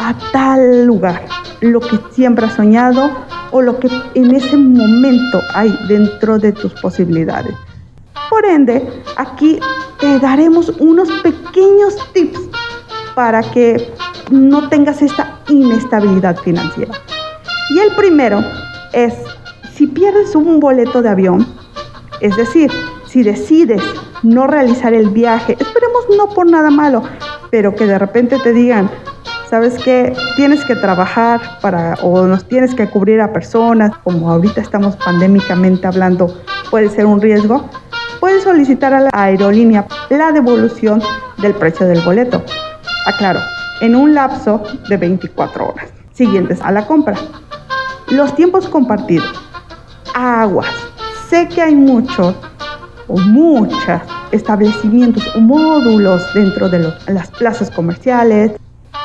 a 0.00 0.14
tal 0.32 0.84
lugar, 0.84 1.22
lo 1.60 1.80
que 1.80 1.98
siempre 2.12 2.46
has 2.46 2.54
soñado 2.54 3.10
o 3.50 3.62
lo 3.62 3.78
que 3.78 3.88
en 4.14 4.34
ese 4.34 4.56
momento 4.56 5.40
hay 5.54 5.74
dentro 5.88 6.38
de 6.38 6.52
tus 6.52 6.72
posibilidades. 6.74 7.54
Por 8.28 8.44
ende, 8.44 8.86
aquí 9.16 9.60
te 9.98 10.18
daremos 10.18 10.68
unos 10.78 11.08
pequeños 11.22 11.96
tips 12.12 12.40
para 13.14 13.40
que 13.42 13.94
no 14.30 14.68
tengas 14.68 15.00
esta 15.00 15.40
inestabilidad 15.48 16.36
financiera. 16.38 16.92
Y 17.70 17.78
el 17.78 17.94
primero 17.94 18.44
es 18.92 19.14
si 19.74 19.86
pierdes 19.86 20.34
un 20.34 20.60
boleto 20.60 21.02
de 21.02 21.08
avión, 21.08 21.46
es 22.20 22.36
decir, 22.36 22.70
si 23.16 23.22
decides 23.22 23.82
no 24.22 24.46
realizar 24.46 24.92
el 24.92 25.08
viaje, 25.08 25.56
esperemos 25.58 26.02
no 26.18 26.28
por 26.34 26.50
nada 26.50 26.68
malo, 26.68 27.02
pero 27.50 27.74
que 27.74 27.86
de 27.86 27.98
repente 27.98 28.38
te 28.38 28.52
digan, 28.52 28.90
sabes 29.48 29.78
que 29.82 30.14
tienes 30.36 30.62
que 30.66 30.76
trabajar 30.76 31.40
para 31.62 31.94
o 32.02 32.26
nos 32.26 32.46
tienes 32.46 32.74
que 32.74 32.86
cubrir 32.90 33.22
a 33.22 33.32
personas, 33.32 33.96
como 34.04 34.30
ahorita 34.30 34.60
estamos 34.60 34.96
pandémicamente 34.96 35.86
hablando, 35.86 36.42
puede 36.70 36.90
ser 36.90 37.06
un 37.06 37.22
riesgo, 37.22 37.64
puedes 38.20 38.42
solicitar 38.42 38.92
a 38.92 39.00
la 39.00 39.10
aerolínea 39.14 39.86
la 40.10 40.30
devolución 40.32 41.02
del 41.38 41.54
precio 41.54 41.86
del 41.86 42.02
boleto. 42.02 42.44
Aclaro, 43.06 43.40
en 43.80 43.96
un 43.96 44.12
lapso 44.12 44.62
de 44.90 44.96
24 44.98 45.70
horas 45.70 45.88
siguientes 46.12 46.60
a 46.60 46.70
la 46.70 46.86
compra. 46.86 47.16
Los 48.08 48.36
tiempos 48.36 48.68
compartidos 48.68 49.32
aguas. 50.12 50.68
Sé 51.30 51.48
que 51.48 51.62
hay 51.62 51.74
muchos 51.74 52.34
o 53.08 53.18
muchos 53.18 53.78
establecimientos 54.32 55.24
o 55.34 55.40
módulos 55.40 56.22
dentro 56.34 56.68
de 56.68 56.92
las 57.06 57.30
plazas 57.30 57.70
comerciales 57.70 58.52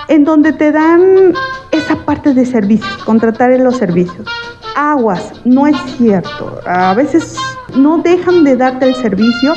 en 0.08 0.24
donde 0.26 0.52
te 0.54 0.72
dan 0.72 1.34
esa 1.72 1.96
parte 2.06 2.34
de 2.34 2.46
servicios, 2.46 2.98
contratar 3.04 3.52
en 3.52 3.64
los 3.64 3.78
servicios. 3.78 4.28
Aguas, 4.76 5.32
no 5.46 5.68
es 5.68 5.78
cierto. 5.98 6.60
A 6.66 6.94
veces 6.94 7.38
no 7.76 8.00
dejan 8.00 8.44
de 8.44 8.58
darte 8.58 8.88
el 8.88 8.96
servicio, 8.96 9.54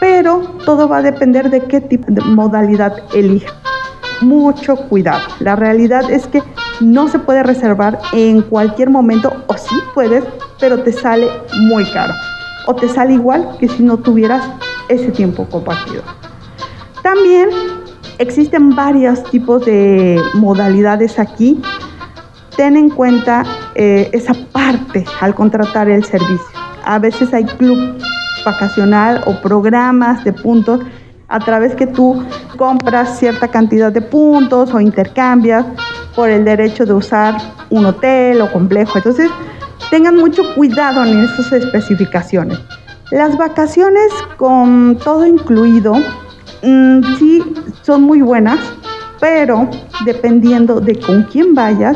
pero 0.00 0.40
todo 0.64 0.88
va 0.88 0.98
a 0.98 1.02
depender 1.02 1.48
de 1.50 1.60
qué 1.62 1.80
tipo 1.80 2.06
de 2.08 2.20
modalidad 2.22 2.96
elijas. 3.14 3.54
Mucho 4.20 4.76
cuidado. 4.76 5.22
La 5.40 5.56
realidad 5.56 6.10
es 6.10 6.26
que 6.26 6.42
no 6.80 7.08
se 7.08 7.18
puede 7.18 7.42
reservar 7.42 7.98
en 8.12 8.42
cualquier 8.42 8.90
momento 8.90 9.32
o 9.46 9.56
sí 9.56 9.74
puedes, 9.94 10.24
pero 10.60 10.82
te 10.82 10.92
sale 10.92 11.28
muy 11.66 11.84
caro. 11.92 12.12
O 12.66 12.74
te 12.74 12.88
sale 12.88 13.14
igual 13.14 13.56
que 13.58 13.68
si 13.68 13.82
no 13.82 13.96
tuvieras 13.98 14.48
ese 14.88 15.10
tiempo 15.10 15.46
compartido. 15.46 16.02
También 17.02 17.48
existen 18.18 18.74
varios 18.74 19.22
tipos 19.24 19.64
de 19.64 20.20
modalidades 20.34 21.18
aquí. 21.18 21.60
Ten 22.56 22.76
en 22.76 22.90
cuenta 22.90 23.44
eh, 23.74 24.10
esa 24.12 24.34
parte 24.52 25.04
al 25.20 25.34
contratar 25.34 25.88
el 25.88 26.04
servicio. 26.04 26.46
A 26.84 26.98
veces 26.98 27.32
hay 27.32 27.44
club 27.44 27.98
vacacional 28.44 29.22
o 29.26 29.40
programas 29.40 30.24
de 30.24 30.32
puntos 30.32 30.80
a 31.28 31.38
través 31.40 31.74
que 31.74 31.86
tú 31.86 32.22
compras 32.58 33.18
cierta 33.18 33.48
cantidad 33.48 33.90
de 33.90 34.02
puntos 34.02 34.74
o 34.74 34.80
intercambias 34.80 35.64
por 36.14 36.28
el 36.28 36.44
derecho 36.44 36.84
de 36.84 36.92
usar 36.92 37.36
un 37.70 37.86
hotel 37.86 38.42
o 38.42 38.52
complejo. 38.52 38.98
Entonces, 38.98 39.30
tengan 39.92 40.16
mucho 40.16 40.54
cuidado 40.54 41.04
en 41.04 41.20
esas 41.20 41.52
especificaciones. 41.52 42.58
Las 43.10 43.36
vacaciones 43.36 44.10
con 44.38 44.96
todo 45.04 45.26
incluido, 45.26 45.96
mm, 46.62 47.02
sí, 47.18 47.44
son 47.82 48.00
muy 48.00 48.22
buenas, 48.22 48.58
pero 49.20 49.68
dependiendo 50.06 50.80
de 50.80 50.98
con 50.98 51.24
quién 51.24 51.54
vayas, 51.54 51.94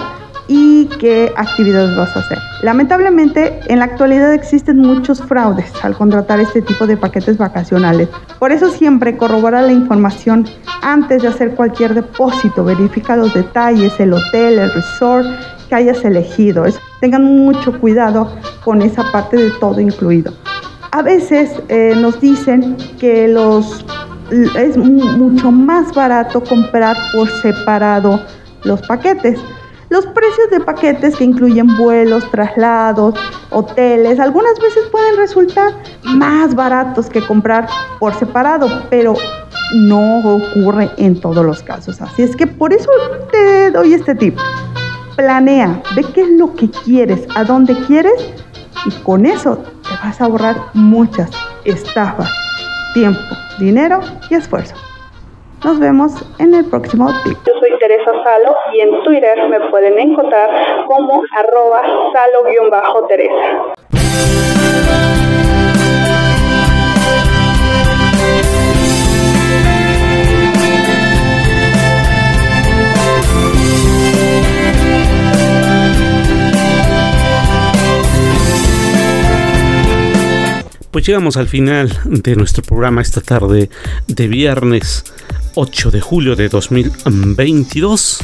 y 0.48 0.86
qué 1.00 1.32
actividades 1.36 1.96
vas 1.96 2.16
a 2.16 2.20
hacer. 2.20 2.38
Lamentablemente, 2.62 3.60
en 3.66 3.80
la 3.80 3.86
actualidad 3.86 4.32
existen 4.32 4.78
muchos 4.78 5.20
fraudes 5.22 5.72
al 5.82 5.96
contratar 5.96 6.40
este 6.40 6.62
tipo 6.62 6.86
de 6.86 6.96
paquetes 6.96 7.36
vacacionales. 7.36 8.08
Por 8.38 8.52
eso 8.52 8.70
siempre 8.70 9.16
corrobora 9.16 9.62
la 9.62 9.72
información 9.72 10.46
antes 10.82 11.22
de 11.22 11.28
hacer 11.28 11.54
cualquier 11.54 11.94
depósito. 11.94 12.64
Verifica 12.64 13.16
los 13.16 13.34
detalles, 13.34 13.98
el 13.98 14.12
hotel, 14.12 14.58
el 14.58 14.72
resort 14.72 15.26
que 15.68 15.74
hayas 15.74 16.04
elegido. 16.04 16.64
tengan 17.00 17.24
mucho 17.24 17.78
cuidado 17.80 18.32
con 18.64 18.82
esa 18.82 19.10
parte 19.12 19.36
de 19.36 19.50
todo 19.50 19.80
incluido. 19.80 20.32
A 20.92 21.02
veces 21.02 21.50
eh, 21.68 21.94
nos 21.96 22.20
dicen 22.20 22.76
que 22.98 23.28
los, 23.28 23.84
es 24.30 24.76
mucho 24.76 25.50
más 25.50 25.94
barato 25.94 26.42
comprar 26.42 26.96
por 27.12 27.28
separado 27.28 28.20
los 28.64 28.80
paquetes. 28.82 29.38
Los 29.88 30.04
precios 30.06 30.50
de 30.50 30.60
paquetes 30.60 31.14
que 31.16 31.22
incluyen 31.22 31.76
vuelos, 31.76 32.28
traslados, 32.32 33.14
hoteles, 33.50 34.18
algunas 34.18 34.58
veces 34.58 34.82
pueden 34.90 35.16
resultar 35.16 35.74
más 36.02 36.56
baratos 36.56 37.08
que 37.08 37.20
comprar 37.24 37.68
por 38.00 38.12
separado, 38.14 38.68
pero 38.90 39.14
no 39.74 40.20
ocurre 40.20 40.90
en 40.96 41.20
todos 41.20 41.44
los 41.44 41.62
casos. 41.62 42.00
Así 42.00 42.22
es 42.22 42.34
que 42.34 42.48
por 42.48 42.72
eso 42.72 42.90
te 43.30 43.70
doy 43.70 43.94
este 43.94 44.16
tip. 44.16 44.36
Planea, 45.16 45.80
ve 45.96 46.04
qué 46.14 46.20
es 46.20 46.30
lo 46.30 46.54
que 46.54 46.70
quieres, 46.84 47.26
a 47.34 47.44
dónde 47.44 47.74
quieres 47.86 48.34
y 48.84 48.90
con 49.02 49.24
eso 49.24 49.56
te 49.56 49.94
vas 50.04 50.20
a 50.20 50.26
ahorrar 50.26 50.56
muchas 50.74 51.30
estafas, 51.64 52.30
tiempo, 52.92 53.18
dinero 53.58 54.00
y 54.28 54.34
esfuerzo. 54.34 54.74
Nos 55.64 55.80
vemos 55.80 56.12
en 56.38 56.54
el 56.54 56.66
próximo 56.66 57.08
tip. 57.24 57.38
Yo 57.46 57.52
soy 57.58 57.78
Teresa 57.78 58.12
Salo 58.22 58.54
y 58.74 58.80
en 58.80 59.02
Twitter 59.04 59.48
me 59.48 59.58
pueden 59.70 59.98
encontrar 59.98 60.84
como 60.86 61.22
arroba 61.34 61.82
salo-teresa. 62.12 63.75
Pues 80.96 81.06
llegamos 81.06 81.36
al 81.36 81.46
final 81.46 81.92
de 82.06 82.36
nuestro 82.36 82.62
programa 82.62 83.02
esta 83.02 83.20
tarde 83.20 83.68
de 84.06 84.28
viernes 84.28 85.04
8 85.54 85.90
de 85.90 86.00
julio 86.00 86.36
de 86.36 86.48
2022. 86.48 88.20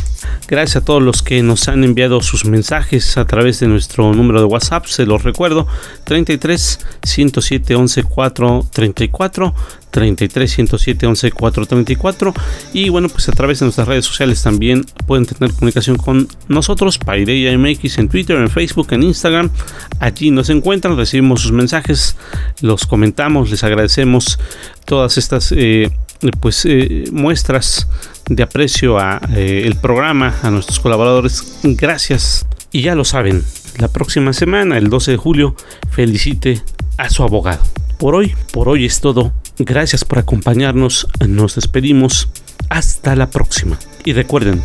Gracias 0.48 0.76
a 0.76 0.82
todos 0.82 1.02
los 1.02 1.22
que 1.22 1.42
nos 1.42 1.68
han 1.68 1.84
enviado 1.84 2.22
sus 2.22 2.46
mensajes 2.46 3.18
a 3.18 3.26
través 3.26 3.60
de 3.60 3.68
nuestro 3.68 4.14
número 4.14 4.40
de 4.40 4.46
WhatsApp. 4.46 4.86
Se 4.86 5.04
los 5.04 5.22
recuerdo: 5.22 5.66
33 6.04 6.80
107 7.02 7.74
11 7.74 8.04
4 8.04 8.66
34. 8.72 9.54
33 9.92 10.50
107 10.50 11.06
11 11.06 11.30
434 11.30 12.34
y 12.72 12.88
bueno 12.88 13.08
pues 13.08 13.28
a 13.28 13.32
través 13.32 13.60
de 13.60 13.66
nuestras 13.66 13.86
redes 13.86 14.06
sociales 14.06 14.42
también 14.42 14.84
pueden 15.06 15.26
tener 15.26 15.52
comunicación 15.52 15.96
con 15.96 16.26
nosotros 16.48 16.98
Paideia 16.98 17.56
MX 17.56 17.98
en 17.98 18.08
Twitter 18.08 18.36
en 18.36 18.50
Facebook 18.50 18.88
en 18.90 19.04
Instagram. 19.04 19.50
Allí 20.00 20.30
nos 20.30 20.50
encuentran 20.50 20.96
recibimos 20.96 21.42
sus 21.42 21.52
mensajes 21.52 22.16
los 22.60 22.86
comentamos 22.86 23.50
les 23.50 23.62
agradecemos 23.62 24.38
todas 24.84 25.18
estas 25.18 25.52
eh, 25.52 25.90
pues 26.40 26.64
eh, 26.64 27.04
muestras 27.12 27.86
de 28.28 28.42
aprecio 28.42 28.98
a 28.98 29.20
eh, 29.34 29.64
el 29.66 29.76
programa 29.76 30.36
a 30.42 30.50
nuestros 30.50 30.80
colaboradores. 30.80 31.58
Gracias. 31.62 32.46
Y 32.70 32.82
ya 32.82 32.94
lo 32.94 33.04
saben 33.04 33.44
la 33.78 33.88
próxima 33.88 34.32
semana 34.32 34.78
el 34.78 34.88
12 34.88 35.12
de 35.12 35.16
julio 35.16 35.56
felicite 35.90 36.62
a 36.96 37.10
su 37.10 37.22
abogado. 37.22 37.62
Por 37.98 38.14
hoy 38.14 38.34
por 38.52 38.68
hoy 38.68 38.86
es 38.86 39.00
todo 39.00 39.32
Gracias 39.58 40.04
por 40.04 40.18
acompañarnos. 40.18 41.06
Nos 41.26 41.54
despedimos. 41.54 42.28
Hasta 42.68 43.14
la 43.16 43.28
próxima. 43.28 43.78
Y 44.04 44.14
recuerden, 44.14 44.62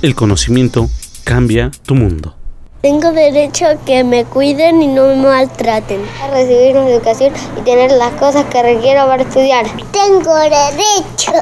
el 0.00 0.14
conocimiento 0.14 0.88
cambia 1.24 1.70
tu 1.84 1.94
mundo. 1.94 2.34
Tengo 2.80 3.12
derecho 3.12 3.66
a 3.66 3.76
que 3.76 4.02
me 4.02 4.24
cuiden 4.24 4.82
y 4.82 4.88
no 4.88 5.06
me 5.06 5.16
maltraten. 5.16 6.00
A 6.20 6.30
recibir 6.30 6.76
una 6.76 6.88
educación 6.88 7.32
y 7.56 7.60
tener 7.60 7.92
las 7.92 8.12
cosas 8.14 8.46
que 8.46 8.62
requiero 8.62 9.06
para 9.06 9.22
estudiar. 9.22 9.66
Tengo 9.92 10.34
derecho 10.34 11.32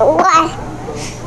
a. 0.00 0.70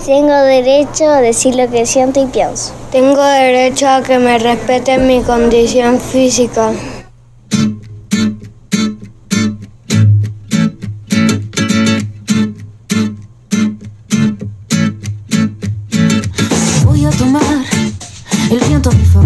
Tengo 0.06 0.36
derecho 0.36 1.06
a 1.06 1.22
decir 1.22 1.56
lo 1.56 1.70
que 1.70 1.86
siento 1.86 2.22
y 2.22 2.26
pienso. 2.26 2.74
Tengo 2.92 3.24
derecho 3.24 3.88
a 3.88 4.02
que 4.02 4.20
me 4.20 4.38
respeten 4.38 5.08
mi 5.08 5.22
condición 5.22 6.02
física. 6.02 6.74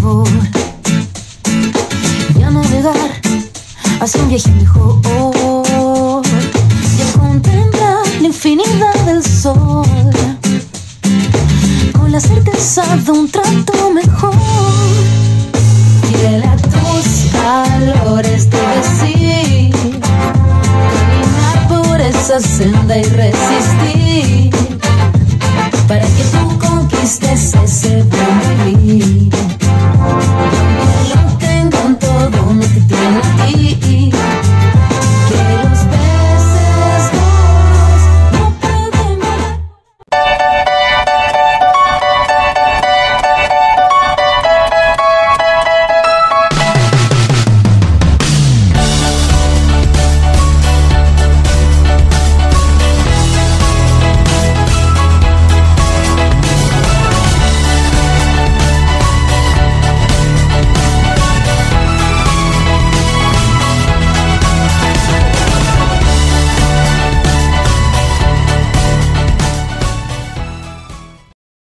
Viento 0.08 0.24
a 0.24 0.26
mi 0.26 0.48
favor 0.48 0.48
y 2.38 2.42
a 2.42 2.50
navegar 2.50 3.22
hacia 4.00 4.22
un 4.22 4.30
viaje 4.30 4.50
mejor 4.52 5.02